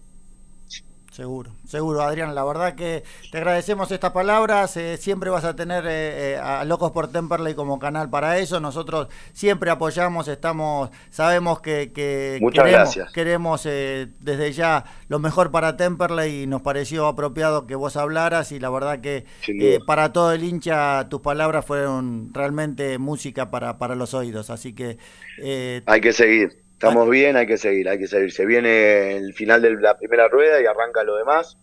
Seguro, 1.16 1.56
seguro, 1.66 2.02
Adrián. 2.02 2.36
La 2.36 2.44
verdad 2.44 2.76
que 2.76 3.06
te 3.32 3.38
agradecemos 3.38 3.90
estas 3.90 4.12
palabras. 4.12 4.76
Eh, 4.76 4.98
siempre 4.98 5.30
vas 5.30 5.46
a 5.46 5.56
tener 5.56 5.86
eh, 5.88 6.34
eh, 6.34 6.38
a 6.38 6.66
Locos 6.66 6.92
por 6.92 7.10
Temperley 7.10 7.54
como 7.54 7.80
canal 7.80 8.10
para 8.10 8.38
eso. 8.38 8.60
Nosotros 8.60 9.08
siempre 9.32 9.72
apoyamos, 9.72 10.28
estamos, 10.28 10.90
sabemos 11.12 11.62
que, 11.62 11.94
que 11.94 12.38
Muchas 12.42 12.66
queremos, 12.66 12.84
gracias. 12.96 13.14
queremos 13.14 13.66
eh, 13.66 14.08
desde 14.20 14.52
ya 14.52 14.84
lo 15.08 15.20
mejor 15.20 15.52
para 15.52 15.78
Temperley 15.78 16.44
y 16.44 16.48
nos 16.48 16.62
pareció 16.62 17.08
apropiado 17.08 17.66
que 17.66 17.76
vos 17.76 17.96
hablaras 17.96 18.52
y 18.52 18.60
la 18.60 18.70
verdad 18.70 19.00
que 19.00 19.24
eh, 19.48 19.80
para 19.88 20.12
todo 20.12 20.34
el 20.34 20.44
hincha 20.44 21.08
tus 21.08 21.22
palabras 21.22 21.66
fueron 21.66 22.34
realmente 22.34 22.98
música 22.98 23.50
para, 23.52 23.78
para 23.78 23.96
los 23.96 24.14
oídos. 24.14 24.50
Así 24.50 24.74
que 24.74 24.98
eh, 25.42 25.82
hay 25.86 26.02
que 26.02 26.12
seguir. 26.12 26.65
Estamos 26.76 27.10
bien, 27.10 27.38
hay 27.38 27.48
que 27.48 27.58
seguir, 27.58 27.88
hay 27.88 27.98
que 27.98 28.08
seguir. 28.08 28.34
Se 28.34 28.46
viene 28.46 29.16
el 29.16 29.34
final 29.34 29.62
de 29.62 29.76
la 29.76 29.98
primera 29.98 30.28
rueda 30.28 30.62
y 30.62 30.66
arranca 30.66 31.06
lo 31.06 31.16
demás. 31.16 31.58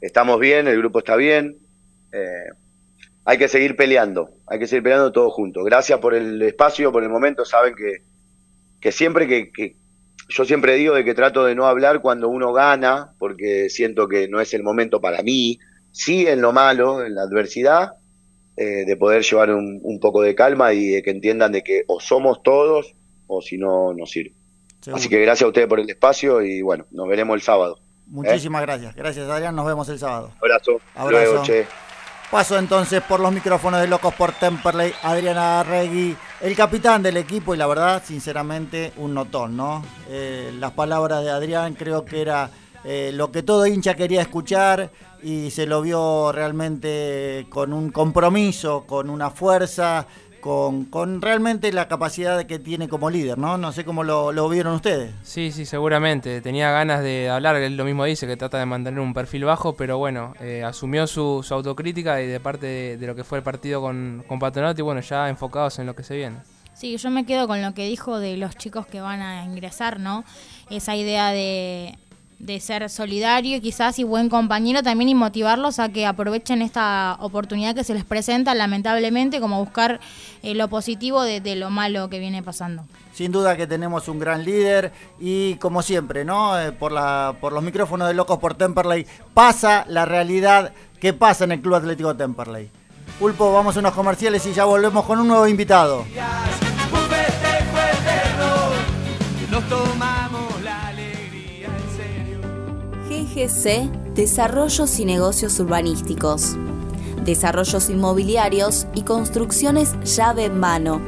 Estamos 0.00 0.40
bien, 0.40 0.66
el 0.66 0.76
grupo 0.76 0.98
está 0.98 1.14
bien. 1.14 1.56
Eh, 2.12 2.48
hay 3.24 3.38
que 3.38 3.46
seguir 3.46 3.76
peleando, 3.76 4.30
hay 4.48 4.58
que 4.58 4.66
seguir 4.66 4.82
peleando 4.82 5.12
todos 5.12 5.32
juntos. 5.32 5.64
Gracias 5.64 6.00
por 6.00 6.14
el 6.14 6.42
espacio, 6.42 6.90
por 6.90 7.04
el 7.04 7.10
momento. 7.10 7.44
Saben 7.44 7.76
que, 7.76 8.02
que 8.80 8.90
siempre 8.90 9.28
que, 9.28 9.52
que, 9.52 9.76
yo 10.28 10.44
siempre 10.44 10.74
digo 10.74 10.96
de 10.96 11.04
que 11.04 11.14
trato 11.14 11.44
de 11.44 11.54
no 11.54 11.66
hablar 11.66 12.02
cuando 12.02 12.28
uno 12.28 12.52
gana, 12.52 13.14
porque 13.20 13.70
siento 13.70 14.08
que 14.08 14.26
no 14.26 14.40
es 14.40 14.52
el 14.52 14.64
momento 14.64 15.00
para 15.00 15.22
mí. 15.22 15.60
Sí 15.92 16.26
en 16.26 16.40
lo 16.40 16.52
malo, 16.52 17.04
en 17.04 17.14
la 17.14 17.22
adversidad, 17.22 17.92
eh, 18.56 18.84
de 18.84 18.96
poder 18.96 19.22
llevar 19.22 19.54
un, 19.54 19.78
un 19.80 20.00
poco 20.00 20.22
de 20.22 20.34
calma 20.34 20.72
y 20.72 20.88
de 20.88 21.02
que 21.04 21.10
entiendan 21.12 21.52
de 21.52 21.62
que 21.62 21.84
o 21.86 22.00
somos 22.00 22.42
todos 22.42 22.96
o 23.26 23.40
si 23.40 23.58
no, 23.58 23.92
no 23.94 24.06
sirve. 24.06 24.34
Seguro. 24.80 24.98
Así 24.98 25.08
que 25.08 25.20
gracias 25.20 25.46
a 25.46 25.48
ustedes 25.48 25.66
por 25.66 25.80
el 25.80 25.88
espacio 25.88 26.42
y 26.42 26.62
bueno, 26.62 26.86
nos 26.90 27.08
veremos 27.08 27.34
el 27.34 27.42
sábado. 27.42 27.80
Muchísimas 28.06 28.62
¿eh? 28.62 28.66
gracias. 28.66 28.94
Gracias 28.94 29.28
Adrián, 29.28 29.56
nos 29.56 29.66
vemos 29.66 29.88
el 29.88 29.98
sábado. 29.98 30.32
Abrazo. 30.40 30.80
Abrazo. 30.94 31.10
Luego, 31.10 31.42
che. 31.42 31.66
Paso 32.30 32.58
entonces 32.58 33.00
por 33.02 33.20
los 33.20 33.32
micrófonos 33.32 33.80
de 33.80 33.86
Locos 33.86 34.12
por 34.14 34.32
Temperley, 34.32 34.92
Adriana 35.02 35.60
Arregui, 35.60 36.16
el 36.40 36.56
capitán 36.56 37.02
del 37.02 37.16
equipo 37.16 37.54
y 37.54 37.58
la 37.58 37.66
verdad, 37.66 38.02
sinceramente, 38.04 38.92
un 38.96 39.14
notón, 39.14 39.56
¿no? 39.56 39.84
Eh, 40.08 40.52
las 40.58 40.72
palabras 40.72 41.22
de 41.22 41.30
Adrián 41.30 41.74
creo 41.74 42.04
que 42.04 42.20
era 42.22 42.50
eh, 42.84 43.12
lo 43.14 43.30
que 43.30 43.42
todo 43.42 43.66
hincha 43.66 43.94
quería 43.94 44.22
escuchar 44.22 44.90
y 45.22 45.50
se 45.50 45.66
lo 45.66 45.80
vio 45.80 46.32
realmente 46.32 47.46
con 47.50 47.72
un 47.72 47.90
compromiso, 47.90 48.84
con 48.86 49.10
una 49.10 49.30
fuerza, 49.30 50.06
con, 50.44 50.84
con, 50.84 51.22
realmente 51.22 51.72
la 51.72 51.88
capacidad 51.88 52.44
que 52.44 52.58
tiene 52.58 52.86
como 52.86 53.08
líder, 53.08 53.38
¿no? 53.38 53.56
No 53.56 53.72
sé 53.72 53.82
cómo 53.82 54.04
lo, 54.04 54.30
lo, 54.30 54.46
vieron 54.50 54.74
ustedes. 54.74 55.14
Sí, 55.22 55.50
sí, 55.50 55.64
seguramente. 55.64 56.42
Tenía 56.42 56.70
ganas 56.70 57.02
de 57.02 57.30
hablar, 57.30 57.56
él 57.56 57.78
lo 57.78 57.86
mismo 57.86 58.04
dice, 58.04 58.26
que 58.26 58.36
trata 58.36 58.58
de 58.58 58.66
mantener 58.66 59.00
un 59.00 59.14
perfil 59.14 59.46
bajo, 59.46 59.74
pero 59.74 59.96
bueno, 59.96 60.34
eh, 60.40 60.62
asumió 60.62 61.06
su, 61.06 61.42
su, 61.42 61.54
autocrítica 61.54 62.20
y 62.20 62.26
de 62.26 62.40
parte 62.40 62.66
de, 62.66 62.96
de, 62.98 63.06
lo 63.06 63.14
que 63.14 63.24
fue 63.24 63.38
el 63.38 63.42
partido 63.42 63.80
con, 63.80 64.22
con 64.28 64.38
Patronato 64.38 64.82
y 64.82 64.84
bueno, 64.84 65.00
ya 65.00 65.30
enfocados 65.30 65.78
en 65.78 65.86
lo 65.86 65.96
que 65.96 66.02
se 66.02 66.14
viene. 66.14 66.36
Sí, 66.74 66.94
yo 66.98 67.10
me 67.10 67.24
quedo 67.24 67.46
con 67.46 67.62
lo 67.62 67.72
que 67.72 67.86
dijo 67.86 68.18
de 68.18 68.36
los 68.36 68.54
chicos 68.56 68.86
que 68.86 69.00
van 69.00 69.22
a 69.22 69.44
ingresar, 69.44 69.98
¿no? 69.98 70.24
Esa 70.68 70.94
idea 70.94 71.30
de 71.30 71.96
de 72.44 72.60
ser 72.60 72.88
solidario 72.90 73.60
quizás 73.62 73.98
y 73.98 74.04
buen 74.04 74.28
compañero 74.28 74.82
también 74.82 75.08
y 75.08 75.14
motivarlos 75.14 75.78
a 75.78 75.88
que 75.88 76.04
aprovechen 76.04 76.60
esta 76.60 77.16
oportunidad 77.20 77.74
que 77.74 77.84
se 77.84 77.94
les 77.94 78.04
presenta 78.04 78.54
lamentablemente 78.54 79.40
como 79.40 79.58
buscar 79.58 79.98
eh, 80.42 80.54
lo 80.54 80.68
positivo 80.68 81.22
de, 81.22 81.40
de, 81.40 81.56
lo 81.56 81.70
malo 81.70 82.10
que 82.10 82.18
viene 82.18 82.42
pasando. 82.42 82.84
Sin 83.14 83.32
duda 83.32 83.56
que 83.56 83.66
tenemos 83.66 84.08
un 84.08 84.18
gran 84.18 84.44
líder 84.44 84.92
y 85.18 85.54
como 85.54 85.80
siempre, 85.80 86.24
¿no? 86.24 86.60
Eh, 86.60 86.72
por, 86.72 86.92
la, 86.92 87.34
por 87.40 87.52
los 87.52 87.62
micrófonos 87.62 88.08
de 88.08 88.14
Locos 88.14 88.38
por 88.38 88.54
Temperley 88.54 89.06
pasa 89.32 89.86
la 89.88 90.04
realidad 90.04 90.72
que 91.00 91.14
pasa 91.14 91.44
en 91.44 91.52
el 91.52 91.62
Club 91.62 91.76
Atlético 91.76 92.14
Temperley. 92.14 92.70
Pulpo, 93.18 93.52
vamos 93.52 93.76
a 93.76 93.80
unos 93.80 93.94
comerciales 93.94 94.44
y 94.46 94.52
ya 94.52 94.64
volvemos 94.64 95.04
con 95.06 95.18
un 95.18 95.28
nuevo 95.28 95.46
invitado. 95.46 96.04
GGC 103.34 104.14
Desarrollos 104.14 105.00
y 105.00 105.04
Negocios 105.04 105.58
Urbanísticos. 105.58 106.56
Desarrollos 107.24 107.90
inmobiliarios 107.90 108.86
y 108.94 109.02
construcciones 109.02 109.94
llave 110.04 110.44
en 110.44 110.60
mano. 110.60 111.00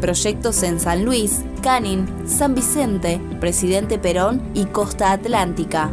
Proyectos 0.00 0.62
en 0.62 0.78
San 0.78 1.04
Luis, 1.04 1.40
Canin, 1.62 2.06
San 2.26 2.54
Vicente, 2.54 3.20
Presidente 3.40 3.98
Perón 3.98 4.42
y 4.54 4.66
Costa 4.66 5.12
Atlántica. 5.12 5.90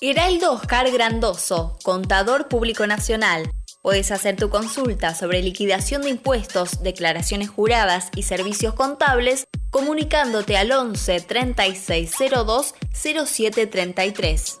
Heraldo 0.00 0.52
Oscar 0.52 0.88
Grandoso, 0.92 1.76
contador 1.82 2.46
público 2.46 2.86
nacional. 2.86 3.50
Puedes 3.82 4.12
hacer 4.12 4.36
tu 4.36 4.48
consulta 4.48 5.12
sobre 5.12 5.42
liquidación 5.42 6.02
de 6.02 6.10
impuestos, 6.10 6.84
declaraciones 6.84 7.50
juradas 7.50 8.10
y 8.14 8.22
servicios 8.22 8.74
contables 8.74 9.48
comunicándote 9.70 10.56
al 10.56 10.70
11 10.70 11.20
3602 11.22 12.74
0733. 12.92 14.60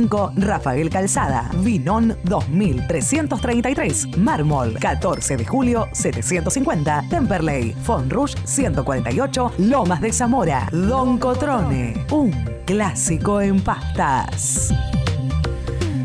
Rafael 0.35 0.89
Calzada, 0.89 1.49
Vinón 1.57 2.17
2333, 2.23 4.17
Mármol 4.17 4.73
14 4.79 5.37
de 5.37 5.45
julio 5.45 5.87
750, 5.91 7.05
Temperley, 7.09 7.73
Fonrush 7.83 8.35
148, 8.43 9.53
Lomas 9.59 10.01
de 10.01 10.13
Zamora, 10.13 10.67
Don 10.71 11.17
Cotrone, 11.17 12.05
un 12.11 12.31
clásico 12.65 13.41
en 13.41 13.61
pastas. 13.61 14.73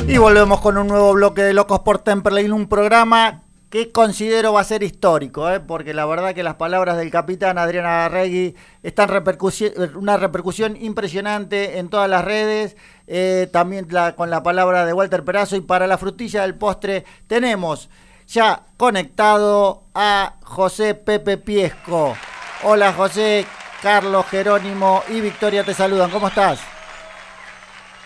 Y 0.07 0.19
volvemos 0.19 0.61
con 0.61 0.79
un 0.79 0.89
nuevo 0.89 1.15
bloque 1.15 1.43
de 1.43 1.55
Locos 1.55 1.81
por 1.81 1.99
Temperley, 1.99 2.51
un 2.51 2.69
programa 2.69 3.46
que 3.71 3.91
considero 3.91 4.53
va 4.53 4.61
a 4.61 4.65
ser 4.65 4.83
histórico, 4.83 5.51
¿eh? 5.51 5.61
porque 5.61 5.93
la 5.93 6.07
verdad 6.07 6.35
que 6.35 6.43
las 6.43 6.55
palabras 6.55 6.97
del 6.97 7.11
capitán 7.11 7.59
Adriana 7.59 8.05
Arregui 8.05 8.55
están 8.83 9.09
repercusión, 9.09 9.73
una 9.97 10.17
repercusión 10.17 10.77
impresionante 10.77 11.79
en 11.79 11.89
todas 11.89 12.09
las 12.09 12.25
redes, 12.25 12.77
eh, 13.09 13.49
también 13.53 13.89
con 14.17 14.31
la 14.31 14.43
palabra 14.43 14.87
de 14.87 14.93
Walter 14.93 15.25
Perazo 15.25 15.57
y 15.57 15.61
para 15.63 15.87
la 15.87 15.99
frutilla 15.99 16.43
del 16.43 16.55
postre 16.55 17.05
tenemos 17.27 17.91
ya 18.29 18.63
conectado 18.77 19.83
a 19.95 20.35
José 20.43 20.95
Pepe 20.95 21.37
Piesco. 21.37 22.17
Hola 22.63 22.93
José, 22.93 23.47
Carlos 23.83 24.27
Jerónimo 24.27 25.03
y 25.09 25.21
Victoria 25.21 25.65
te 25.65 25.75
saludan, 25.75 26.11
¿cómo 26.11 26.29
estás? 26.29 26.61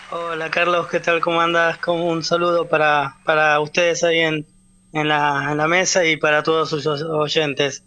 Hola 0.09 0.49
Carlos, 0.49 0.87
¿qué 0.87 0.99
tal? 0.99 1.21
¿Cómo 1.21 1.39
andas? 1.39 1.77
Como 1.77 2.07
un 2.07 2.23
saludo 2.23 2.67
para, 2.67 3.15
para 3.23 3.59
ustedes 3.61 4.03
ahí 4.03 4.19
en, 4.19 4.45
en 4.93 5.07
la, 5.07 5.47
en 5.51 5.57
la 5.57 5.67
mesa 5.67 6.05
y 6.05 6.17
para 6.17 6.43
todos 6.43 6.69
sus 6.69 6.85
oyentes. 6.87 7.83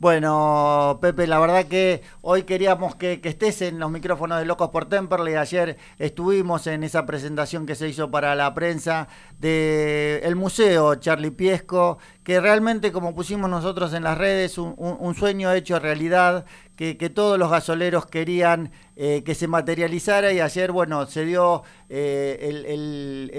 Bueno, 0.00 0.98
Pepe, 1.00 1.26
la 1.26 1.38
verdad 1.38 1.66
que 1.66 2.02
hoy 2.20 2.42
queríamos 2.42 2.96
que, 2.96 3.20
que, 3.20 3.28
estés 3.28 3.62
en 3.62 3.78
los 3.78 3.90
micrófonos 3.90 4.38
de 4.38 4.44
Locos 4.44 4.70
por 4.70 4.86
Temperley. 4.86 5.36
Ayer 5.36 5.78
estuvimos 5.98 6.66
en 6.66 6.82
esa 6.82 7.06
presentación 7.06 7.64
que 7.64 7.76
se 7.76 7.88
hizo 7.88 8.10
para 8.10 8.34
la 8.34 8.52
prensa 8.54 9.08
del 9.38 10.20
el 10.24 10.36
museo 10.36 10.96
Charlie 10.96 11.30
Piesco, 11.30 11.98
que 12.24 12.40
realmente, 12.40 12.90
como 12.90 13.14
pusimos 13.14 13.50
nosotros 13.50 13.92
en 13.92 14.02
las 14.02 14.16
redes, 14.16 14.56
un, 14.56 14.74
un, 14.78 14.96
un 14.98 15.14
sueño 15.14 15.52
hecho 15.52 15.78
realidad, 15.78 16.46
que, 16.74 16.96
que, 16.96 17.10
todos 17.10 17.38
los 17.38 17.50
gasoleros 17.50 18.06
querían 18.06 18.72
eh, 18.96 19.22
que 19.24 19.34
se 19.34 19.46
materializara 19.46 20.32
y 20.32 20.40
ayer, 20.40 20.72
bueno, 20.72 21.04
se 21.06 21.26
dio 21.26 21.62
eh, 21.90 22.38
el, 22.40 22.64
el, 22.64 23.30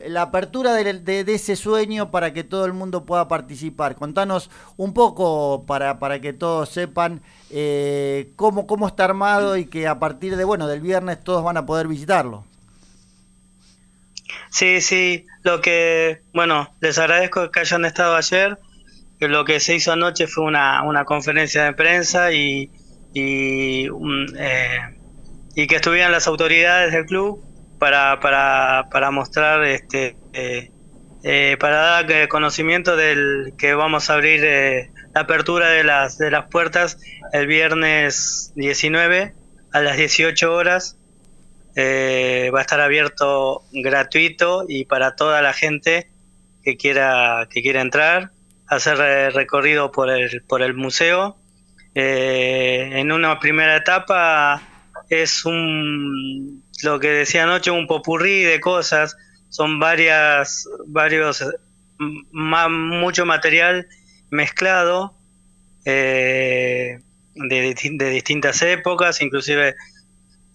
el, 0.00 0.12
la 0.12 0.22
apertura 0.22 0.72
de, 0.74 1.00
de, 1.00 1.24
de, 1.24 1.34
ese 1.34 1.56
sueño 1.56 2.12
para 2.12 2.32
que 2.32 2.44
todo 2.44 2.64
el 2.64 2.72
mundo 2.72 3.04
pueda 3.04 3.26
participar. 3.26 3.96
Contanos 3.96 4.48
un 4.76 4.94
poco 4.94 5.64
para, 5.66 5.98
para 5.98 6.20
que 6.20 6.32
todos 6.32 6.68
sepan 6.68 7.22
eh, 7.50 8.32
cómo, 8.36 8.66
cómo 8.68 8.86
está 8.86 9.04
armado 9.04 9.56
y 9.56 9.66
que 9.66 9.88
a 9.88 9.98
partir 9.98 10.36
de, 10.36 10.44
bueno, 10.44 10.68
del 10.68 10.80
viernes 10.80 11.22
todos 11.22 11.42
van 11.42 11.56
a 11.56 11.66
poder 11.66 11.88
visitarlo. 11.88 12.44
Sí, 14.50 14.80
sí, 14.80 15.26
lo 15.42 15.60
que, 15.60 16.22
bueno, 16.34 16.74
les 16.80 16.98
agradezco 16.98 17.50
que 17.50 17.60
hayan 17.60 17.84
estado 17.84 18.16
ayer. 18.16 18.58
Lo 19.20 19.44
que 19.44 19.60
se 19.60 19.74
hizo 19.76 19.92
anoche 19.92 20.26
fue 20.26 20.44
una, 20.44 20.82
una 20.82 21.04
conferencia 21.04 21.64
de 21.64 21.72
prensa 21.74 22.32
y, 22.32 22.70
y, 23.14 23.86
eh, 24.38 24.80
y 25.54 25.66
que 25.66 25.76
estuvieran 25.76 26.10
las 26.10 26.26
autoridades 26.26 26.92
del 26.92 27.06
club 27.06 27.44
para, 27.78 28.18
para, 28.20 28.88
para 28.90 29.10
mostrar, 29.10 29.62
este, 29.64 30.16
eh, 30.32 30.70
eh, 31.22 31.56
para 31.60 31.76
dar 32.02 32.28
conocimiento 32.28 32.96
del 32.96 33.52
que 33.58 33.74
vamos 33.74 34.10
a 34.10 34.14
abrir 34.14 34.42
la 35.14 35.20
apertura 35.20 35.68
de 35.68 35.84
las, 35.84 36.16
de 36.18 36.30
las 36.30 36.46
puertas 36.46 36.98
el 37.32 37.46
viernes 37.46 38.52
19 38.56 39.34
a 39.72 39.80
las 39.80 39.96
18 39.96 40.52
horas. 40.52 40.99
Va 41.76 42.58
a 42.58 42.62
estar 42.62 42.80
abierto 42.80 43.62
gratuito 43.72 44.64
y 44.68 44.84
para 44.84 45.16
toda 45.16 45.40
la 45.42 45.52
gente 45.52 46.10
que 46.64 46.76
quiera 46.76 47.48
que 47.50 47.62
quiera 47.62 47.80
entrar 47.80 48.32
hacer 48.70 49.32
recorrido 49.34 49.90
por 49.92 50.10
el 50.10 50.42
por 50.42 50.62
el 50.62 50.74
museo. 50.74 51.36
Eh, 51.94 52.88
en 52.94 53.10
una 53.10 53.40
primera 53.40 53.76
etapa 53.76 54.62
es 55.08 55.44
un, 55.44 56.62
lo 56.84 57.00
que 57.00 57.08
decía 57.08 57.42
anoche, 57.42 57.72
un 57.72 57.88
popurrí 57.88 58.44
de 58.44 58.60
cosas, 58.60 59.16
son 59.48 59.80
varias, 59.80 60.68
varios, 60.86 61.44
mucho 61.98 63.26
material 63.26 63.88
mezclado 64.30 65.16
eh, 65.84 67.00
de, 67.34 67.74
de, 67.74 68.10
distintas 68.10 68.62
épocas, 68.62 69.20
inclusive 69.20 69.74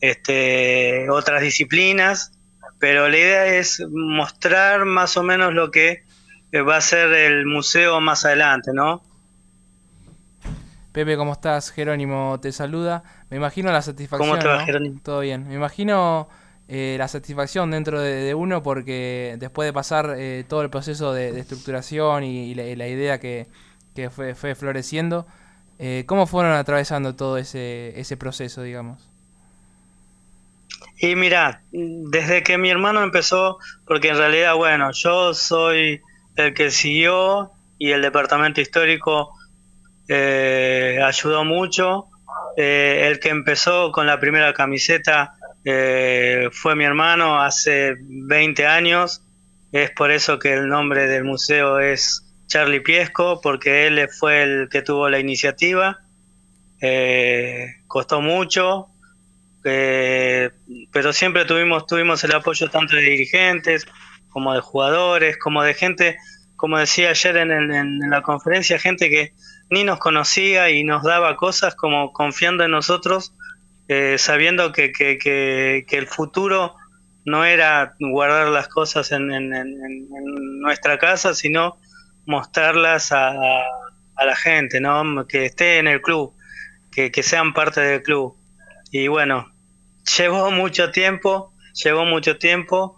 este, 0.02 1.10
otras 1.10 1.42
disciplinas, 1.42 2.32
pero 2.80 3.08
la 3.10 3.18
idea 3.18 3.46
es 3.46 3.84
mostrar 3.90 4.86
más 4.86 5.18
o 5.18 5.24
menos 5.24 5.54
lo 5.54 5.72
que 5.72 6.04
va 6.54 6.78
a 6.78 6.82
ser 6.82 7.12
el 7.14 7.46
museo 7.46 8.00
más 8.02 8.26
adelante, 8.26 8.72
¿no? 8.74 9.02
Pepe, 10.92 11.18
¿cómo 11.18 11.34
estás? 11.34 11.72
Jerónimo 11.72 12.40
te 12.42 12.54
saluda. 12.54 13.04
Me 13.30 13.36
imagino 13.36 13.70
la 13.72 13.82
satisfacción. 13.82 14.30
¿Cómo 14.30 14.42
te 14.42 14.48
va, 14.48 14.64
Jerónimo? 14.64 15.02
Todo 15.04 15.20
bien. 15.20 15.46
Me 15.46 15.56
imagino 15.56 16.30
eh, 16.70 16.96
la 16.98 17.10
satisfacción 17.10 17.70
dentro 17.72 18.00
de, 18.00 18.34
uno 18.34 18.64
porque 18.64 19.36
después 19.38 19.68
de 19.68 19.74
pasar 19.74 20.16
eh, 20.18 20.46
todo 20.48 20.62
el 20.62 20.70
proceso 20.70 21.12
de, 21.12 21.38
estructuración 21.38 22.24
y, 22.24 22.56
la, 22.56 22.88
idea 22.88 23.20
que, 23.20 23.48
fue, 24.10 24.56
floreciendo, 24.56 25.28
eh, 25.80 26.06
¿cómo 26.08 26.28
fueron 26.28 26.54
atravesando 26.54 27.14
todo 27.16 27.38
ese, 27.38 28.00
ese 28.00 28.16
proceso, 28.16 28.64
digamos? 28.64 29.10
Y 31.06 31.16
mira, 31.16 31.62
desde 31.72 32.42
que 32.42 32.58
mi 32.58 32.72
hermano 32.72 33.04
empezó, 33.04 33.60
porque 33.86 34.08
en 34.08 34.18
realidad, 34.18 34.56
bueno, 34.56 34.90
yo 34.92 35.36
soy 35.36 36.02
el 36.36 36.56
que 36.56 36.72
siguió 36.72 37.52
y 37.78 37.92
el 37.92 38.02
departamento 38.02 38.60
histórico 38.60 39.32
eh, 40.08 41.00
ayudó 41.04 41.46
mucho. 41.46 42.08
Eh, 42.58 43.08
el 43.08 43.20
que 43.20 43.30
empezó 43.30 43.92
con 43.92 44.08
la 44.08 44.20
primera 44.20 44.52
camiseta 44.56 45.34
eh, 45.64 46.50
fue 46.52 46.76
mi 46.76 46.86
hermano 46.86 47.40
hace 47.40 47.98
20 48.00 48.66
años. 48.66 49.22
Es 49.72 49.92
por 49.92 50.10
eso 50.10 50.40
que 50.40 50.54
el 50.54 50.68
nombre 50.70 51.06
del 51.06 51.24
museo 51.24 51.80
es 51.80 52.36
Charlie 52.48 52.80
Piesco, 52.80 53.42
porque 53.42 53.86
él 53.86 54.10
fue 54.10 54.42
el 54.42 54.70
que 54.72 54.82
tuvo 54.82 55.08
la 55.08 55.20
iniciativa. 55.20 56.00
costó 57.88 58.22
mucho, 58.22 58.90
pero 59.66 61.12
siempre 61.12 61.44
tuvimos, 61.46 61.88
tuvimos 61.88 62.24
el 62.24 62.36
apoyo 62.36 62.70
tanto 62.70 62.96
de 62.96 63.02
dirigentes 63.02 63.88
como 64.30 64.54
de 64.54 64.62
jugadores, 64.62 65.38
como 65.38 65.64
de 65.64 65.74
gente, 65.74 66.18
como 66.56 66.78
decía 66.78 67.10
ayer 67.10 67.36
en 67.38 68.10
la 68.12 68.22
conferencia, 68.22 68.78
gente 68.78 69.10
que 69.10 69.34
ni 69.72 69.84
nos 69.84 69.98
conocía 69.98 70.70
y 70.70 70.84
nos 70.84 71.02
daba 71.02 71.36
cosas 71.36 71.74
como 71.74 72.14
confiando 72.14 72.64
en 72.64 72.72
nosotros, 72.72 73.34
eh, 73.88 74.18
sabiendo 74.20 74.72
que, 74.72 74.92
que, 74.92 75.18
que, 75.18 75.98
el 75.98 76.08
futuro 76.08 76.76
no 77.24 77.44
era 77.44 77.96
guardar 78.00 78.50
las 78.50 78.68
cosas 78.68 79.12
en, 79.12 79.30
nuestra 80.60 81.00
casa, 81.00 81.34
sino 81.34 81.80
mostrarlas 82.28 83.12
a, 83.12 83.30
a, 83.30 84.26
la 84.26 84.36
gente, 84.36 84.80
¿no? 84.80 85.26
que 85.28 85.46
esté 85.46 85.80
en 85.80 85.88
el 85.88 86.02
club, 86.02 86.36
que, 86.92 87.12
que 87.12 87.24
sean 87.24 87.54
parte 87.54 87.82
del 87.82 88.04
club. 88.04 88.36
Y 88.92 89.08
bueno, 89.08 89.55
llevó 90.18 90.52
mucho 90.52 90.92
tiempo, 90.92 91.54
llevó 91.74 92.06
mucho 92.06 92.38
tiempo, 92.38 92.96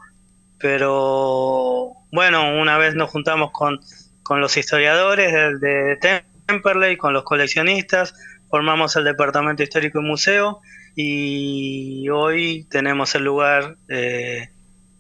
pero 0.60 1.94
bueno, 2.12 2.60
una 2.60 2.78
vez 2.78 2.96
nos 2.96 3.10
juntamos 3.10 3.52
con, 3.52 3.80
con 4.24 4.42
los 4.42 4.58
historiadores 4.58 5.32
de, 5.60 5.96
de, 5.96 6.24
Temperley, 6.46 6.98
con 6.98 7.14
los 7.14 7.24
coleccionistas, 7.24 8.14
formamos 8.50 8.96
el 8.96 9.04
Departamento 9.04 9.64
Histórico 9.64 10.00
y 10.00 10.04
Museo 10.04 10.62
y 10.96 12.10
hoy 12.10 12.66
tenemos 12.70 13.14
el 13.16 13.24
lugar 13.24 13.78
eh, 13.90 14.50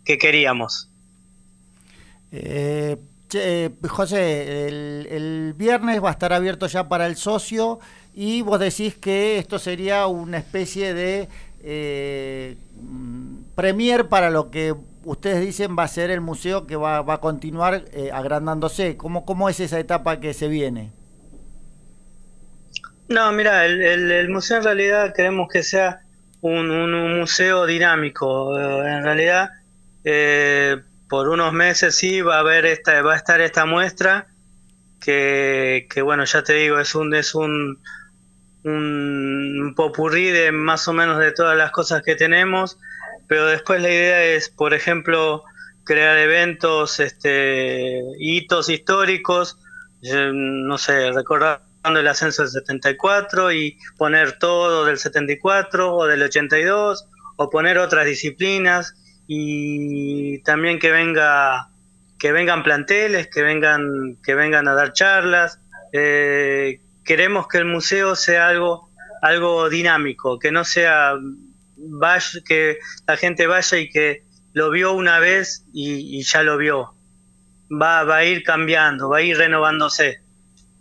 que 0.03 0.18
queríamos. 0.18 0.91
Eh, 2.32 2.97
José, 3.88 4.68
el, 4.68 5.53
viernes 5.58 6.03
va 6.03 6.10
a 6.10 6.12
estar 6.12 6.34
abierto 6.34 6.68
ya 6.68 6.88
para 6.88 7.08
el 7.08 7.16
socio 7.18 7.80
y 8.14 8.41
vos 8.41 8.60
decís 8.60 8.95
que 8.95 9.38
esto 9.38 9.60
sería 9.60 10.08
una 10.08 10.38
especie 10.38 10.93
de 10.93 11.28
eh, 11.70 12.57
premier 13.55 14.07
para 14.07 14.30
lo 14.30 14.49
que 14.51 14.74
ustedes 15.03 15.41
dicen 15.41 15.76
va 15.78 15.84
a 15.84 15.88
ser 15.88 16.11
el 16.11 16.22
museo 16.22 16.65
que 16.65 16.76
va, 16.76 16.99
a 16.99 17.18
continuar 17.20 17.84
eh, 17.91 18.09
agrandándose. 18.13 18.95
¿Cómo, 18.95 19.26
¿Cómo 19.26 19.49
es 19.49 19.59
esa 19.59 19.80
etapa 19.80 20.20
que 20.20 20.34
se 20.34 20.47
viene? 20.47 20.91
No, 23.09 23.32
mira, 23.32 23.65
el, 23.65 24.30
museo 24.30 24.57
en 24.57 24.63
realidad 24.63 25.13
queremos 25.13 25.49
que 25.51 25.63
sea 25.63 26.01
un, 26.41 27.18
museo 27.20 27.65
dinámico. 27.65 28.57
Eh, 28.57 28.88
en 28.88 29.03
realidad, 29.03 29.49
por 31.09 31.28
unos 31.28 31.51
meses 31.51 31.95
sí 31.95 32.22
va 32.22 32.38
a 32.38 32.39
haber 32.39 32.65
esta, 32.65 33.01
va 33.01 33.13
a 33.13 33.18
estar 33.18 33.41
esta 33.41 33.65
muestra 33.65 34.28
que, 35.01 36.01
bueno, 36.03 36.26
ya 36.26 36.43
te 36.43 36.53
digo, 36.53 36.80
es 36.80 36.95
un, 36.95 37.13
es 37.15 37.36
un, 37.36 37.80
un 38.68 39.74
popurrí 39.76 40.30
de 40.30 40.51
más 40.51 40.88
o 40.88 40.93
menos 40.93 41.20
de 41.20 41.32
todas 41.32 41.57
las 41.57 41.72
cosas 41.72 42.01
que 42.03 42.15
tenemos, 42.15 42.78
pero 43.28 43.45
después 43.45 43.82
la 43.82 43.89
idea 43.89 44.24
es, 44.24 44.49
por 44.49 44.74
ejemplo, 44.74 45.43
crear 45.84 46.18
eventos, 46.18 46.99
este, 46.99 48.01
hitos 48.20 48.70
históricos, 48.70 49.57
no 50.01 50.78
sé, 50.78 51.11
recordar 51.11 51.63
el 51.84 52.07
ascenso 52.07 52.43
del 52.43 52.51
74 52.51 53.53
y 53.53 53.78
poner 53.97 54.38
todo 54.39 54.86
del 54.86 54.97
74 54.97 55.95
o 55.95 56.05
del 56.05 56.22
82 56.24 57.07
o 57.38 57.49
poner 57.49 57.78
otras 57.78 58.05
disciplinas 58.05 58.95
y 59.28 60.39
también 60.39 60.80
que 60.80 60.91
venga 60.91 61.70
que 62.20 62.32
vengan 62.32 62.63
planteles, 62.63 63.28
que 63.28 63.41
vengan 63.43 64.18
que 64.24 64.36
vengan 64.36 64.68
a 64.68 64.74
dar 64.74 64.91
charlas. 64.93 65.59
Eh, 65.93 66.82
queremos 67.08 67.47
que 67.47 67.58
el 67.58 67.66
museo 67.66 68.16
sea 68.16 68.49
algo 68.49 68.88
algo 69.22 69.70
dinámico, 69.70 70.39
que 70.39 70.51
no 70.51 70.64
sea 70.64 71.16
vaya, 71.76 72.39
que 72.45 72.78
la 73.08 73.18
gente 73.18 73.47
vaya 73.47 73.78
y 73.78 73.89
que 73.89 74.24
lo 74.53 74.72
vio 74.72 74.93
una 74.93 75.20
vez 75.20 75.66
y, 75.74 76.22
ya 76.24 76.43
lo 76.43 76.58
vio. 76.58 76.93
Va, 77.70 78.03
va 78.03 78.18
a 78.18 78.26
ir 78.26 78.43
cambiando, 78.43 79.10
va 79.10 79.18
a 79.18 79.22
ir 79.22 79.38
renovándose. 79.38 80.22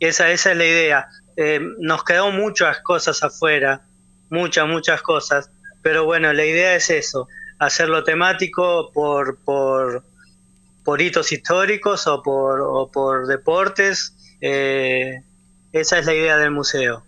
Esa, 0.01 0.31
esa 0.31 0.53
es 0.53 0.57
la 0.57 0.65
idea. 0.65 1.09
Eh, 1.37 1.61
nos 1.79 2.05
quedó 2.05 2.31
muchas 2.31 2.81
cosas 2.81 3.23
afuera, 3.23 3.87
muchas, 4.31 4.67
muchas 4.69 5.03
cosas, 5.03 5.51
pero 5.83 6.05
bueno, 6.05 6.33
la 6.33 6.45
idea 6.45 6.75
es 6.75 6.91
eso, 6.91 7.29
hacerlo 7.59 8.05
temático 8.05 8.91
por, 8.93 9.39
por, 9.45 10.05
por 10.85 11.03
hitos 11.03 11.33
históricos 11.33 12.07
o 12.07 12.23
por, 12.23 12.61
o 12.61 12.91
por 12.91 13.27
deportes. 13.27 14.15
Eh, 14.41 15.23
esa 15.81 15.99
es 15.99 16.07
la 16.07 16.15
idea 16.15 16.37
del 16.37 16.51
museo. 16.51 17.05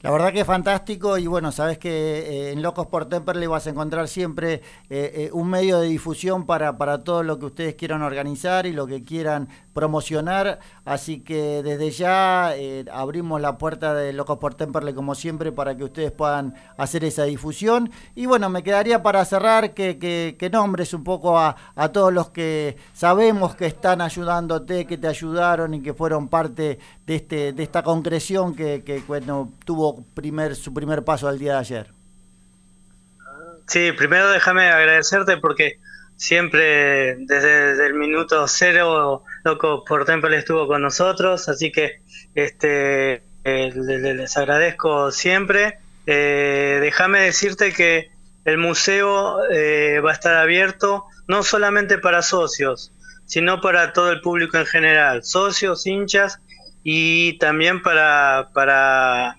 La 0.00 0.12
verdad 0.12 0.32
que 0.32 0.42
es 0.42 0.46
fantástico 0.46 1.18
y 1.18 1.26
bueno, 1.26 1.50
sabes 1.50 1.76
que 1.76 1.90
eh, 1.90 2.52
en 2.52 2.62
Locos 2.62 2.86
por 2.86 3.06
Temperley 3.06 3.48
vas 3.48 3.66
a 3.66 3.70
encontrar 3.70 4.06
siempre 4.06 4.54
eh, 4.54 4.60
eh, 4.90 5.30
un 5.32 5.50
medio 5.50 5.80
de 5.80 5.88
difusión 5.88 6.46
para, 6.46 6.78
para 6.78 7.02
todo 7.02 7.24
lo 7.24 7.40
que 7.40 7.46
ustedes 7.46 7.74
quieran 7.74 8.02
organizar 8.02 8.64
y 8.66 8.72
lo 8.72 8.86
que 8.86 9.02
quieran 9.02 9.48
promocionar. 9.72 10.60
Así 10.84 11.18
que 11.18 11.64
desde 11.64 11.90
ya 11.90 12.54
abrimos 12.92 13.40
la 13.40 13.58
puerta 13.58 13.92
de 13.92 14.12
Locos 14.12 14.38
por 14.38 14.54
Temperley 14.54 14.94
como 14.94 15.16
siempre 15.16 15.50
para 15.50 15.76
que 15.76 15.82
ustedes 15.82 16.12
puedan 16.12 16.54
hacer 16.76 17.02
esa 17.02 17.24
difusión. 17.24 17.90
Y 18.14 18.26
bueno, 18.26 18.48
me 18.50 18.62
quedaría 18.62 19.02
para 19.02 19.24
cerrar 19.24 19.74
que, 19.74 19.98
que, 19.98 20.50
nombres 20.50 20.94
un 20.94 21.02
poco 21.02 21.40
a, 21.40 21.56
a 21.74 21.88
todos 21.88 22.12
los 22.12 22.30
que 22.30 22.76
sabemos 22.92 23.56
que 23.56 23.66
están 23.66 24.00
ayudándote, 24.00 24.86
que 24.86 24.96
te 24.96 25.08
ayudaron 25.08 25.74
y 25.74 25.82
que 25.82 25.92
fueron 25.92 26.28
parte 26.28 26.78
de, 27.08 27.14
este, 27.14 27.52
de 27.54 27.62
esta 27.62 27.82
concreción 27.82 28.54
que, 28.54 28.84
que 28.84 29.02
bueno, 29.08 29.50
tuvo 29.64 30.04
primer, 30.14 30.54
su 30.54 30.74
primer 30.74 31.02
paso 31.04 31.26
al 31.26 31.38
día 31.38 31.54
de 31.54 31.58
ayer. 31.58 31.86
Sí, 33.66 33.92
primero 33.92 34.28
déjame 34.30 34.68
agradecerte 34.68 35.38
porque 35.38 35.80
siempre 36.16 37.16
desde, 37.16 37.86
el 37.86 37.94
minuto 37.94 38.46
cero 38.46 39.24
Loco 39.42 39.84
por 39.86 40.04
Temple 40.04 40.36
estuvo 40.36 40.66
con 40.66 40.82
nosotros, 40.82 41.48
así 41.48 41.72
que 41.72 42.02
este 42.34 43.22
eh, 43.44 43.72
les, 43.74 44.36
agradezco 44.36 45.10
siempre. 45.10 45.78
Eh, 46.06 46.78
déjame 46.82 47.20
decirte 47.20 47.72
que 47.72 48.10
el 48.44 48.58
museo 48.58 49.38
eh, 49.50 50.00
va 50.04 50.10
a 50.10 50.14
estar 50.14 50.36
abierto 50.36 51.06
no 51.26 51.42
solamente 51.42 51.96
para 51.96 52.20
socios, 52.20 52.92
sino 53.24 53.62
para 53.62 53.94
todo 53.94 54.12
el 54.12 54.20
público 54.20 54.58
en 54.58 54.66
general, 54.66 55.24
socios, 55.24 55.86
hinchas 55.86 56.40
y 56.82 57.38
también 57.38 57.82
para, 57.82 58.50
para, 58.54 59.36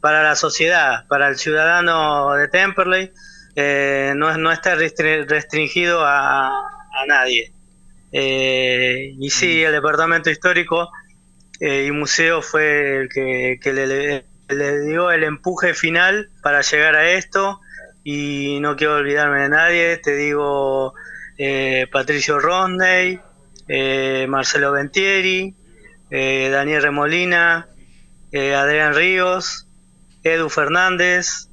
para 0.00 0.22
la 0.22 0.36
sociedad, 0.36 1.06
para 1.08 1.28
el 1.28 1.36
ciudadano 1.36 2.32
de 2.34 2.48
Temperley, 2.48 3.12
eh, 3.54 4.12
no, 4.16 4.36
no 4.36 4.52
está 4.52 4.74
restringido 4.74 6.04
a, 6.04 6.48
a 6.48 7.06
nadie. 7.06 7.52
Eh, 8.12 9.14
y 9.18 9.30
sí, 9.30 9.62
el 9.62 9.72
departamento 9.72 10.30
histórico 10.30 10.90
eh, 11.60 11.84
y 11.86 11.90
museo 11.90 12.42
fue 12.42 13.00
el 13.02 13.08
que, 13.08 13.72
le, 13.72 14.24
le, 14.48 14.80
dio 14.82 15.10
el 15.10 15.24
empuje 15.24 15.74
final 15.74 16.30
para 16.42 16.60
llegar 16.60 16.94
a 16.96 17.10
esto 17.10 17.60
y 18.04 18.58
no 18.60 18.76
quiero 18.76 18.96
olvidarme 18.96 19.42
de 19.42 19.48
nadie, 19.48 19.96
te 19.98 20.14
digo 20.14 20.94
eh, 21.38 21.86
Patricio 21.90 22.38
Rondey, 22.38 23.20
Marcelo 24.28 24.72
Ventieri, 24.72 25.55
Daniel 26.10 26.82
Remolina, 26.82 27.68
Adrián 28.32 28.94
Ríos, 28.94 29.66
Edu 30.22 30.48
Fernández, 30.48 31.48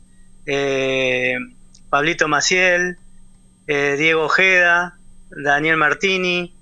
Pablito 1.90 2.28
Maciel, 2.28 2.98
Diego 3.68 4.26
Ojeda, 4.26 4.98
Daniel 5.30 5.78
Martini, 5.78 6.56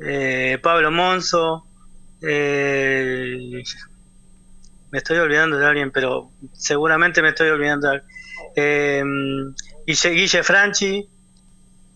eh, 0.00 0.58
Pablo 0.62 0.90
Monzo, 0.90 1.66
eh, 2.20 3.62
me 4.90 4.98
estoy 4.98 5.18
olvidando 5.18 5.58
de 5.58 5.66
alguien, 5.66 5.90
pero 5.90 6.30
seguramente 6.52 7.22
me 7.22 7.30
estoy 7.30 7.50
olvidando 7.50 7.88
de 7.88 7.94
alguien. 7.94 8.12
Eh, 8.54 9.02
Guille, 9.86 10.42
Franchi, 10.42 11.08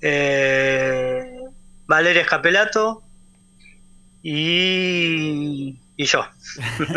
eh, 0.01 1.41
Valeria 1.87 2.23
Escapelato 2.23 3.03
y, 4.29 5.79
y 5.97 6.05
yo. 6.05 6.21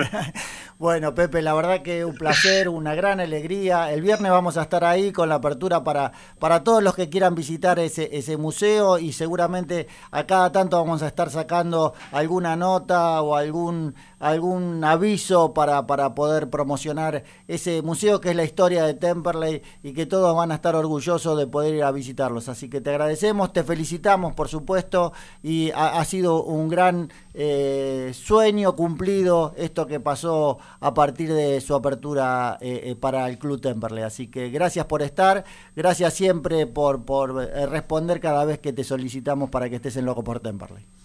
Bueno, 0.79 1.13
Pepe, 1.13 1.41
la 1.41 1.53
verdad 1.53 1.81
que 1.81 2.05
un 2.05 2.15
placer, 2.15 2.69
una 2.69 2.95
gran 2.95 3.19
alegría. 3.19 3.91
El 3.91 4.01
viernes 4.01 4.31
vamos 4.31 4.55
a 4.55 4.61
estar 4.61 4.85
ahí 4.85 5.11
con 5.11 5.27
la 5.27 5.35
apertura 5.35 5.83
para, 5.83 6.13
para 6.39 6.63
todos 6.63 6.81
los 6.81 6.95
que 6.95 7.09
quieran 7.09 7.35
visitar 7.35 7.79
ese, 7.79 8.07
ese 8.17 8.37
museo 8.37 8.97
y 8.97 9.11
seguramente 9.11 9.89
a 10.09 10.25
cada 10.25 10.53
tanto 10.53 10.77
vamos 10.77 11.03
a 11.03 11.07
estar 11.07 11.29
sacando 11.31 11.93
alguna 12.13 12.55
nota 12.55 13.21
o 13.21 13.35
algún 13.35 13.93
algún 14.19 14.83
aviso 14.83 15.53
para, 15.53 15.87
para 15.87 16.13
poder 16.13 16.49
promocionar 16.49 17.23
ese 17.47 17.81
museo 17.81 18.19
que 18.19 18.29
es 18.29 18.35
la 18.35 18.43
historia 18.43 18.83
de 18.83 18.93
Temperley 18.93 19.61
y 19.81 19.93
que 19.93 20.05
todos 20.05 20.35
van 20.35 20.51
a 20.51 20.55
estar 20.55 20.75
orgullosos 20.75 21.37
de 21.37 21.47
poder 21.47 21.75
ir 21.75 21.83
a 21.83 21.91
visitarlos. 21.91 22.49
Así 22.49 22.69
que 22.69 22.81
te 22.81 22.89
agradecemos, 22.89 23.53
te 23.53 23.63
felicitamos 23.63 24.33
por 24.33 24.49
supuesto 24.49 25.13
y 25.41 25.71
ha, 25.71 26.03
sido 26.05 26.43
un 26.43 26.69
gran 26.69 27.11
eh, 27.33 28.11
sueño 28.13 28.75
cumplido 28.75 29.53
esto 29.57 29.87
que 29.87 29.99
pasó 29.99 30.57
a 30.79 30.93
partir 30.93 31.33
de 31.33 31.61
su 31.61 31.75
apertura 31.75 32.57
eh, 32.61 32.81
eh, 32.85 32.95
para 32.95 33.29
el 33.29 33.39
Club 33.39 33.61
Temperley. 33.61 34.03
Así 34.03 34.27
que 34.27 34.49
gracias 34.49 34.85
por 34.85 35.01
estar, 35.01 35.45
gracias 35.75 36.13
siempre 36.13 36.67
por, 36.67 37.05
por 37.05 37.35
responder 37.35 38.19
cada 38.19 38.43
vez 38.45 38.59
que 38.59 38.73
te 38.73 38.83
solicitamos 38.83 39.49
para 39.49 39.69
que 39.69 39.77
estés 39.77 39.95
en 39.97 40.05
Loco 40.05 40.23
por 40.23 40.39
Temperley. 40.39 40.98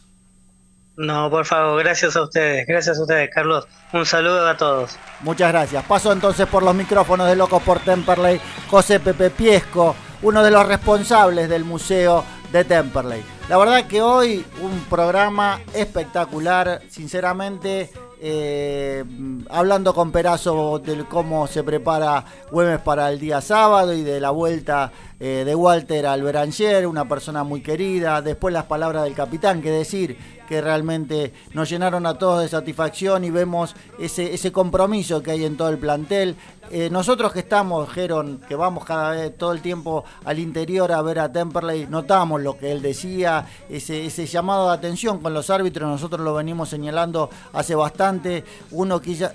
No, 0.97 1.29
por 1.29 1.45
favor, 1.45 1.83
gracias 1.83 2.15
a 2.17 2.23
ustedes, 2.23 2.67
gracias 2.67 2.99
a 2.99 3.03
ustedes, 3.03 3.29
Carlos. 3.35 3.67
Un 3.93 4.07
saludo 4.07 4.49
a 4.49 4.57
todos. 4.57 4.97
Muchas 5.21 5.51
gracias. 5.51 5.85
Paso 5.85 6.13
entonces 6.13 6.47
por 6.47 6.63
los 6.63 6.75
micrófonos 6.75 7.29
de 7.29 7.35
Locos 7.35 7.63
por 7.63 7.81
Temperley, 7.81 8.41
José 8.71 9.01
Pepe 9.01 9.31
Piesco, 9.31 9.97
uno 10.23 10.43
de 10.43 10.53
los 10.53 10.67
responsables 10.67 11.49
del 11.49 11.65
Museo 11.65 12.25
de 12.53 12.65
Temperley. 12.65 13.25
La 13.49 13.59
verdad 13.59 13.87
que 13.87 14.01
hoy 14.01 14.47
un 14.63 14.85
programa 14.85 15.61
espectacular, 15.75 16.81
sinceramente. 16.89 17.91
Eh, 18.27 19.05
hablando 19.51 19.93
con 19.93 20.11
Perazo 20.11 20.79
de 20.79 21.05
cómo 21.05 21.47
se 21.47 21.63
prepara 21.63 22.25
Güemes 22.51 22.81
para 22.81 23.11
el 23.11 23.21
día 23.21 23.43
sábado 23.43 23.93
y 23.93 24.03
de 24.03 24.19
la 24.19 24.31
vuelta 24.31 24.93
eh, 25.21 25.43
de 25.45 25.55
Walter 25.55 26.07
Alberanger, 26.07 26.87
una 26.87 27.07
persona 27.07 27.45
muy 27.45 27.61
querida. 27.61 28.23
Después 28.23 28.55
las 28.55 28.65
palabras 28.65 29.05
del 29.05 29.15
capitán, 29.15 29.61
que 29.61 29.71
decir 29.71 30.17
que 30.49 30.61
realmente 30.61 31.33
nos 31.53 31.69
llenaron 31.69 32.07
a 32.07 32.19
todos 32.19 32.43
de 32.43 32.49
satisfacción 32.49 33.25
y 33.25 33.31
vemos 33.31 33.75
ese, 33.99 34.35
ese 34.35 34.53
compromiso 34.53 35.23
que 35.23 35.33
hay 35.33 35.45
en 35.45 35.57
todo 35.57 35.69
el 35.69 35.79
plantel. 35.79 36.37
Eh, 36.71 36.89
nosotros 36.91 37.33
que 37.33 37.41
estamos, 37.41 37.91
Geron, 37.91 38.41
que 38.49 38.55
vamos 38.55 38.85
cada 38.85 39.11
vez 39.11 39.37
todo 39.37 39.53
el 39.53 39.61
tiempo 39.61 40.05
al 40.25 40.39
interior 40.39 40.93
a 40.93 41.03
ver 41.03 41.19
a 41.19 41.31
Temperley, 41.31 41.87
notamos 41.87 42.41
lo 42.41 42.57
que 42.57 42.73
él 42.73 42.81
decía, 42.81 43.47
ese, 43.69 44.07
ese 44.07 44.27
llamado 44.27 44.69
de 44.69 44.75
atención 44.75 45.21
con 45.21 45.35
los 45.35 45.51
árbitros, 45.51 45.89
nosotros 45.89 46.23
lo 46.23 46.35
venimos 46.35 46.71
señalando 46.71 47.29
hace 47.53 47.75
bastante. 47.75 48.45
Uno 48.71 49.01
quizá, 49.01 49.35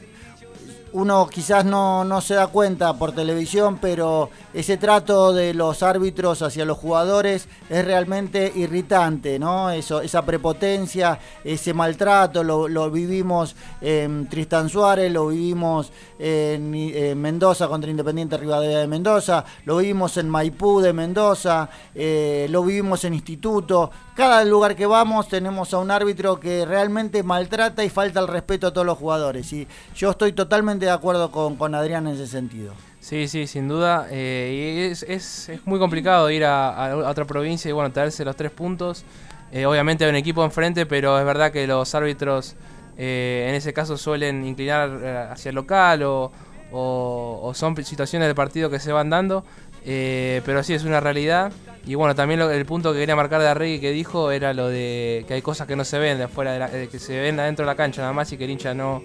uno 0.93 1.27
quizás 1.27 1.65
no, 1.65 2.03
no, 2.03 2.21
se 2.21 2.35
da 2.35 2.47
cuenta 2.47 2.93
por 2.93 3.11
televisión, 3.11 3.77
pero 3.81 4.29
ese 4.53 4.77
trato 4.77 5.33
de 5.33 5.53
los 5.53 5.83
árbitros 5.83 6.41
hacia 6.41 6.65
los 6.65 6.77
jugadores 6.77 7.47
es 7.69 7.85
realmente 7.85 8.51
irritante, 8.55 9.39
¿no? 9.39 9.69
Eso, 9.69 10.01
esa 10.01 10.25
prepotencia, 10.25 11.19
ese 11.43 11.73
maltrato, 11.73 12.43
lo, 12.43 12.91
vivimos 12.91 13.55
en 13.81 14.27
Tristan 14.27 14.69
Suárez, 14.69 15.11
lo 15.11 15.27
vivimos 15.27 15.91
en, 16.19 17.19
Mendoza 17.19 17.67
contra 17.67 17.89
Independiente 17.89 18.37
Rivadavia 18.37 18.79
de 18.79 18.87
Mendoza, 18.87 19.45
lo 19.65 19.77
vivimos 19.77 20.17
en 20.17 20.29
Maipú 20.29 20.81
de 20.81 20.93
Mendoza, 20.93 21.69
eh, 21.95 22.47
lo 22.49 22.63
vivimos 22.63 23.03
en 23.05 23.13
Instituto. 23.13 23.89
Cada 24.15 24.43
lugar 24.43 24.75
que 24.75 24.85
vamos 24.85 25.29
tenemos 25.29 25.73
a 25.73 25.79
un 25.79 25.91
árbitro 25.91 26.39
que 26.39 26.65
realmente 26.65 27.23
maltrata 27.23 27.83
y 27.83 27.89
falta 27.89 28.19
el 28.19 28.27
respeto 28.27 28.67
a 28.67 28.73
todos 28.73 28.85
los 28.85 28.97
jugadores. 28.97 29.51
Y 29.53 29.67
yo 29.95 30.11
estoy 30.11 30.33
totalmente 30.33 30.85
de 30.85 30.91
acuerdo 30.91 31.31
con, 31.31 31.55
con 31.55 31.73
Adrián 31.73 32.05
en 32.07 32.15
ese 32.15 32.27
sentido. 32.27 32.73
Sí, 32.99 33.27
sí, 33.27 33.47
sin 33.47 33.67
duda. 33.67 34.07
Eh, 34.11 34.87
y 34.87 34.91
es, 34.91 35.03
es, 35.03 35.51
muy 35.65 35.79
complicado 35.79 36.29
ir 36.29 36.43
a, 36.45 36.95
otra 37.07 37.25
provincia 37.25 37.69
y 37.69 37.71
bueno, 37.71 37.91
traerse 37.91 38.25
los 38.25 38.35
tres 38.35 38.51
puntos. 38.51 39.05
Eh, 39.51 39.65
obviamente 39.65 40.03
hay 40.03 40.09
un 40.09 40.15
equipo 40.15 40.43
enfrente, 40.43 40.85
pero 40.85 41.17
es 41.17 41.25
verdad 41.25 41.51
que 41.51 41.65
los 41.65 41.95
árbitros 41.95 42.55
eh, 42.99 43.47
en 43.49 43.55
ese 43.55 43.73
caso 43.73 43.97
suelen 43.97 44.45
inclinar 44.45 45.31
hacia 45.31 45.49
el 45.49 45.55
local 45.55 46.03
o, 46.03 46.31
o, 46.71 47.51
son 47.55 47.75
situaciones 47.83 48.27
de 48.27 48.35
partido 48.35 48.69
que 48.69 48.79
se 48.79 48.91
van 48.91 49.09
dando. 49.09 49.43
pero 49.83 50.61
sí, 50.61 50.73
es 50.75 50.83
una 50.83 50.99
realidad. 50.99 51.51
Y 51.85 51.95
bueno, 51.95 52.13
también 52.13 52.41
el 52.41 52.65
punto 52.65 52.93
que 52.93 52.99
quería 52.99 53.15
marcar 53.15 53.41
de 53.41 53.47
Arregui 53.47 53.79
que 53.79 53.91
dijo 53.91 54.31
era 54.31 54.53
lo 54.53 54.67
de 54.67 55.25
que 55.27 55.33
hay 55.35 55.41
cosas 55.41 55.65
que 55.65 55.75
no 55.75 55.83
se 55.83 55.97
ven 55.97 56.17
de 56.17 56.25
afuera, 56.25 56.69
de 56.69 56.87
que 56.87 56.99
se 56.99 57.19
ven 57.19 57.39
adentro 57.39 57.65
de 57.65 57.71
la 57.71 57.75
cancha 57.75 58.01
nada 58.01 58.13
más 58.13 58.31
y 58.31 58.37
que 58.37 58.43
el 58.43 58.51
hincha 58.51 58.75
no, 58.75 59.01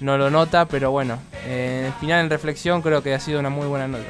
no 0.00 0.16
lo 0.18 0.30
nota, 0.30 0.66
pero 0.66 0.90
bueno, 0.90 1.18
eh, 1.46 1.84
en 1.86 1.94
final 1.94 2.24
en 2.24 2.30
reflexión 2.30 2.82
creo 2.82 3.02
que 3.02 3.14
ha 3.14 3.20
sido 3.20 3.40
una 3.40 3.50
muy 3.50 3.66
buena 3.66 3.88
nota. 3.88 4.04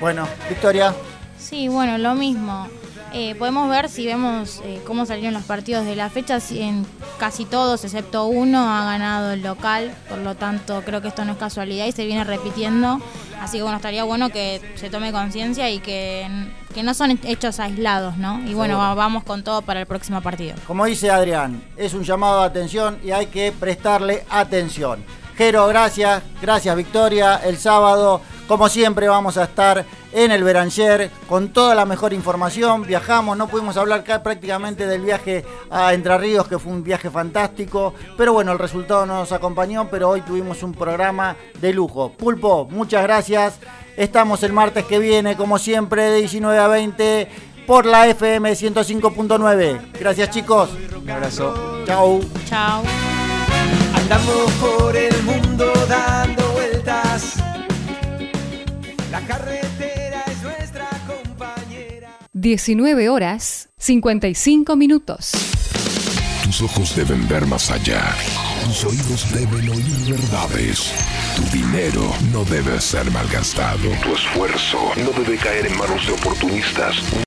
Bueno, 0.00 0.26
Victoria. 0.48 0.94
Sí, 1.38 1.68
bueno, 1.68 1.96
lo 1.98 2.14
mismo. 2.14 2.68
Eh, 3.14 3.34
podemos 3.34 3.68
ver 3.68 3.90
si 3.90 4.06
vemos 4.06 4.62
eh, 4.64 4.80
cómo 4.86 5.04
salieron 5.04 5.34
los 5.34 5.42
partidos 5.42 5.84
de 5.84 5.94
la 5.94 6.08
fecha, 6.08 6.40
si 6.40 6.62
en 6.62 6.86
casi 7.18 7.44
todos, 7.44 7.84
excepto 7.84 8.24
uno, 8.24 8.58
ha 8.58 8.84
ganado 8.84 9.32
el 9.32 9.42
local, 9.42 9.94
por 10.08 10.18
lo 10.18 10.34
tanto 10.34 10.82
creo 10.82 11.02
que 11.02 11.08
esto 11.08 11.24
no 11.24 11.32
es 11.32 11.38
casualidad 11.38 11.86
y 11.86 11.92
se 11.92 12.06
viene 12.06 12.24
repitiendo. 12.24 13.00
Así 13.38 13.58
que 13.58 13.62
bueno, 13.62 13.76
estaría 13.76 14.04
bueno 14.04 14.30
que 14.30 14.62
se 14.76 14.88
tome 14.88 15.12
conciencia 15.12 15.68
y 15.68 15.80
que, 15.80 16.26
que, 16.74 16.82
no 16.82 16.94
son 16.94 17.18
hechos 17.24 17.60
aislados, 17.60 18.16
¿no? 18.16 18.40
Y 18.46 18.54
bueno, 18.54 18.78
vamos 18.78 19.24
con 19.24 19.42
todo 19.42 19.62
para 19.62 19.80
el 19.80 19.86
próximo 19.86 20.22
partido. 20.22 20.54
Como 20.66 20.86
dice 20.86 21.10
Adrián, 21.10 21.62
es 21.76 21.92
un 21.92 22.04
llamado 22.04 22.40
de 22.40 22.46
atención 22.46 22.98
y 23.04 23.10
hay 23.10 23.26
que 23.26 23.52
prestarle 23.52 24.24
atención. 24.30 25.04
Jero, 25.36 25.66
gracias, 25.66 26.22
gracias 26.40 26.76
Victoria. 26.76 27.40
El 27.44 27.58
sábado, 27.58 28.20
como 28.52 28.68
siempre, 28.68 29.08
vamos 29.08 29.38
a 29.38 29.44
estar 29.44 29.82
en 30.12 30.30
el 30.30 30.44
Beranger 30.44 31.10
con 31.26 31.54
toda 31.54 31.74
la 31.74 31.86
mejor 31.86 32.12
información. 32.12 32.82
Viajamos, 32.82 33.34
no 33.34 33.48
pudimos 33.48 33.78
hablar 33.78 34.04
prácticamente 34.22 34.86
del 34.86 35.00
viaje 35.00 35.42
a 35.70 35.94
Entre 35.94 36.18
Ríos, 36.18 36.46
que 36.48 36.58
fue 36.58 36.70
un 36.70 36.84
viaje 36.84 37.08
fantástico. 37.08 37.94
Pero 38.18 38.34
bueno, 38.34 38.52
el 38.52 38.58
resultado 38.58 39.06
no 39.06 39.14
nos 39.14 39.32
acompañó, 39.32 39.88
pero 39.88 40.10
hoy 40.10 40.20
tuvimos 40.20 40.62
un 40.62 40.74
programa 40.74 41.34
de 41.62 41.72
lujo. 41.72 42.12
Pulpo, 42.12 42.68
muchas 42.70 43.04
gracias. 43.04 43.54
Estamos 43.96 44.42
el 44.42 44.52
martes 44.52 44.84
que 44.84 44.98
viene, 44.98 45.34
como 45.34 45.58
siempre, 45.58 46.10
de 46.10 46.18
19 46.18 46.58
a 46.58 46.68
20 46.68 47.28
por 47.66 47.86
la 47.86 48.06
FM 48.06 48.52
105.9. 48.52 49.92
Gracias 49.98 50.28
chicos. 50.28 50.68
Un 51.02 51.08
abrazo. 51.08 51.84
Chao. 51.86 52.20
Chao. 52.44 52.82
Andamos 53.94 54.52
por 54.60 54.94
el 54.94 55.22
mundo 55.22 55.72
dando. 55.88 56.51
La 59.12 59.20
carretera 59.26 60.24
es 60.26 60.42
nuestra 60.42 60.88
compañera. 61.06 62.18
19 62.32 63.10
horas 63.10 63.68
55 63.76 64.74
minutos. 64.74 65.32
Tus 66.42 66.62
ojos 66.62 66.96
deben 66.96 67.28
ver 67.28 67.44
más 67.44 67.70
allá. 67.70 68.16
Tus 68.64 68.84
oídos 68.84 69.30
deben 69.34 69.68
oír 69.68 70.16
verdades. 70.16 70.94
Tu 71.36 71.42
dinero 71.58 72.10
no 72.32 72.42
debe 72.46 72.80
ser 72.80 73.10
malgastado. 73.10 73.90
Tu 74.02 74.14
esfuerzo 74.14 74.78
no 74.96 75.10
debe 75.22 75.36
caer 75.36 75.66
en 75.66 75.76
manos 75.76 76.06
de 76.06 76.14
oportunistas. 76.14 76.96